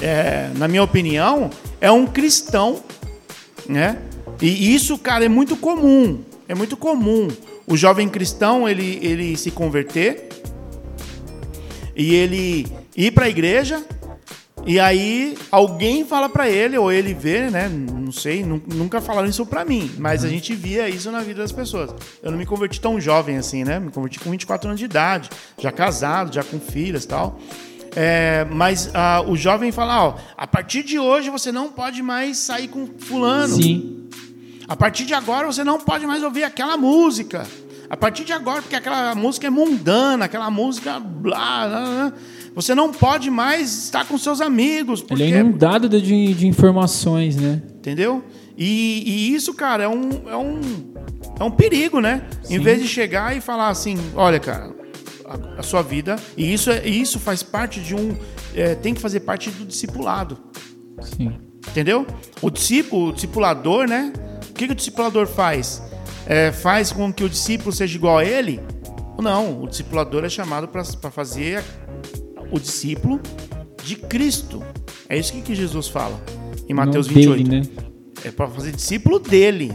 é, 0.01 0.49
na 0.55 0.67
minha 0.67 0.83
opinião, 0.83 1.49
é 1.79 1.91
um 1.91 2.05
cristão, 2.05 2.81
né? 3.67 3.97
E 4.41 4.73
isso, 4.73 4.97
cara, 4.97 5.25
é 5.25 5.29
muito 5.29 5.55
comum. 5.55 6.19
É 6.47 6.55
muito 6.55 6.75
comum. 6.75 7.27
O 7.69 7.77
jovem 7.77 8.09
cristão, 8.09 8.67
ele, 8.67 8.99
ele 9.01 9.37
se 9.37 9.51
converter 9.51 10.27
e 11.95 12.15
ele 12.15 12.67
ir 12.95 13.11
para 13.11 13.25
a 13.25 13.29
igreja 13.29 13.83
e 14.65 14.79
aí 14.79 15.37
alguém 15.51 16.03
fala 16.05 16.27
pra 16.27 16.49
ele, 16.49 16.77
ou 16.77 16.91
ele 16.91 17.13
vê, 17.13 17.49
né? 17.49 17.69
Não 17.69 18.11
sei, 18.11 18.43
nu- 18.43 18.61
nunca 18.73 18.99
falaram 18.99 19.27
isso 19.27 19.45
pra 19.45 19.63
mim, 19.63 19.89
mas 19.97 20.25
a 20.25 20.27
gente 20.27 20.53
via 20.53 20.89
isso 20.89 21.09
na 21.11 21.21
vida 21.21 21.41
das 21.41 21.51
pessoas. 21.51 21.91
Eu 22.21 22.29
não 22.31 22.37
me 22.37 22.45
converti 22.45 22.79
tão 22.81 22.99
jovem 22.99 23.37
assim, 23.37 23.63
né? 23.63 23.79
Me 23.79 23.89
converti 23.91 24.19
com 24.19 24.29
24 24.31 24.67
anos 24.67 24.79
de 24.79 24.85
idade, 24.85 25.29
já 25.57 25.71
casado, 25.71 26.33
já 26.33 26.43
com 26.43 26.59
filhas 26.59 27.05
e 27.05 27.07
tal. 27.07 27.39
É, 27.95 28.45
mas 28.51 28.91
ah, 28.93 29.23
o 29.25 29.35
jovem 29.35 29.71
fala, 29.71 30.07
ó, 30.09 30.15
a 30.37 30.45
partir 30.45 30.83
de 30.83 30.99
hoje 30.99 31.29
você 31.29 31.51
não 31.51 31.69
pode 31.71 32.03
mais 32.03 32.37
sair 32.37 32.67
com 32.67 32.85
fulano. 32.97 33.55
Sim. 33.55 34.09
A 34.69 34.75
partir 34.75 35.03
de 35.03 35.15
agora 35.15 35.47
você 35.47 35.63
não 35.63 35.79
pode 35.79 36.05
mais 36.05 36.21
ouvir 36.21 36.43
aquela 36.43 36.77
música. 36.77 37.43
A 37.89 37.97
partir 37.97 38.23
de 38.23 38.31
agora, 38.31 38.61
porque 38.61 38.75
aquela 38.75 39.15
música 39.15 39.47
é 39.47 39.49
mundana, 39.49 40.25
aquela 40.25 40.51
música 40.51 40.99
blá, 40.99 41.67
blá, 41.67 41.85
blá. 41.85 42.13
Você 42.53 42.75
não 42.75 42.91
pode 42.91 43.31
mais 43.31 43.85
estar 43.85 44.05
com 44.05 44.15
seus 44.15 44.39
amigos. 44.39 45.01
Porque, 45.01 45.23
Ele 45.23 45.33
é 45.33 45.39
inundado 45.39 45.89
de, 45.89 46.35
de, 46.35 46.45
informações, 46.45 47.35
né? 47.35 47.63
Entendeu? 47.77 48.23
E, 48.55 49.03
e 49.07 49.33
isso, 49.33 49.55
cara, 49.55 49.85
é 49.85 49.89
um, 49.89 50.09
é 50.29 50.37
um, 50.37 50.61
é 51.39 51.43
um 51.43 51.49
perigo, 51.49 51.99
né? 51.99 52.27
Em 52.43 52.57
Sim. 52.57 52.59
vez 52.59 52.79
de 52.79 52.87
chegar 52.87 53.35
e 53.35 53.41
falar 53.41 53.69
assim, 53.69 53.97
olha, 54.13 54.39
cara, 54.39 54.71
a, 55.25 55.61
a 55.61 55.63
sua 55.63 55.81
vida. 55.81 56.15
E 56.37 56.53
isso, 56.53 56.69
é, 56.69 56.87
isso 56.87 57.19
faz 57.19 57.41
parte 57.41 57.79
de 57.79 57.95
um. 57.95 58.15
é, 58.53 58.75
tem 58.75 58.93
que 58.93 59.01
fazer 59.01 59.21
parte 59.21 59.49
do 59.49 59.65
discipulado. 59.65 60.37
Sim. 61.01 61.35
Entendeu? 61.69 62.05
O 62.39 62.51
discípulo, 62.51 63.09
o 63.09 63.13
discipulador, 63.13 63.87
né? 63.87 64.13
O 64.59 64.61
que, 64.61 64.67
que 64.67 64.73
o 64.73 64.75
discipulador 64.75 65.25
faz? 65.25 65.81
É, 66.27 66.51
faz 66.51 66.91
com 66.91 67.13
que 67.13 67.23
o 67.23 67.29
discípulo 67.29 67.71
seja 67.71 67.95
igual 67.95 68.17
a 68.17 68.25
ele? 68.25 68.59
Não, 69.17 69.63
o 69.63 69.67
discipulador 69.69 70.25
é 70.25 70.29
chamado 70.29 70.67
para 70.67 70.83
fazer 70.83 71.63
o 72.51 72.59
discípulo 72.59 73.21
de 73.85 73.95
Cristo. 73.95 74.61
É 75.07 75.17
isso 75.17 75.31
que, 75.31 75.41
que 75.41 75.55
Jesus 75.55 75.87
fala 75.87 76.21
em 76.67 76.73
Mateus 76.73 77.07
Não 77.07 77.13
28. 77.13 77.43
Dele, 77.43 77.61
né? 77.61 77.67
É 78.25 78.31
para 78.31 78.49
fazer 78.49 78.73
discípulo 78.73 79.17
dele, 79.17 79.71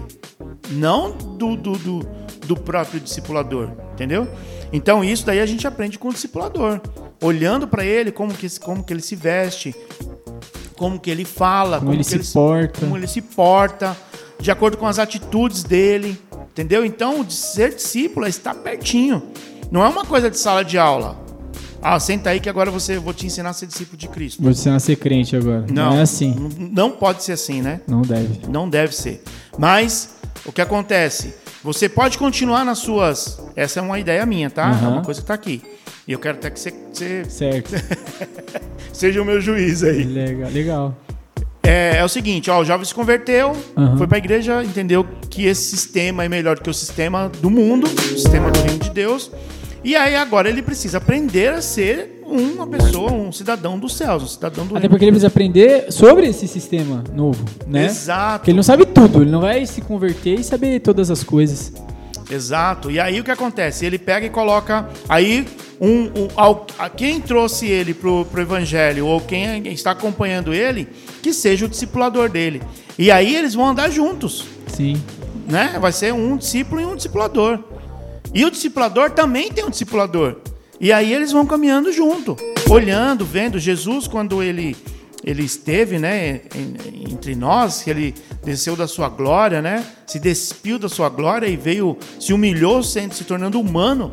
não 0.72 1.12
do, 1.12 1.56
do, 1.56 1.78
do, 1.78 2.00
do 2.46 2.54
próprio 2.54 3.00
discipulador, 3.00 3.70
entendeu? 3.94 4.28
Então 4.70 5.02
isso 5.02 5.24
daí 5.24 5.40
a 5.40 5.46
gente 5.46 5.66
aprende 5.66 5.98
com 5.98 6.08
o 6.08 6.12
discipulador, 6.12 6.78
olhando 7.22 7.66
para 7.66 7.86
ele 7.86 8.12
como 8.12 8.34
que, 8.34 8.60
como 8.60 8.84
que 8.84 8.92
ele 8.92 9.00
se 9.00 9.16
veste, 9.16 9.74
como 10.76 11.00
que 11.00 11.10
ele 11.10 11.24
fala, 11.24 11.78
Como 11.78 11.94
ele 11.94 12.04
que 12.04 12.22
se 12.22 12.32
porta. 12.34 12.80
como 12.80 12.98
ele 12.98 13.06
se 13.06 13.22
porta, 13.22 13.96
de 14.40 14.50
acordo 14.50 14.76
com 14.76 14.86
as 14.86 14.98
atitudes 14.98 15.62
dele, 15.62 16.18
entendeu? 16.50 16.84
Então, 16.84 17.28
ser 17.28 17.74
discípulo 17.74 18.26
é 18.26 18.28
estar 18.28 18.54
pertinho. 18.54 19.22
Não 19.70 19.82
é 19.84 19.88
uma 19.88 20.04
coisa 20.04 20.30
de 20.30 20.38
sala 20.38 20.64
de 20.64 20.78
aula. 20.78 21.22
Ah, 21.82 22.00
senta 22.00 22.30
aí 22.30 22.40
que 22.40 22.48
agora 22.48 22.70
você 22.70 22.96
eu 22.96 23.02
vou 23.02 23.12
te 23.12 23.26
ensinar 23.26 23.50
a 23.50 23.52
ser 23.52 23.66
discípulo 23.66 23.98
de 23.98 24.08
Cristo. 24.08 24.42
Você 24.42 24.70
não 24.70 24.78
ser 24.80 24.96
crente 24.96 25.36
agora. 25.36 25.66
Não, 25.70 25.94
é 25.98 26.00
assim. 26.02 26.34
Não, 26.34 26.68
não 26.70 26.90
pode 26.90 27.22
ser 27.22 27.32
assim, 27.32 27.60
né? 27.60 27.80
Não 27.86 28.00
deve. 28.02 28.40
Não 28.48 28.68
deve 28.68 28.94
ser. 28.94 29.22
Mas 29.58 30.14
o 30.46 30.52
que 30.52 30.62
acontece? 30.62 31.34
Você 31.62 31.88
pode 31.88 32.16
continuar 32.16 32.64
nas 32.64 32.78
suas. 32.78 33.38
Essa 33.54 33.80
é 33.80 33.82
uma 33.82 33.98
ideia 33.98 34.24
minha, 34.24 34.48
tá? 34.50 34.62
É 34.62 34.70
Aham. 34.72 34.88
uma 34.94 35.02
coisa 35.02 35.20
que 35.20 35.26
tá 35.26 35.34
aqui. 35.34 35.62
E 36.08 36.12
eu 36.12 36.18
quero 36.18 36.36
até 36.38 36.50
que 36.50 36.58
você, 36.60 36.70
você 36.92 37.24
Certo. 37.26 37.70
seja 38.92 39.20
o 39.20 39.24
meu 39.24 39.40
juiz 39.40 39.82
aí. 39.82 40.04
legal. 40.04 40.50
Legal. 40.50 40.96
É, 41.64 41.96
é 41.96 42.04
o 42.04 42.08
seguinte, 42.08 42.50
ó, 42.50 42.60
o 42.60 42.64
jovem 42.64 42.84
se 42.84 42.94
converteu, 42.94 43.56
Aham. 43.76 43.96
foi 43.96 44.06
pra 44.06 44.18
igreja, 44.18 44.62
entendeu 44.62 45.06
que 45.30 45.46
esse 45.46 45.64
sistema 45.64 46.24
é 46.24 46.28
melhor 46.28 46.58
que 46.60 46.68
o 46.68 46.74
sistema 46.74 47.30
do 47.40 47.48
mundo, 47.48 47.86
o 47.86 48.18
sistema 48.18 48.50
do 48.50 48.60
reino 48.60 48.78
de 48.78 48.90
Deus. 48.90 49.30
E 49.82 49.94
aí 49.96 50.14
agora 50.16 50.48
ele 50.48 50.62
precisa 50.62 50.98
aprender 50.98 51.48
a 51.48 51.60
ser 51.60 52.22
uma 52.26 52.66
pessoa, 52.66 53.12
um 53.12 53.30
cidadão 53.30 53.78
dos 53.78 53.94
céus, 53.94 54.22
um 54.22 54.26
cidadão 54.26 54.66
do 54.66 54.76
Até 54.76 54.88
porque 54.88 55.04
ele 55.04 55.12
precisa 55.12 55.26
aprender 55.26 55.92
sobre 55.92 56.26
esse 56.26 56.48
sistema 56.48 57.04
novo, 57.14 57.44
né? 57.66 57.84
Exato. 57.84 58.38
Porque 58.38 58.50
ele 58.50 58.56
não 58.56 58.62
sabe 58.62 58.86
tudo, 58.86 59.22
ele 59.22 59.30
não 59.30 59.42
vai 59.42 59.66
se 59.66 59.82
converter 59.82 60.40
e 60.40 60.44
saber 60.44 60.80
todas 60.80 61.10
as 61.10 61.22
coisas. 61.22 61.72
Exato. 62.30 62.90
E 62.90 62.98
aí 62.98 63.20
o 63.20 63.24
que 63.24 63.30
acontece? 63.30 63.84
Ele 63.84 63.98
pega 63.98 64.26
e 64.26 64.30
coloca. 64.30 64.88
Aí, 65.08 65.46
um, 65.80 66.04
um, 66.04 66.28
ao- 66.36 66.66
a- 66.78 66.88
quem 66.88 67.20
trouxe 67.20 67.66
ele 67.66 67.92
pro, 67.94 68.24
pro 68.24 68.40
evangelho, 68.40 69.06
ou 69.06 69.20
quem 69.20 69.66
está 69.68 69.90
acompanhando 69.90 70.54
ele, 70.54 70.88
que 71.22 71.32
seja 71.32 71.66
o 71.66 71.68
discipulador 71.68 72.28
dele. 72.28 72.62
E 72.98 73.10
aí 73.10 73.34
eles 73.36 73.54
vão 73.54 73.66
andar 73.68 73.90
juntos. 73.90 74.44
Sim. 74.68 75.00
né? 75.46 75.76
Vai 75.80 75.92
ser 75.92 76.12
um 76.14 76.36
discípulo 76.36 76.80
e 76.80 76.84
um 76.86 76.96
discipulador. 76.96 77.58
E 78.32 78.44
o 78.44 78.50
discipulador 78.50 79.10
também 79.10 79.50
tem 79.52 79.64
um 79.64 79.70
discipulador. 79.70 80.36
E 80.80 80.92
aí 80.92 81.12
eles 81.12 81.30
vão 81.30 81.46
caminhando 81.46 81.92
junto, 81.92 82.36
olhando, 82.68 83.24
vendo 83.24 83.58
Jesus 83.60 84.08
quando 84.08 84.42
ele 84.42 84.76
ele 85.24 85.42
esteve, 85.42 85.98
né, 85.98 86.42
entre 87.10 87.34
nós, 87.34 87.82
que 87.82 87.88
ele 87.88 88.14
desceu 88.44 88.76
da 88.76 88.86
sua 88.86 89.08
glória, 89.08 89.62
né? 89.62 89.84
Se 90.06 90.18
despiu 90.18 90.78
da 90.78 90.88
sua 90.88 91.08
glória 91.08 91.46
e 91.46 91.56
veio, 91.56 91.96
se 92.20 92.34
humilhou, 92.34 92.82
sendo 92.82 93.14
se 93.14 93.24
tornando 93.24 93.58
humano. 93.58 94.12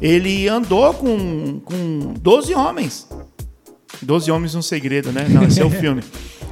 Ele 0.00 0.48
andou 0.48 0.94
com 0.94 1.60
com 1.60 2.14
12 2.18 2.54
homens. 2.54 3.06
12 4.00 4.30
homens 4.30 4.54
um 4.54 4.62
segredo, 4.62 5.12
né? 5.12 5.26
Não, 5.28 5.44
esse 5.44 5.60
é 5.60 5.64
o 5.64 5.70
filme. 5.70 6.02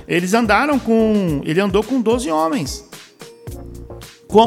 Eles 0.07 0.35
andaram 0.35 0.79
com, 0.79 1.41
ele 1.45 1.61
andou 1.61 1.83
com 1.83 2.01
12 2.01 2.31
homens. 2.31 2.85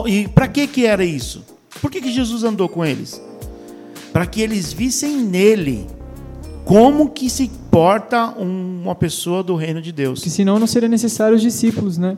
E 0.06 0.28
para 0.28 0.48
que 0.48 0.68
que 0.68 0.86
era 0.86 1.04
isso? 1.04 1.44
Por 1.82 1.90
que, 1.90 2.02
que 2.02 2.12
Jesus 2.12 2.44
andou 2.44 2.70
com 2.70 2.86
eles? 2.86 3.22
Para 4.14 4.26
que 4.26 4.42
eles 4.42 4.72
vissem 4.72 5.18
nele 5.18 5.88
como 6.68 7.10
que 7.10 7.30
se 7.30 7.50
porta 7.72 8.34
um- 8.38 8.82
uma 8.84 8.96
pessoa 8.96 9.42
do 9.42 9.56
reino 9.56 9.82
de 9.82 9.92
Deus. 9.92 10.20
Porque 10.20 10.30
senão 10.30 10.60
não 10.60 10.68
seria 10.68 10.90
necessário 10.90 11.36
os 11.36 11.42
discípulos, 11.42 11.98
né? 11.98 12.18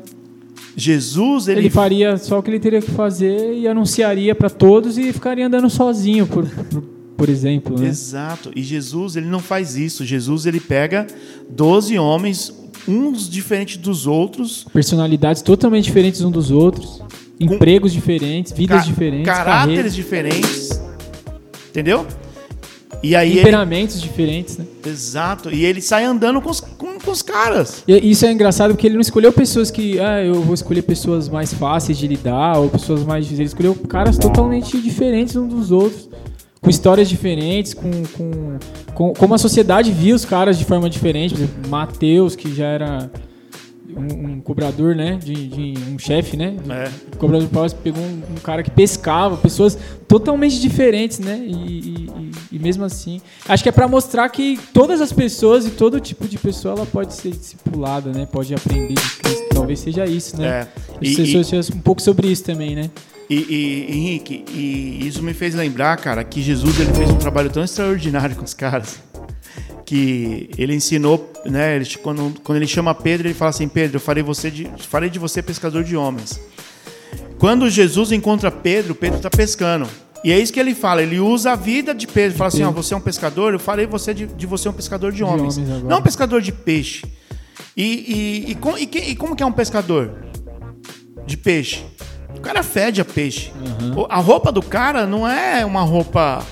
Jesus, 0.76 1.47
Ele, 1.47 1.62
ele, 1.62 1.70
faria 1.70 2.18
só 2.18 2.39
o 2.39 2.43
que 2.43 2.50
ele 2.50 2.60
teria 2.60 2.82
que 2.82 2.91
fazer 2.91 3.54
e 3.54 3.68
anunciaria 3.68 4.34
para 4.34 4.50
todos 4.50 4.97
e 4.97 5.12
ficaria 5.12 5.45
andando 5.45 5.70
sozinho, 5.70 6.26
por, 6.26 6.45
por, 6.47 6.82
por 7.18 7.30
exemplo, 7.30 7.78
né? 7.78 7.88
Exato. 7.88 8.52
E 8.56 8.64
Jesus, 8.64 9.16
ele 9.16 9.26
não 9.28 9.39
faz 9.39 9.76
isso. 9.76 10.06
Jesus, 10.06 10.45
ele 10.45 10.60
pega 10.60 11.06
12 11.50 11.97
homens, 12.00 12.54
uns 12.88 13.30
diferentes 13.30 13.78
dos 13.78 14.08
outros, 14.08 14.66
Personalidades 14.72 15.41
totalmente 15.41 15.86
diferentes 15.86 16.22
uns 16.22 16.32
dos 16.32 16.50
outros, 16.50 17.02
empregos 17.39 17.91
diferentes, 17.91 18.52
vidas 18.54 18.82
ca- 18.82 18.86
diferentes, 18.88 19.26
caráteres 19.26 19.66
carreiras, 19.68 19.95
diferentes. 19.95 20.82
Entendeu? 21.70 22.06
E 23.02 23.16
aí 23.16 23.30
ele, 23.32 23.38
temperamentos 23.39 24.02
diferentes, 24.02 24.58
né? 24.58 24.66
exato, 24.86 25.50
e 25.50 25.64
ele 25.64 25.82
sai 25.82 26.04
andando 26.04 26.41
com 26.41 26.50
os, 26.50 26.60
com, 26.60 27.00
com 27.00 27.12
os 27.12 27.22
caras. 27.22 27.82
E 27.88 28.12
isso 28.12 28.26
é 28.26 28.32
engraçado 28.32 28.72
porque 28.72 28.88
ele 28.88 28.95
não 28.95 29.02
escolheu 29.02 29.32
pessoas 29.32 29.72
que, 29.72 29.97
ah, 30.00 30.22
eu 30.24 30.36
vou 30.41 30.54
escolher 30.54 30.82
pessoas 30.82 31.30
mais 31.30 31.54
fáceis 31.54 31.97
de 31.97 32.08
lidar 32.08 32.58
ou 32.58 32.68
pessoas 32.70 33.04
mais. 33.06 33.32
Ele 33.32 33.43
escolheu 33.43 33.74
caras 33.74 34.18
totalmente 34.18 34.80
diferentes 34.82 35.36
uns 35.38 35.47
dos 35.54 35.72
outros, 35.72 36.10
com 36.62 36.70
histórias 36.70 37.08
diferentes, 37.08 37.74
com, 37.74 37.89
com, 38.18 38.58
com 38.93 39.14
como 39.14 39.34
a 39.34 39.38
sociedade 39.38 39.91
via 39.93 40.14
os 40.14 40.26
caras 40.26 40.60
de 40.60 40.66
forma 40.66 40.89
diferente. 40.89 41.34
Por 41.36 41.43
exemplo, 41.43 41.70
Mateus, 41.70 42.36
que 42.36 42.54
já 42.54 42.66
era 42.68 43.10
um, 43.95 44.34
um 44.34 44.41
cobrador, 44.41 44.93
né, 44.93 45.18
de, 45.24 45.34
de 45.47 45.74
um 45.89 45.97
chefe, 45.97 46.36
né, 46.38 46.52
do, 46.64 46.72
É. 46.72 46.91
o 47.14 47.18
cobrador 47.18 47.47
de 47.47 47.54
paus 47.54 47.74
pegou 47.74 48.04
um, 48.04 48.22
um 48.36 48.39
cara 48.43 48.62
que 48.62 48.70
pescava, 48.70 49.38
pessoas 49.38 49.78
totalmente 50.08 50.60
diferentes, 50.60 51.18
né? 51.20 51.41
E, 51.43 51.52
e- 51.52 52.29
e- 52.52 52.56
e 52.56 52.60
mesmo 52.60 52.84
assim, 52.84 53.22
acho 53.47 53.64
que 53.64 53.70
é 53.70 53.72
para 53.72 53.88
mostrar 53.88 54.28
que 54.30 54.60
todas 54.74 55.02
as 55.02 55.12
pessoas 55.12 55.66
e 55.66 55.72
todo 55.72 56.00
tipo 56.00 56.28
de 56.28 56.38
pessoa 56.38 56.76
ela 56.76 56.86
pode 56.86 57.14
ser 57.14 57.32
discipulada, 57.32 58.12
né? 58.12 58.26
Pode 58.26 58.54
aprender 58.54 58.93
de 58.93 59.10
Cristo. 59.18 59.50
Talvez 59.54 59.80
seja 59.80 60.06
isso, 60.06 60.38
né? 60.39 60.47
É. 60.47 60.68
E- 61.02 61.16
pessoas 61.16 61.70
um 61.70 61.80
pouco 61.80 62.02
sobre 62.02 62.28
isso 62.28 62.43
também, 62.43 62.76
né? 62.76 62.89
E, 63.30 63.36
e, 63.36 63.95
Henrique, 63.95 64.43
e 64.52 65.08
isso 65.08 65.22
me 65.22 65.34
fez 65.36 65.54
lembrar, 65.54 65.95
cara, 65.97 66.24
que 66.24 66.41
Jesus 66.41 66.80
ele 66.80 66.91
fez 66.93 67.10
um 67.12 67.16
trabalho 67.18 67.50
tão 67.52 67.64
extraordinário 67.64 68.36
com 68.36 68.43
os 68.43 68.56
caras 68.56 69.00
que 69.86 70.50
ele 70.58 70.74
ensinou, 70.76 71.32
né? 71.45 71.76
Ele, 71.76 71.86
quando, 72.02 72.34
quando 72.43 72.58
ele 72.58 72.68
chama 72.68 72.93
Pedro, 72.95 73.28
ele 73.28 73.34
fala 73.36 73.50
assim: 73.50 73.68
Pedro, 73.68 73.97
eu 73.97 74.02
farei, 74.02 74.24
você 74.24 74.50
de, 74.50 74.68
farei 74.88 75.10
de 75.10 75.20
você 75.20 75.41
pescador 75.41 75.84
de 75.84 75.95
homens. 75.95 76.39
Quando 77.38 77.70
Jesus 77.70 78.12
encontra 78.12 78.52
Pedro, 78.52 78.93
Pedro 78.95 79.18
está 79.18 79.30
pescando. 79.30 79.88
E 80.24 80.32
é 80.32 80.39
isso 80.39 80.51
que 80.51 80.59
ele 80.59 80.76
fala. 80.76 81.01
Ele 81.01 81.20
usa 81.20 81.51
a 81.51 81.55
vida 81.55 81.93
de 81.95 82.05
Pedro. 82.07 82.38
Fala 82.38 82.47
assim: 82.49 82.63
ó, 82.63 82.72
você 82.72 82.93
é 82.93 82.97
um 82.97 83.01
pescador, 83.01 83.53
eu 83.53 83.59
farei 83.59 83.86
você 83.88 84.13
de, 84.13 84.26
de 84.28 84.45
você 84.45 84.67
um 84.67 84.74
pescador 84.74 85.11
de 85.11 85.24
homens. 85.24 85.57
homens 85.57 85.70
agora. 85.72 85.88
não 85.89 85.99
um 85.99 86.01
pescador 86.03 86.41
de 86.41 86.51
peixe. 86.51 87.05
E, 87.76 87.84
e, 88.47 88.51
e, 88.51 88.55
com- 88.55 88.78
e 88.78 88.86
que- 88.86 88.99
e 88.99 89.15
como 89.15 89.36
que 89.36 89.43
é 89.43 89.45
um 89.45 89.51
pescador 89.51 90.13
de 91.26 91.38
peixe? 91.38 91.84
O 92.36 92.41
cara 92.41 92.61
fede 92.63 92.99
a 93.01 93.05
peixe. 93.05 93.51
O- 93.95 94.05
A 94.09 94.17
roupa 94.17 94.51
do 94.51 94.61
cara 94.61 95.05
não 95.05 95.28
é 95.28 95.65
uma 95.65 95.82
roupa 95.82 96.45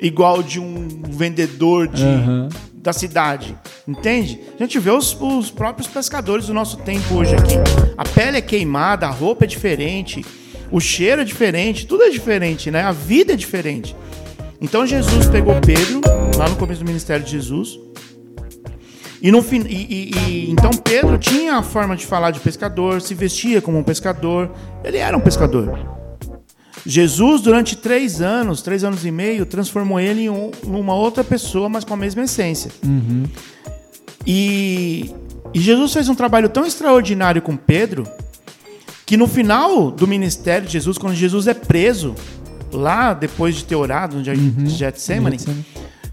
igual 0.00 0.42
de 0.42 0.58
um 0.60 0.88
vendedor 1.08 1.88
de, 1.88 2.02
Aham. 2.04 2.48
da 2.74 2.92
cidade. 2.92 3.56
Entende? 3.86 4.40
A 4.58 4.62
gente 4.62 4.78
vê 4.78 4.90
os, 4.90 5.14
os 5.20 5.50
próprios 5.50 5.86
pescadores 5.88 6.46
do 6.46 6.54
nosso 6.54 6.78
tempo 6.78 7.14
hoje 7.16 7.34
aqui. 7.34 7.54
A 7.96 8.04
pele 8.04 8.38
é 8.38 8.40
queimada, 8.40 9.06
a 9.06 9.10
roupa 9.10 9.44
é 9.44 9.46
diferente, 9.46 10.24
o 10.76 10.80
cheiro 10.80 11.22
é 11.22 11.24
diferente, 11.24 11.86
tudo 11.86 12.02
é 12.02 12.10
diferente, 12.10 12.70
né? 12.70 12.82
A 12.82 12.92
vida 12.92 13.32
é 13.32 13.36
diferente. 13.36 13.94
Então 14.60 14.86
Jesus 14.86 15.26
pegou 15.26 15.54
Pedro, 15.60 16.00
lá 16.36 16.48
no 16.48 16.56
começo 16.56 16.80
do 16.82 16.86
ministério 16.86 17.24
de 17.24 17.30
Jesus, 17.30 17.78
e 19.22 19.30
no 19.30 19.42
fim, 19.42 19.60
e, 19.68 19.74
e- 19.74 20.10
e- 20.28 20.50
então 20.50 20.70
Pedro 20.72 21.16
tinha 21.16 21.56
a 21.56 21.62
forma 21.62 21.94
de 21.96 22.04
falar 22.04 22.30
de 22.30 22.40
pescador, 22.40 23.00
se 23.00 23.14
vestia 23.14 23.62
como 23.62 23.78
um 23.78 23.82
pescador, 23.82 24.50
ele 24.82 24.98
era 24.98 25.16
um 25.16 25.20
pescador. 25.20 25.78
Jesus, 26.86 27.40
durante 27.40 27.76
três 27.76 28.20
anos, 28.20 28.60
três 28.60 28.84
anos 28.84 29.04
e 29.06 29.10
meio, 29.10 29.46
transformou 29.46 29.98
ele 30.00 30.22
em 30.22 30.28
um- 30.30 30.50
uma 30.64 30.94
outra 30.94 31.22
pessoa, 31.24 31.68
mas 31.68 31.84
com 31.84 31.94
a 31.94 31.96
mesma 31.96 32.22
essência. 32.24 32.70
E, 34.26 35.10
e 35.54 35.60
Jesus 35.60 35.92
fez 35.92 36.08
um 36.08 36.14
trabalho 36.14 36.48
tão 36.48 36.66
extraordinário 36.66 37.40
com 37.42 37.56
Pedro 37.56 38.04
que 39.06 39.16
no 39.16 39.26
final 39.26 39.90
do 39.90 40.06
ministério 40.06 40.66
de 40.66 40.72
Jesus, 40.72 40.96
quando 40.98 41.14
Jesus 41.14 41.46
é 41.46 41.54
preso, 41.54 42.14
lá 42.72 43.12
depois 43.14 43.54
de 43.56 43.64
ter 43.64 43.76
orado 43.76 44.16
no 44.16 44.24
Jardim 44.24 44.50
de 44.50 44.70
Getsemane, 44.70 45.36
Getsemane. 45.38 45.64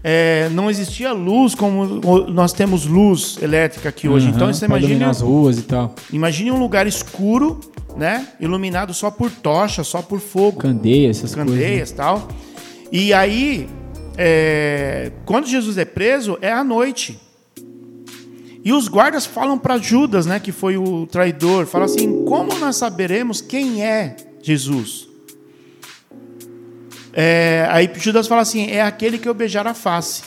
é, 0.04 0.48
não 0.52 0.70
existia 0.70 1.12
luz 1.12 1.54
como 1.54 1.84
nós 2.30 2.52
temos 2.52 2.86
luz 2.86 3.38
elétrica 3.42 3.88
aqui 3.88 4.08
hoje. 4.08 4.28
Então 4.28 4.44
Aham, 4.44 4.52
você 4.52 4.66
pra 4.66 4.78
iluminar 4.78 4.96
imagina, 5.06 5.10
as 5.10 5.20
ruas 5.20 5.58
e 5.58 5.62
tal. 5.62 5.94
imagine 6.12 6.50
um 6.52 6.58
lugar 6.58 6.86
escuro, 6.86 7.58
né, 7.96 8.28
iluminado 8.40 8.92
só 8.94 9.10
por 9.10 9.30
tocha, 9.30 9.82
só 9.84 10.00
por 10.02 10.20
fogo 10.20 10.58
Candeia, 10.58 11.10
essas 11.10 11.34
coisas. 11.34 11.52
né? 11.54 11.60
candeias 11.60 11.90
e 11.90 11.94
tal. 11.94 12.28
E 12.92 13.12
aí, 13.14 13.68
é, 14.18 15.10
quando 15.24 15.46
Jesus 15.46 15.78
é 15.78 15.84
preso, 15.84 16.36
é 16.42 16.52
à 16.52 16.62
noite. 16.62 17.18
E 18.64 18.72
os 18.72 18.86
guardas 18.86 19.26
falam 19.26 19.58
para 19.58 19.76
Judas, 19.78 20.24
né, 20.24 20.38
que 20.38 20.52
foi 20.52 20.76
o 20.76 21.06
traidor, 21.06 21.66
falam 21.66 21.86
assim: 21.86 22.24
como 22.24 22.56
nós 22.58 22.76
saberemos 22.76 23.40
quem 23.40 23.84
é 23.84 24.16
Jesus? 24.40 25.08
É, 27.12 27.66
aí 27.70 27.90
Judas 27.96 28.28
fala 28.28 28.42
assim: 28.42 28.70
é 28.70 28.82
aquele 28.82 29.18
que 29.18 29.28
eu 29.28 29.34
beijar 29.34 29.66
a 29.66 29.74
face. 29.74 30.22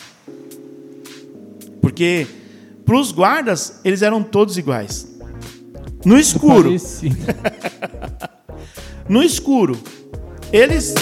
Porque 1.82 2.28
para 2.86 2.98
os 2.98 3.12
guardas, 3.12 3.80
eles 3.84 4.02
eram 4.02 4.22
todos 4.22 4.58
iguais. 4.58 5.08
No 6.06 6.20
escuro, 6.20 6.70
no 9.10 9.24
escuro. 9.24 9.80
Eles 10.54 10.94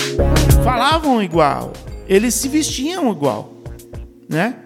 falavam 0.63 1.21
igual, 1.21 1.73
eles 2.07 2.33
se 2.33 2.47
vestiam 2.47 3.11
igual, 3.11 3.53
né? 4.29 4.62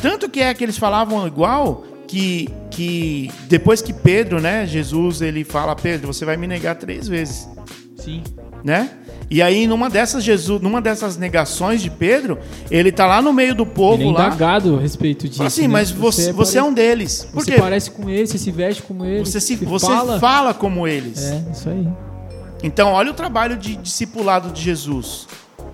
Tanto 0.00 0.28
que 0.28 0.40
é 0.40 0.52
que 0.54 0.64
eles 0.64 0.78
falavam 0.78 1.26
igual 1.26 1.84
que, 2.06 2.48
que 2.70 3.30
depois 3.48 3.82
que 3.82 3.92
Pedro, 3.92 4.40
né, 4.40 4.66
Jesus, 4.66 5.20
ele 5.20 5.44
fala, 5.44 5.74
Pedro, 5.76 6.12
você 6.12 6.24
vai 6.24 6.36
me 6.36 6.46
negar 6.46 6.76
três 6.76 7.06
vezes, 7.08 7.48
Sim. 7.96 8.22
né? 8.64 8.90
E 9.30 9.42
aí 9.42 9.66
numa 9.66 9.90
dessas 9.90 10.24
Jesus, 10.24 10.62
numa 10.62 10.80
dessas 10.80 11.18
negações 11.18 11.82
de 11.82 11.90
Pedro, 11.90 12.38
ele 12.70 12.90
tá 12.90 13.04
lá 13.06 13.20
no 13.20 13.30
meio 13.30 13.54
do 13.54 13.66
povo 13.66 14.02
Ele 14.02 14.08
é 14.08 14.12
lá. 14.12 14.26
indagado 14.28 14.76
a 14.76 14.80
respeito 14.80 15.28
disso. 15.28 15.42
Assim, 15.42 15.62
né? 15.62 15.68
mas 15.68 15.90
você, 15.90 16.32
você 16.32 16.56
é 16.56 16.62
um 16.62 16.72
deles. 16.72 17.28
Por 17.30 17.44
Você 17.44 17.52
quê? 17.52 17.58
parece 17.60 17.90
com 17.90 18.08
ele, 18.08 18.26
você 18.26 18.38
se 18.38 18.50
veste 18.50 18.82
como 18.82 19.04
ele. 19.04 19.26
Você, 19.26 19.38
se, 19.38 19.56
você 19.56 19.84
fala. 19.86 20.18
fala 20.18 20.54
como 20.54 20.88
eles. 20.88 21.22
É, 21.22 21.44
isso 21.52 21.68
aí. 21.68 21.86
Então, 22.62 22.92
olha 22.92 23.10
o 23.10 23.14
trabalho 23.14 23.58
de 23.58 23.76
discipulado 23.76 24.50
de 24.50 24.62
Jesus, 24.62 25.26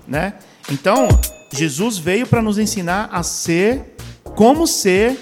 né? 0.05 0.33
Então, 0.69 1.07
Jesus 1.53 1.97
veio 1.97 2.27
para 2.27 2.41
nos 2.41 2.57
ensinar 2.59 3.07
a 3.09 3.23
ser, 3.23 3.94
como 4.35 4.67
ser, 4.67 5.17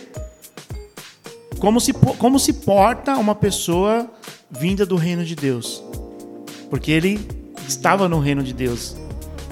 como 1.59 1.79
se, 1.79 1.93
como 1.93 2.39
se 2.39 2.53
porta 2.53 3.15
uma 3.15 3.35
pessoa 3.35 4.09
vinda 4.49 4.85
do 4.85 4.95
reino 4.95 5.23
de 5.23 5.35
Deus. 5.35 5.83
Porque 6.69 6.91
ele 6.91 7.19
estava 7.67 8.09
no 8.09 8.19
reino 8.19 8.43
de 8.43 8.53
Deus. 8.53 8.95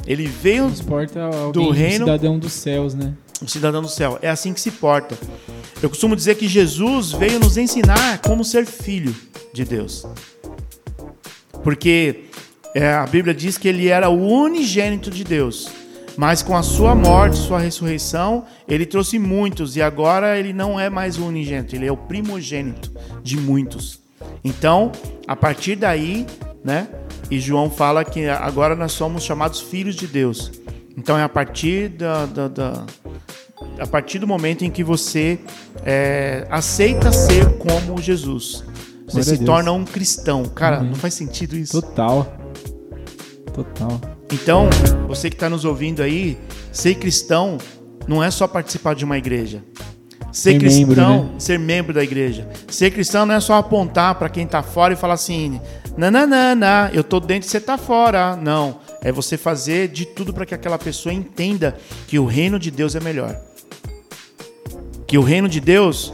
Ele 0.07 0.25
veio 0.25 0.65
Transporta 0.65 1.21
alguém, 1.21 1.51
do 1.51 1.69
reino- 1.69 2.05
um 2.05 2.07
cidadão 2.07 2.39
dos 2.39 2.53
céus, 2.53 2.93
né? 2.93 3.13
um 3.41 3.47
cidadão 3.47 3.81
do 3.81 3.87
céu. 3.89 4.17
É 4.21 4.29
assim 4.29 4.53
que 4.53 4.59
se 4.61 4.71
porta. 4.71 5.17
Eu 5.81 5.89
costumo 5.89 6.15
dizer 6.15 6.35
que 6.35 6.47
Jesus 6.47 7.11
veio 7.11 7.39
nos 7.39 7.57
ensinar 7.57 8.19
como 8.19 8.43
ser 8.43 8.65
filho 8.65 9.15
de 9.53 9.63
Deus. 9.65 10.05
Porque 11.63 12.25
é, 12.75 12.93
a 12.93 13.05
Bíblia 13.05 13.33
diz 13.33 13.57
que 13.57 13.67
ele 13.67 13.87
era 13.87 14.09
o 14.09 14.27
unigênito 14.27 15.09
de 15.11 15.23
Deus. 15.23 15.69
Mas 16.21 16.43
com 16.43 16.55
a 16.55 16.61
sua 16.61 16.93
morte, 16.93 17.35
sua 17.35 17.57
ressurreição, 17.57 18.45
ele 18.67 18.85
trouxe 18.85 19.17
muitos. 19.17 19.75
E 19.75 19.81
agora 19.81 20.37
ele 20.37 20.53
não 20.53 20.79
é 20.79 20.87
mais 20.87 21.17
o 21.17 21.25
unigênito, 21.25 21.75
ele 21.75 21.87
é 21.87 21.91
o 21.91 21.97
primogênito 21.97 22.91
de 23.23 23.37
muitos. 23.37 23.99
Então, 24.43 24.91
a 25.27 25.35
partir 25.35 25.75
daí, 25.75 26.27
né? 26.63 26.87
E 27.31 27.39
João 27.39 27.71
fala 27.71 28.05
que 28.05 28.27
agora 28.29 28.75
nós 28.75 28.91
somos 28.91 29.23
chamados 29.23 29.59
filhos 29.61 29.95
de 29.95 30.05
Deus. 30.05 30.51
Então 30.95 31.17
é 31.17 31.23
a 31.23 31.29
partir 31.29 31.89
da, 31.89 32.27
da- 32.27 32.47
da- 32.47 32.85
a 33.79 33.87
partir 33.87 34.19
do 34.19 34.27
momento 34.27 34.63
em 34.63 34.69
que 34.69 34.83
você 34.83 35.39
é, 35.83 36.45
aceita 36.51 37.11
ser 37.11 37.57
como 37.57 37.99
Jesus. 37.99 38.63
Você 39.07 39.21
Glória 39.21 39.23
se 39.23 39.43
torna 39.43 39.71
um 39.71 39.83
cristão. 39.83 40.43
Cara, 40.45 40.77
Amém. 40.77 40.89
não 40.89 40.95
faz 40.95 41.15
sentido 41.15 41.55
isso. 41.57 41.81
Total. 41.81 42.31
Total. 43.55 43.99
Então, 44.31 44.69
você 45.07 45.29
que 45.29 45.35
está 45.35 45.49
nos 45.49 45.65
ouvindo 45.65 46.01
aí, 46.01 46.37
ser 46.71 46.95
cristão 46.95 47.57
não 48.07 48.23
é 48.23 48.31
só 48.31 48.47
participar 48.47 48.95
de 48.95 49.03
uma 49.03 49.17
igreja. 49.17 49.63
Ser, 50.31 50.53
Ser 50.53 50.59
cristão, 50.59 50.87
membro, 50.87 51.23
né? 51.33 51.39
ser 51.39 51.59
membro 51.59 51.93
da 51.93 52.01
igreja. 52.01 52.47
Ser 52.69 52.91
cristão 52.91 53.25
não 53.25 53.35
é 53.35 53.39
só 53.41 53.55
apontar 53.55 54.15
para 54.15 54.29
quem 54.29 54.45
está 54.45 54.63
fora 54.63 54.93
e 54.93 54.95
falar 54.95 55.15
assim: 55.15 55.59
nananana, 55.97 56.89
eu 56.93 57.03
tô 57.03 57.19
dentro 57.19 57.47
e 57.47 57.51
você 57.51 57.59
tá 57.59 57.77
fora. 57.77 58.37
Não. 58.37 58.79
É 59.03 59.11
você 59.11 59.35
fazer 59.35 59.89
de 59.89 60.05
tudo 60.05 60.33
para 60.33 60.45
que 60.45 60.55
aquela 60.55 60.77
pessoa 60.77 61.11
entenda 61.11 61.75
que 62.07 62.17
o 62.17 62.25
reino 62.25 62.57
de 62.57 62.71
Deus 62.71 62.95
é 62.95 63.01
melhor. 63.01 63.35
Que 65.05 65.17
o 65.17 65.21
reino 65.21 65.49
de 65.49 65.59
Deus, 65.59 66.13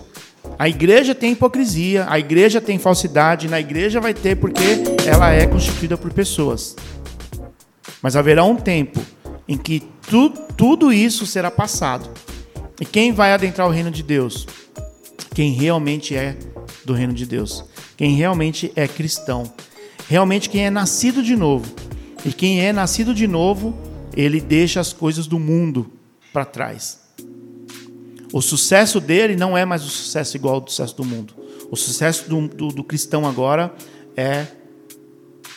a 0.57 0.67
igreja 0.67 1.13
tem 1.13 1.33
hipocrisia, 1.33 2.07
a 2.09 2.17
igreja 2.17 2.59
tem 2.59 2.79
falsidade, 2.79 3.47
na 3.47 3.59
igreja 3.59 3.99
vai 3.99 4.13
ter 4.13 4.35
porque 4.37 4.81
ela 5.05 5.31
é 5.31 5.45
constituída 5.45 5.95
por 5.95 6.11
pessoas. 6.11 6.75
Mas 8.01 8.15
haverá 8.15 8.43
um 8.43 8.55
tempo 8.55 8.99
em 9.47 9.57
que 9.57 9.81
tu, 10.09 10.29
tudo 10.55 10.91
isso 10.91 11.25
será 11.25 11.49
passado. 11.49 12.09
E 12.79 12.85
quem 12.85 13.11
vai 13.11 13.33
adentrar 13.33 13.67
o 13.67 13.71
reino 13.71 13.89
de 13.89 14.03
Deus? 14.03 14.45
Quem 15.33 15.51
realmente 15.53 16.15
é 16.15 16.37
do 16.85 16.93
reino 16.93 17.13
de 17.13 17.25
Deus. 17.25 17.63
Quem 17.95 18.15
realmente 18.15 18.71
é 18.75 18.87
cristão. 18.87 19.51
Realmente 20.07 20.49
quem 20.49 20.65
é 20.65 20.69
nascido 20.69 21.23
de 21.23 21.35
novo. 21.35 21.73
E 22.25 22.31
quem 22.31 22.61
é 22.61 22.71
nascido 22.71 23.13
de 23.13 23.27
novo, 23.27 23.77
ele 24.15 24.39
deixa 24.39 24.79
as 24.79 24.93
coisas 24.93 25.27
do 25.27 25.39
mundo 25.39 25.91
para 26.33 26.45
trás. 26.45 26.99
O 28.33 28.41
sucesso 28.41 28.99
dele 28.99 29.35
não 29.35 29.57
é 29.57 29.65
mais 29.65 29.83
o 29.83 29.89
sucesso 29.89 30.35
igual 30.35 30.55
ao 30.55 30.67
sucesso 30.67 30.95
do 30.97 31.05
mundo. 31.05 31.33
O 31.71 31.75
sucesso 31.75 32.29
do, 32.29 32.47
do, 32.47 32.67
do 32.69 32.83
cristão 32.83 33.25
agora 33.25 33.73
é 34.15 34.47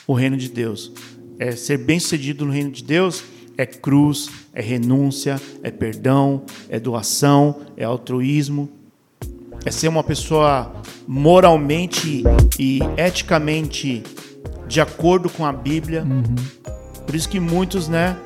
o 0.06 0.14
reino 0.14 0.36
de 0.36 0.48
Deus. 0.48 0.92
É 1.40 1.56
ser 1.56 1.78
bem-sucedido 1.78 2.46
no 2.46 2.52
reino 2.52 2.70
de 2.70 2.84
Deus 2.84 3.24
é 3.60 3.66
cruz, 3.66 4.30
é 4.54 4.62
renúncia, 4.62 5.40
é 5.62 5.70
perdão, 5.70 6.42
é 6.68 6.80
doação, 6.80 7.60
é 7.76 7.84
altruísmo. 7.84 8.70
É 9.64 9.70
ser 9.70 9.88
uma 9.88 10.02
pessoa 10.02 10.72
moralmente 11.06 12.24
e 12.58 12.80
eticamente 12.96 14.02
de 14.66 14.80
acordo 14.80 15.28
com 15.28 15.44
a 15.44 15.52
Bíblia. 15.52 16.06
Por 17.04 17.14
isso 17.14 17.28
que 17.28 17.38
muitos, 17.38 17.86
né? 17.86 18.16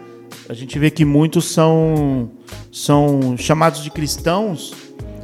A 0.48 0.54
gente 0.54 0.78
vê 0.78 0.90
que 0.90 1.04
muitos 1.04 1.46
são 1.46 2.30
são 2.70 3.36
chamados 3.36 3.82
de 3.82 3.90
cristãos, 3.90 4.72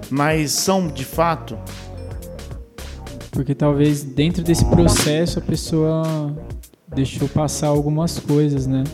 mas 0.09 0.53
são 0.53 0.88
de 0.88 1.05
fato 1.05 1.59
Porque 3.30 3.55
talvez 3.55 4.03
dentro 4.03 4.43
desse 4.43 4.64
processo 4.64 5.38
a 5.38 5.43
pessoa 5.43 6.34
deixou 6.95 7.28
passar 7.28 7.68
algumas 7.68 8.18
coisas, 8.18 8.66
né? 8.66 8.84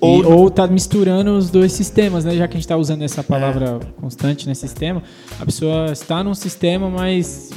Ou- 0.00 0.24
Ou, 0.24 0.38
ou 0.40 0.50
tá 0.50 0.66
misturando 0.66 1.30
os 1.36 1.48
dois 1.48 1.72
sistemas, 1.72 2.24
né? 2.24 2.34
Já 2.34 2.48
que 2.48 2.54
a 2.56 2.58
gente 2.60 2.66
tá 2.68 2.76
usando 2.76 3.02
essa 3.02 3.22
palavra 3.22 3.78
constante, 4.00 4.48
né? 4.48 4.54
Sistema, 4.54 5.02
a 5.40 5.44
pessoa 5.46 5.92
está 5.92 6.24
num 6.24 6.34
sistema, 6.34 6.90
mas 6.90 7.50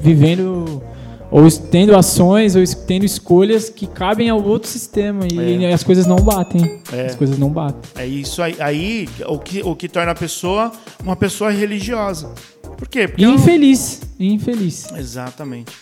vivendo 0.00 0.80
ou 1.28 1.50
tendo 1.50 1.96
ações 1.96 2.54
ou 2.54 2.62
tendo 2.86 3.04
escolhas 3.04 3.68
que 3.68 3.86
cabem 3.88 4.30
ao 4.30 4.40
outro 4.40 4.68
sistema 4.68 5.26
e 5.26 5.64
É. 5.64 5.72
as 5.72 5.82
coisas 5.82 6.06
não 6.06 6.16
batem. 6.16 6.80
É. 6.92 7.06
As 7.06 7.16
coisas 7.16 7.36
não 7.36 7.48
batem. 7.50 7.80
É 7.96 8.06
isso 8.06 8.40
aí, 8.40 8.54
aí 8.60 9.08
o, 9.26 9.36
que, 9.38 9.60
o 9.64 9.74
que 9.74 9.88
torna 9.88 10.12
a 10.12 10.14
pessoa 10.14 10.70
uma 11.02 11.16
pessoa 11.16 11.50
religiosa. 11.50 12.30
Por 12.78 12.86
quê? 12.88 13.08
Porque 13.08 13.22
E 13.22 13.24
ela 13.24 13.34
infeliz, 13.34 14.02
e 14.20 14.32
infeliz. 14.32 14.86
Exatamente. 14.96 15.72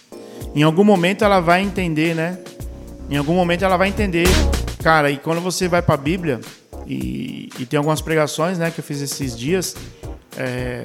Em 0.54 0.62
algum 0.62 0.84
momento 0.84 1.24
ela 1.24 1.40
vai 1.40 1.60
entender, 1.62 2.14
né? 2.14 2.38
Em 3.10 3.16
algum 3.16 3.34
momento 3.34 3.64
ela 3.64 3.76
vai 3.76 3.88
entender. 3.88 4.26
Cara, 4.82 5.10
e 5.10 5.16
quando 5.16 5.40
você 5.40 5.68
vai 5.68 5.80
para 5.82 5.94
a 5.94 5.98
Bíblia, 5.98 6.40
e, 6.86 7.48
e 7.58 7.66
tem 7.66 7.78
algumas 7.78 8.00
pregações, 8.00 8.58
né, 8.58 8.70
que 8.70 8.80
eu 8.80 8.84
fiz 8.84 9.00
esses 9.00 9.36
dias, 9.36 9.74
é, 10.36 10.84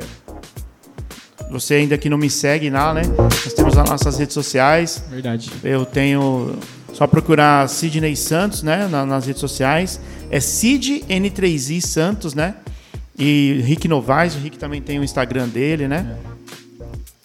você 1.50 1.76
ainda 1.76 1.98
que 1.98 2.10
não 2.10 2.18
me 2.18 2.30
segue 2.30 2.70
lá, 2.70 2.94
né? 2.94 3.02
Nós 3.18 3.54
temos 3.54 3.78
as 3.78 3.90
nossas 3.90 4.18
redes 4.20 4.34
sociais. 4.34 5.04
Verdade. 5.10 5.52
Eu 5.64 5.86
tenho. 5.86 6.58
Só 6.94 7.06
procurar 7.08 7.68
Sidney 7.70 8.16
Santos, 8.16 8.64
né? 8.64 8.88
na- 8.88 9.06
nas 9.06 9.26
redes 9.26 9.40
sociais. 9.40 10.00
É 10.32 10.40
Sid 10.40 11.06
N3i 11.10 11.82
Santos, 11.82 12.34
né? 12.34 12.56
E 13.18 13.62
Rick 13.66 13.88
Novaes, 13.88 14.36
o 14.36 14.40
Rick 14.40 14.58
também 14.58 14.82
tem 14.82 15.00
o 15.00 15.04
Instagram 15.04 15.48
dele, 15.48 15.88
né? 15.88 16.18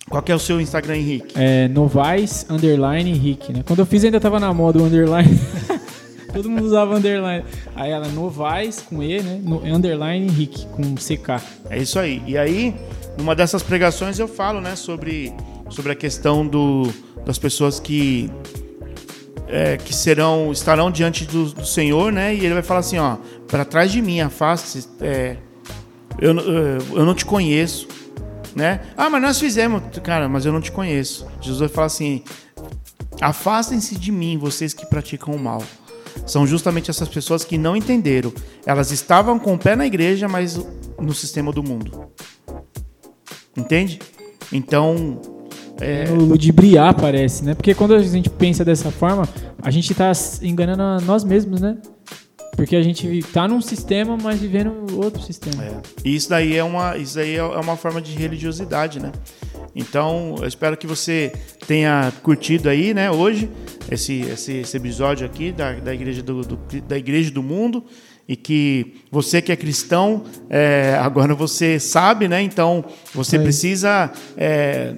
Qual 0.09 0.23
que 0.23 0.31
é 0.31 0.35
o 0.35 0.39
seu 0.39 0.61
Instagram, 0.61 0.97
Henrique? 0.97 1.35
É, 1.37 1.67
Novaes, 1.69 2.47
underline, 2.51 3.13
Rick, 3.13 3.53
né? 3.53 3.63
Quando 3.67 3.79
eu 3.79 3.87
fiz 3.87 4.05
ainda 4.05 4.21
tava 4.21 4.39
na 4.39 4.53
moda 4.53 4.79
o 4.79 4.85
underline. 4.85 5.41
Todo 6.33 6.51
mundo 6.51 6.67
usava 6.67 6.97
underline. 6.97 7.45
Aí 7.75 7.91
ela, 7.91 8.09
Novaes, 8.09 8.81
com 8.83 9.03
E, 9.03 9.23
né? 9.23 9.41
No, 9.43 9.65
underline, 9.65 10.29
Rick, 10.31 10.67
com 10.67 10.95
CK. 10.95 11.43
É 11.71 11.79
isso 11.79 11.99
aí. 11.99 12.23
E 12.27 12.37
aí, 12.37 12.75
numa 13.17 13.35
dessas 13.35 13.63
pregações 13.63 14.19
eu 14.19 14.29
falo, 14.29 14.61
né, 14.61 14.77
sobre, 14.77 15.33
sobre 15.71 15.93
a 15.93 15.95
questão 15.95 16.47
do, 16.47 16.93
das 17.25 17.39
pessoas 17.39 17.81
que 17.81 18.31
é, 19.49 19.77
que 19.77 19.95
serão 19.95 20.51
estarão 20.53 20.91
diante 20.91 21.25
do, 21.25 21.47
do 21.47 21.67
Senhor, 21.67 22.13
né? 22.13 22.35
E 22.35 22.45
ele 22.45 22.55
vai 22.55 22.63
falar 22.63 22.81
assim, 22.81 22.99
ó, 22.99 23.17
para 23.47 23.65
trás 23.65 23.93
de 23.93 24.03
mim, 24.03 24.21
afaste, 24.21 24.87
é, 25.01 25.37
eu, 26.19 26.35
eu 26.35 27.05
não 27.05 27.15
te 27.15 27.25
conheço, 27.25 27.87
né? 28.55 28.81
Ah, 28.97 29.09
mas 29.11 29.21
nós 29.23 29.39
fizemos, 29.41 29.83
cara, 30.03 30.29
mas 30.29 30.45
eu 30.47 30.53
não 30.53 30.61
te 30.61 30.71
conheço. 30.73 31.27
Jesus 31.41 31.61
vai 31.61 31.69
falar 31.69 31.87
assim, 31.87 32.23
afastem-se 33.21 33.97
de 33.97 34.11
mim, 34.13 34.39
vocês 34.39 34.73
que 34.75 34.87
praticam 34.87 35.35
o 35.35 35.39
mal. 35.39 35.63
São 36.27 36.47
justamente 36.47 36.91
essas 36.91 37.09
pessoas 37.09 37.45
que 37.45 37.59
não 37.59 37.75
entenderam. 37.77 38.33
Elas 38.65 38.91
estavam 38.93 39.39
com 39.39 39.55
o 39.55 39.59
pé 39.59 39.75
na 39.75 39.85
igreja, 39.85 40.29
mas 40.29 40.59
no 40.99 41.13
sistema 41.13 41.51
do 41.53 41.63
mundo. 41.63 42.07
Entende? 43.57 43.99
Então, 44.53 45.21
é, 45.81 46.05
No 46.09 46.25
ludibriar, 46.25 46.95
parece, 46.95 47.45
né? 47.45 47.55
Porque 47.55 47.75
quando 47.75 47.95
a 47.95 47.99
gente 48.03 48.31
pensa 48.31 48.65
dessa 48.65 48.91
forma, 48.93 49.29
a 49.61 49.71
gente 49.71 49.93
tá 49.95 50.11
s- 50.11 50.47
enganando 50.47 51.05
nós 51.05 51.25
mesmos, 51.25 51.61
né? 51.61 51.77
Porque 52.57 52.77
a 52.77 52.83
gente 52.83 53.21
tá 53.33 53.49
num 53.49 53.61
sistema, 53.61 54.17
mas 54.17 54.41
vivendo 54.41 54.73
outro 54.97 55.21
sistema. 55.23 55.65
É. 55.65 55.73
E 56.05 56.15
isso 56.15 56.29
daí 56.29 56.57
é 56.57 56.63
uma, 56.65 56.97
isso 56.97 57.17
daí 57.17 57.35
é 57.37 57.43
uma 57.45 57.77
forma 57.77 58.01
de 58.01 58.13
religiosidade, 58.17 59.01
né? 59.01 59.11
Então, 59.75 60.37
eu 60.41 60.47
espero 60.47 60.77
que 60.77 60.87
você 60.87 61.33
tenha 61.67 62.13
curtido 62.23 62.69
aí, 62.69 62.95
né, 62.95 63.11
hoje, 63.11 63.51
esse, 63.91 64.21
esse, 64.21 64.53
esse 64.59 64.77
episódio 64.77 65.27
aqui 65.27 65.51
da, 65.51 65.73
da, 65.73 65.93
igreja 65.93 66.23
do, 66.23 66.43
do- 66.43 66.61
da 66.87 66.97
Igreja 66.97 67.31
do 67.31 67.43
Mundo. 67.43 67.85
E 68.27 68.37
que 68.37 68.95
você 69.11 69.43
que 69.43 69.53
é 69.53 69.57
cristão, 69.57 70.23
é, 70.49 70.97
agora 70.99 71.35
você 71.35 71.79
sabe, 71.79 72.27
né? 72.27 72.41
Então, 72.41 72.83
você 73.13 73.37
É. 73.37 73.39
precisa 73.39 74.11
é, 74.35 74.95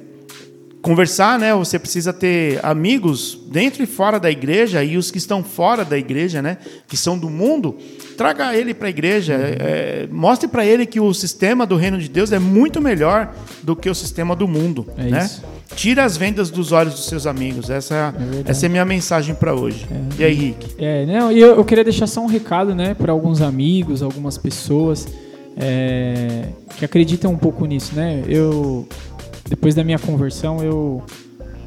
conversar, 0.86 1.36
né? 1.36 1.52
Você 1.52 1.80
precisa 1.80 2.12
ter 2.12 2.64
amigos 2.64 3.36
dentro 3.50 3.82
e 3.82 3.86
fora 3.86 4.20
da 4.20 4.30
igreja 4.30 4.84
e 4.84 4.96
os 4.96 5.10
que 5.10 5.18
estão 5.18 5.42
fora 5.42 5.84
da 5.84 5.98
igreja, 5.98 6.40
né? 6.40 6.58
Que 6.86 6.96
são 6.96 7.18
do 7.18 7.28
mundo, 7.28 7.76
traga 8.16 8.54
ele 8.54 8.72
para 8.72 8.86
a 8.86 8.90
igreja, 8.90 9.34
é, 9.34 10.06
mostre 10.12 10.46
para 10.46 10.64
ele 10.64 10.86
que 10.86 11.00
o 11.00 11.12
sistema 11.12 11.66
do 11.66 11.74
reino 11.74 11.98
de 11.98 12.08
Deus 12.08 12.30
é 12.30 12.38
muito 12.38 12.80
melhor 12.80 13.34
do 13.64 13.74
que 13.74 13.90
o 13.90 13.94
sistema 13.96 14.36
do 14.36 14.46
mundo, 14.46 14.86
É 14.96 15.10
né? 15.10 15.24
isso. 15.24 15.42
Tira 15.74 16.04
as 16.04 16.16
vendas 16.16 16.50
dos 16.50 16.70
olhos 16.70 16.94
dos 16.94 17.06
seus 17.06 17.26
amigos. 17.26 17.68
Essa, 17.68 18.12
verdade. 18.16 18.44
essa 18.48 18.66
é 18.66 18.68
a 18.68 18.70
minha 18.70 18.84
mensagem 18.84 19.34
para 19.34 19.52
hoje. 19.52 19.84
E 20.16 20.22
aí, 20.22 20.32
Rick? 20.34 20.76
É, 20.78 21.04
não, 21.04 21.32
e 21.32 21.40
eu, 21.40 21.56
eu 21.56 21.64
queria 21.64 21.82
deixar 21.82 22.06
só 22.06 22.20
um 22.20 22.26
recado, 22.26 22.76
né, 22.76 22.94
para 22.94 23.10
alguns 23.10 23.42
amigos, 23.42 24.04
algumas 24.04 24.38
pessoas 24.38 25.08
é, 25.56 26.44
que 26.76 26.84
acreditam 26.84 27.32
um 27.32 27.36
pouco 27.36 27.66
nisso, 27.66 27.92
né? 27.96 28.22
Eu, 28.28 28.86
depois 29.48 29.74
da 29.74 29.84
minha 29.84 29.98
conversão, 29.98 30.62
eu, 30.62 31.02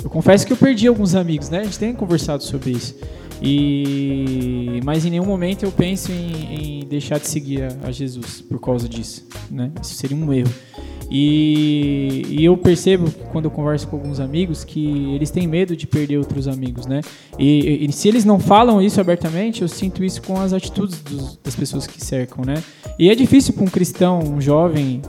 eu 0.04 0.10
confesso 0.10 0.46
que 0.46 0.54
eu 0.54 0.58
perdi 0.58 0.88
alguns 0.88 1.16
amigos, 1.16 1.50
né? 1.50 1.60
A 1.60 1.64
gente 1.64 1.80
tem 1.80 1.94
conversado 1.94 2.44
sobre 2.44 2.72
isso. 2.72 2.96
E 3.42 4.82
mas 4.84 5.06
em 5.06 5.12
nenhum 5.12 5.26
momento 5.26 5.64
eu 5.64 5.72
penso 5.72 6.12
em, 6.12 6.82
em 6.82 6.86
deixar 6.86 7.20
de 7.20 7.28
seguir 7.28 7.64
a, 7.64 7.88
a, 7.88 7.92
Jesus 7.92 8.42
por 8.42 8.60
causa 8.60 8.88
disso, 8.88 9.26
né? 9.50 9.72
Isso 9.82 9.96
seria 9.96 10.18
um 10.18 10.34
erro. 10.34 10.52
E, 11.12 12.24
e, 12.30 12.46
eu 12.46 12.56
percebo 12.56 13.10
quando 13.32 13.46
eu 13.46 13.52
converso 13.52 13.88
com 13.88 13.96
alguns 13.96 14.20
amigos 14.20 14.64
que 14.64 15.12
eles 15.16 15.32
têm 15.32 15.48
medo 15.48 15.76
de 15.76 15.88
perder 15.88 16.18
outros 16.18 16.48
amigos, 16.48 16.86
né? 16.86 17.02
E, 17.38 17.84
e 17.84 17.92
se 17.92 18.08
eles 18.08 18.24
não 18.24 18.40
falam 18.40 18.80
isso 18.80 19.02
abertamente, 19.02 19.64
eu 19.64 19.68
sinto 19.68 20.04
isso 20.04 20.22
com 20.22 20.40
as 20.40 20.54
atitudes 20.54 21.00
dos, 21.00 21.40
das 21.44 21.56
pessoas 21.56 21.88
que 21.88 22.04
cercam, 22.04 22.46
né? 22.46 22.62
E 23.00 23.10
é 23.10 23.16
difícil 23.16 23.54
para 23.54 23.64
um 23.64 23.68
cristão, 23.68 24.20
um 24.20 24.40
jovem 24.40 25.02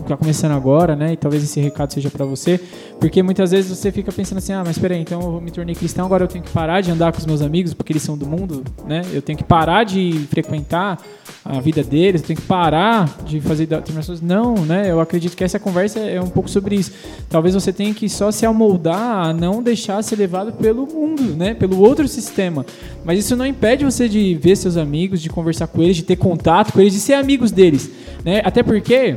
está 0.00 0.16
começando 0.16 0.52
agora, 0.52 0.96
né? 0.96 1.12
E 1.12 1.16
talvez 1.16 1.42
esse 1.42 1.60
recado 1.60 1.92
seja 1.92 2.10
para 2.10 2.24
você, 2.24 2.60
porque 2.98 3.22
muitas 3.22 3.50
vezes 3.50 3.76
você 3.76 3.92
fica 3.92 4.10
pensando 4.10 4.38
assim, 4.38 4.52
ah, 4.52 4.62
mas 4.64 4.78
peraí, 4.78 5.00
então 5.00 5.20
eu 5.20 5.40
me 5.40 5.50
tornei 5.50 5.74
cristão, 5.74 6.06
agora 6.06 6.24
eu 6.24 6.28
tenho 6.28 6.44
que 6.44 6.50
parar 6.50 6.80
de 6.80 6.90
andar 6.90 7.12
com 7.12 7.18
os 7.18 7.26
meus 7.26 7.42
amigos 7.42 7.74
porque 7.74 7.92
eles 7.92 8.02
são 8.02 8.16
do 8.16 8.26
mundo, 8.26 8.64
né? 8.86 9.02
Eu 9.12 9.22
tenho 9.22 9.36
que 9.36 9.44
parar 9.44 9.84
de 9.84 10.26
frequentar 10.30 10.98
a 11.44 11.60
vida 11.60 11.82
deles, 11.82 12.20
eu 12.20 12.26
tenho 12.26 12.38
que 12.38 12.46
parar 12.46 13.08
de 13.24 13.40
fazer 13.40 13.66
determinações. 13.66 14.20
Não, 14.20 14.54
né? 14.54 14.90
Eu 14.90 15.00
acredito 15.00 15.36
que 15.36 15.44
essa 15.44 15.58
conversa 15.58 15.98
é 16.00 16.20
um 16.20 16.28
pouco 16.28 16.48
sobre 16.48 16.76
isso. 16.76 16.92
Talvez 17.28 17.54
você 17.54 17.72
tenha 17.72 17.94
que 17.94 18.08
só 18.08 18.30
se 18.30 18.44
amoldar 18.44 19.28
a 19.28 19.32
não 19.32 19.62
deixar 19.62 20.02
ser 20.02 20.16
levado 20.16 20.52
pelo 20.52 20.86
mundo, 20.86 21.22
né? 21.36 21.54
Pelo 21.54 21.80
outro 21.80 22.06
sistema. 22.08 22.66
Mas 23.04 23.18
isso 23.18 23.36
não 23.36 23.46
impede 23.46 23.84
você 23.84 24.08
de 24.08 24.34
ver 24.34 24.56
seus 24.56 24.76
amigos, 24.76 25.20
de 25.20 25.28
conversar 25.28 25.66
com 25.66 25.82
eles, 25.82 25.96
de 25.96 26.02
ter 26.02 26.16
contato 26.16 26.72
com 26.72 26.80
eles, 26.80 26.92
de 26.92 27.00
ser 27.00 27.14
amigos 27.14 27.50
deles, 27.50 27.90
né? 28.24 28.42
Até 28.44 28.62
porque 28.62 29.16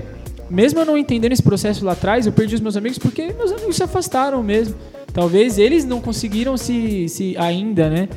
mesmo 0.52 0.80
eu 0.80 0.86
não 0.86 0.98
entendendo 0.98 1.32
esse 1.32 1.42
processo 1.42 1.86
lá 1.86 1.94
atrás, 1.94 2.26
eu 2.26 2.34
perdi 2.34 2.56
os 2.56 2.62
meus 2.62 2.76
amigos 2.76 2.98
porque 2.98 3.34
meus 3.34 3.52
amigos 3.52 3.76
se 3.76 3.84
afastaram 3.84 4.44
mesmo. 4.44 4.76
Talvez 5.14 5.58
eles 5.58 5.86
não 5.86 6.02
conseguiram 6.02 6.58
se, 6.58 7.08
se 7.10 7.36
ainda, 7.38 7.90
né? 7.90 8.10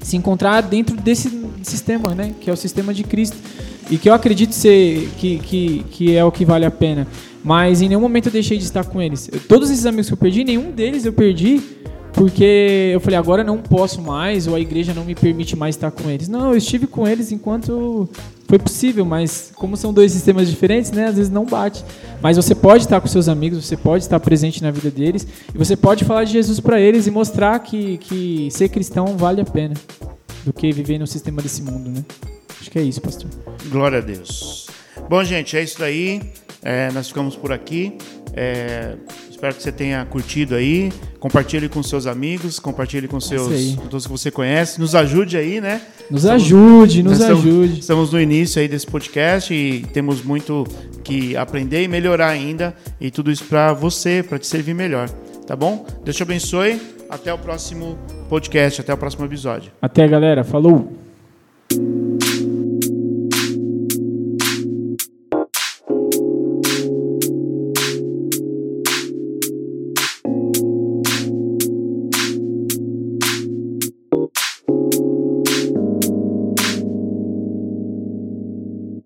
Se 0.00 0.16
encontrar 0.16 0.60
dentro 0.60 0.96
desse 0.96 1.30
sistema, 1.62 2.14
né? 2.14 2.34
Que 2.40 2.50
é 2.50 2.52
o 2.52 2.56
sistema 2.56 2.92
de 2.92 3.04
Cristo. 3.04 3.36
E 3.90 3.96
que 3.96 4.08
eu 4.08 4.14
acredito 4.14 4.52
ser 4.52 5.08
que, 5.16 5.38
que, 5.38 5.84
que 5.90 6.16
é 6.16 6.24
o 6.24 6.32
que 6.32 6.44
vale 6.44 6.64
a 6.64 6.70
pena. 6.70 7.06
Mas 7.42 7.80
em 7.80 7.88
nenhum 7.88 8.00
momento 8.00 8.26
eu 8.26 8.32
deixei 8.32 8.58
de 8.58 8.64
estar 8.64 8.84
com 8.84 9.00
eles. 9.00 9.30
todos 9.48 9.70
esses 9.70 9.86
amigos 9.86 10.08
que 10.08 10.12
eu 10.12 10.16
perdi, 10.16 10.42
nenhum 10.42 10.72
deles 10.72 11.04
eu 11.04 11.12
perdi 11.12 11.62
porque 12.16 12.92
eu 12.94 12.98
falei, 12.98 13.18
agora 13.18 13.44
não 13.44 13.58
posso 13.58 14.00
mais, 14.00 14.46
ou 14.46 14.54
a 14.54 14.60
igreja 14.60 14.94
não 14.94 15.04
me 15.04 15.14
permite 15.14 15.54
mais 15.54 15.76
estar 15.76 15.90
com 15.90 16.08
eles. 16.08 16.28
Não, 16.28 16.50
eu 16.50 16.56
estive 16.56 16.86
com 16.86 17.06
eles 17.06 17.30
enquanto 17.30 18.08
foi 18.48 18.58
possível, 18.58 19.04
mas 19.04 19.52
como 19.54 19.76
são 19.76 19.92
dois 19.92 20.12
sistemas 20.12 20.48
diferentes, 20.48 20.90
né, 20.92 21.08
às 21.08 21.16
vezes 21.16 21.30
não 21.30 21.44
bate. 21.44 21.84
Mas 22.22 22.38
você 22.38 22.54
pode 22.54 22.84
estar 22.84 23.02
com 23.02 23.06
seus 23.06 23.28
amigos, 23.28 23.66
você 23.66 23.76
pode 23.76 24.02
estar 24.02 24.18
presente 24.18 24.62
na 24.62 24.70
vida 24.70 24.90
deles, 24.90 25.26
e 25.54 25.58
você 25.58 25.76
pode 25.76 26.06
falar 26.06 26.24
de 26.24 26.32
Jesus 26.32 26.58
para 26.58 26.80
eles 26.80 27.06
e 27.06 27.10
mostrar 27.10 27.58
que, 27.58 27.98
que 27.98 28.48
ser 28.50 28.70
cristão 28.70 29.14
vale 29.18 29.42
a 29.42 29.44
pena 29.44 29.74
do 30.42 30.54
que 30.54 30.72
viver 30.72 30.98
no 30.98 31.06
sistema 31.06 31.42
desse 31.42 31.62
mundo, 31.62 31.90
né? 31.90 32.02
Acho 32.58 32.70
que 32.70 32.78
é 32.78 32.82
isso, 32.82 33.02
pastor. 33.02 33.28
Glória 33.68 33.98
a 33.98 34.00
Deus. 34.00 34.68
Bom, 35.06 35.22
gente, 35.22 35.54
é 35.54 35.62
isso 35.62 35.78
daí. 35.78 36.22
É, 36.62 36.90
nós 36.92 37.08
ficamos 37.08 37.36
por 37.36 37.52
aqui. 37.52 37.98
É, 38.32 38.96
Espero 39.36 39.54
que 39.54 39.62
você 39.62 39.70
tenha 39.70 40.02
curtido 40.06 40.54
aí. 40.54 40.90
Compartilhe 41.20 41.68
com 41.68 41.82
seus 41.82 42.06
amigos, 42.06 42.58
compartilhe 42.58 43.06
com 43.06 43.20
seus 43.20 43.74
com 43.74 43.86
todos 43.86 44.06
que 44.06 44.10
você 44.10 44.30
conhece. 44.30 44.80
Nos 44.80 44.94
ajude 44.94 45.36
aí, 45.36 45.60
né? 45.60 45.82
Nos 46.10 46.22
estamos, 46.24 46.42
ajude, 46.42 47.02
nos 47.02 47.20
ajude. 47.20 47.80
Estamos 47.80 48.12
no 48.14 48.18
início 48.20 48.62
aí 48.62 48.66
desse 48.66 48.86
podcast 48.86 49.52
e 49.52 49.82
temos 49.92 50.22
muito 50.22 50.64
que 51.04 51.36
aprender 51.36 51.82
e 51.82 51.88
melhorar 51.88 52.28
ainda. 52.28 52.74
E 52.98 53.10
tudo 53.10 53.30
isso 53.30 53.44
para 53.44 53.74
você, 53.74 54.24
para 54.26 54.38
te 54.38 54.46
servir 54.46 54.74
melhor. 54.74 55.10
Tá 55.46 55.54
bom? 55.54 55.84
Deus 56.02 56.16
te 56.16 56.22
abençoe. 56.22 56.80
Até 57.10 57.30
o 57.32 57.36
próximo 57.36 57.98
podcast, 58.30 58.80
até 58.80 58.94
o 58.94 58.96
próximo 58.96 59.26
episódio. 59.26 59.70
Até, 59.82 60.08
galera. 60.08 60.44
Falou! 60.44 60.96